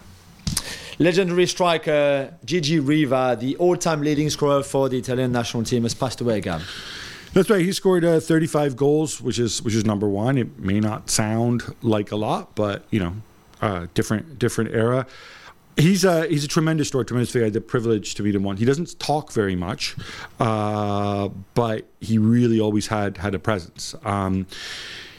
Legendary 1.00 1.46
striker 1.46 2.32
Gigi 2.44 2.78
Riva, 2.78 3.36
the 3.40 3.56
all-time 3.56 4.02
leading 4.02 4.30
scorer 4.30 4.62
for 4.62 4.88
the 4.88 4.98
Italian 4.98 5.32
national 5.32 5.64
team, 5.64 5.82
has 5.82 5.94
passed 5.94 6.20
away. 6.20 6.40
Gab. 6.40 6.60
That's 7.32 7.48
right. 7.48 7.64
He 7.64 7.72
scored 7.72 8.04
uh, 8.04 8.18
35 8.20 8.76
goals, 8.76 9.20
which 9.20 9.38
is 9.38 9.62
which 9.62 9.74
is 9.74 9.84
number 9.84 10.08
one. 10.08 10.36
It 10.38 10.58
may 10.58 10.80
not 10.80 11.10
sound 11.10 11.62
like 11.82 12.10
a 12.10 12.16
lot, 12.16 12.54
but 12.56 12.84
you 12.90 12.98
know, 13.00 13.14
uh, 13.60 13.86
different 13.94 14.38
different 14.38 14.74
era. 14.74 15.06
He's 15.76 16.04
a 16.04 16.26
he's 16.26 16.44
a 16.44 16.48
tremendous 16.48 16.88
story, 16.88 17.04
tremendous 17.04 17.30
figure. 17.32 17.44
I 17.44 17.46
had 17.46 17.52
the 17.54 17.60
privilege 17.60 18.14
to 18.16 18.22
meet 18.24 18.34
him 18.34 18.42
one. 18.42 18.56
He 18.56 18.64
doesn't 18.64 18.98
talk 18.98 19.32
very 19.32 19.54
much, 19.54 19.94
uh, 20.40 21.28
but 21.54 21.86
he 22.00 22.18
really 22.18 22.58
always 22.60 22.88
had 22.88 23.16
had 23.18 23.34
a 23.34 23.38
presence. 23.38 23.94
Um, 24.04 24.46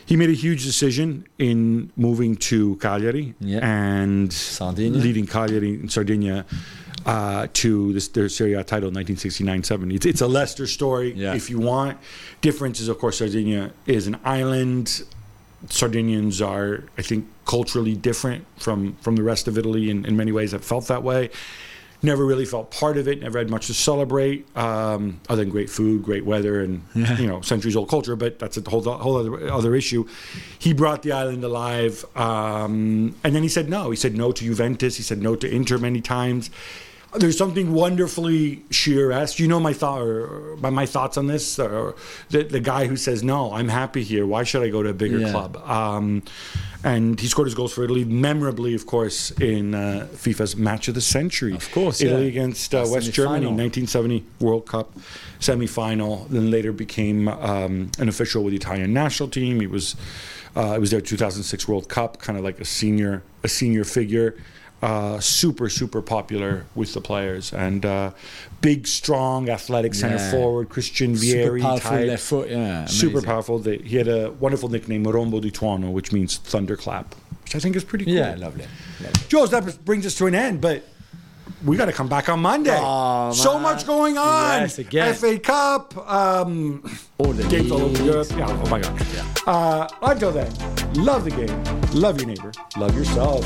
he 0.05 0.18
made 0.18 0.30
a 0.30 0.34
huge 0.34 0.66
decision 0.66 1.26
in 1.39 1.91
moving 1.95 2.36
to 2.51 2.76
Cagliari 2.78 3.34
Yeah. 3.39 3.59
and 3.66 4.32
Sardinia. 4.34 4.99
leading 4.99 5.26
Cagliari 5.26 5.76
in 5.80 5.88
Sardinia 5.88 6.45
uh, 7.06 7.47
to 7.54 7.93
this, 7.93 8.08
their 8.10 8.30
Serie 8.30 8.54
A 8.54 8.64
title 8.64 8.89
in 8.89 8.95
1969-70. 8.95 9.95
It's, 9.95 10.06
it's 10.06 10.22
a 10.22 10.28
Leicester 10.28 10.68
story, 10.68 11.14
Yeah. 11.14 11.34
if 11.34 11.49
you 11.49 11.60
want. 11.60 11.97
Difference 12.41 12.80
is, 12.80 12.88
of 12.88 12.99
course, 12.99 13.18
Sardinia 13.20 13.72
is 13.88 14.08
an 14.08 14.18
island. 14.24 15.04
Sardinians 15.70 16.41
are, 16.41 16.84
I 16.97 17.02
think, 17.02 17.28
culturally 17.45 17.95
different 17.95 18.45
from, 18.58 18.95
from 19.02 19.16
the 19.16 19.24
rest 19.24 19.47
of 19.47 19.58
Italy 19.58 19.89
in, 19.89 20.06
in 20.06 20.18
many 20.18 20.32
ways. 20.32 20.54
I've 20.54 20.64
felt 20.66 20.88
that 20.88 21.04
way. 21.04 21.30
Never 22.04 22.26
really 22.26 22.45
felt 22.45 22.72
part 22.72 22.97
of 22.97 23.08
it. 23.08 23.22
Never 23.22 23.38
had 23.38 23.52
much 23.52 23.68
to 23.68 23.76
celebrate, 23.76 24.47
um, 24.58 25.20
other 25.30 25.43
than 25.43 25.52
great 25.52 25.70
food, 25.70 26.02
great 26.02 26.26
weather, 26.26 26.60
and 26.62 26.82
you 26.95 27.28
know 27.28 27.41
centuries 27.41 27.76
old 27.76 27.89
culture. 27.89 28.16
But 28.16 28.39
that's 28.39 28.58
a 28.58 28.68
whole 28.68 28.82
whole 28.82 29.18
other 29.18 29.52
other 29.52 29.76
issue. 29.76 30.08
He 30.58 30.74
brought 30.74 31.04
the 31.04 31.12
island 31.12 31.43
alive, 31.43 32.04
um, 32.18 33.14
and 33.24 33.36
then 33.36 33.43
he 33.43 33.49
said 33.49 33.70
no. 33.70 33.91
He 33.91 33.95
said 33.97 34.16
no 34.16 34.32
to 34.32 34.43
Juventus. 34.43 34.97
He 34.97 35.04
said 35.04 35.22
no 35.22 35.36
to 35.36 35.47
Inter 35.47 35.78
many 35.78 36.02
times. 36.02 36.49
There's 37.14 37.38
something 37.38 37.74
wonderfully 37.74 38.64
Shearer-esque. 38.70 39.39
You 39.39 39.47
know 39.47 39.59
my 39.59 39.74
thought, 39.74 40.01
or 40.01 40.55
my, 40.62 40.70
my 40.70 40.86
thoughts 40.86 41.18
on 41.18 41.28
this, 41.28 41.59
or 41.59 41.95
the, 42.30 42.43
the 42.43 42.59
guy 42.62 42.88
who 42.88 42.95
says 42.95 43.22
no, 43.22 43.53
I'm 43.53 43.68
happy 43.68 44.03
here. 44.03 44.26
Why 44.26 44.43
should 44.43 44.64
I 44.64 44.70
go 44.70 44.82
to 44.82 44.89
a 44.89 44.93
bigger 44.93 45.20
Yeah. 45.20 45.32
club? 45.32 45.57
Um, 45.57 46.24
and 46.84 47.20
he 47.20 47.28
scored 47.28 47.47
his 47.47 47.53
goals 47.53 47.74
for 47.74 47.84
Italy, 47.84 48.05
memorably, 48.05 48.74
of 48.74 48.86
course, 48.88 49.30
in 49.32 49.76
uh, 49.76 50.07
FIFA's 50.14 50.55
Match 50.55 50.88
of 50.88 50.95
the 50.95 51.01
Century. 51.01 51.53
Of 51.53 51.72
course, 51.72 52.01
Italy 52.01 52.24
yeah. 52.24 52.30
against 52.30 52.74
uh, 52.74 52.86
West 52.89 53.12
Germany, 53.14 53.45
1970 53.45 54.26
World 54.39 54.66
Cup 54.66 54.97
semifinal. 55.39 56.28
Then 56.30 56.49
later 56.49 56.72
became 56.72 57.28
um, 57.28 57.91
an 57.99 58.09
official 58.09 58.43
with 58.43 58.51
the 58.51 58.57
Italian 58.57 58.93
national 58.93 59.30
team. 59.30 59.59
He 59.59 59.68
was 59.68 59.95
uh, 60.55 60.74
it 60.76 60.80
was 60.80 60.91
their 60.91 61.01
2006 61.01 61.68
World 61.68 61.88
Cup, 61.88 62.20
kind 62.20 62.38
of 62.38 62.43
like 62.43 62.59
a 62.59 62.66
senior 62.66 63.22
a 63.43 63.47
senior 63.47 63.84
figure. 63.84 64.36
Uh, 64.82 65.19
super 65.19 65.69
super 65.69 66.01
popular 66.01 66.65
with 66.73 66.91
the 66.95 67.01
players 67.01 67.53
and 67.53 67.86
uh, 67.86 68.09
big 68.61 68.88
strong 68.88 69.47
athletic 69.47 69.93
center 69.93 70.15
Yeah. 70.15 70.32
forward 70.32 70.69
Christian 70.69 71.15
Super 71.15 71.38
Vieri 71.51 71.61
powerful 71.61 71.89
type 71.91 72.07
left 72.07 72.23
foot. 72.23 72.49
Yeah, 72.49 72.86
super 72.86 73.21
powerful. 73.21 73.59
They, 73.59 73.77
he 73.77 73.97
had 73.97 74.07
a 74.07 74.32
wonderful 74.32 74.69
nickname, 74.69 75.05
Rombo 75.05 75.39
di 75.39 75.51
Tuono, 75.51 75.91
which 75.91 76.11
means 76.11 76.38
thunderclap, 76.38 77.13
which 77.43 77.55
I 77.55 77.59
think 77.59 77.75
is 77.75 77.84
pretty 77.84 78.05
cool. 78.05 78.15
Yeah, 78.15 78.32
lovely. 78.38 78.65
lovely. 79.03 79.21
Jules, 79.29 79.51
that 79.51 79.86
brings 79.86 80.03
us 80.07 80.15
to 80.15 80.25
an 80.25 80.34
end, 80.34 80.61
but 80.61 80.82
we 81.63 81.77
got 81.77 81.86
to 81.86 81.93
come 81.93 82.07
back 82.09 82.27
on 82.27 82.39
Monday. 82.39 82.75
Oh, 82.82 83.32
so 83.34 83.59
much 83.59 83.86
going 83.86 84.17
on. 84.17 84.61
Yes, 84.61 84.79
again. 84.79 85.13
FA 85.13 85.38
Cup, 85.38 85.95
um, 86.09 86.84
All 87.19 87.34
the 87.34 87.47
games 87.49 87.71
all 87.71 87.82
over. 87.84 88.03
Europe. 88.03 88.29
Yeah, 88.32 88.47
oh 88.49 88.67
my 88.69 88.79
God. 88.82 88.99
Yeah. 89.13 89.25
Uh, 89.45 89.88
until 90.01 90.32
then, 90.32 90.51
love 90.95 91.23
the 91.25 91.29
game, 91.32 91.63
love 91.93 92.19
your 92.19 92.29
neighbor, 92.29 92.51
love 92.77 92.95
yourself. 92.95 93.45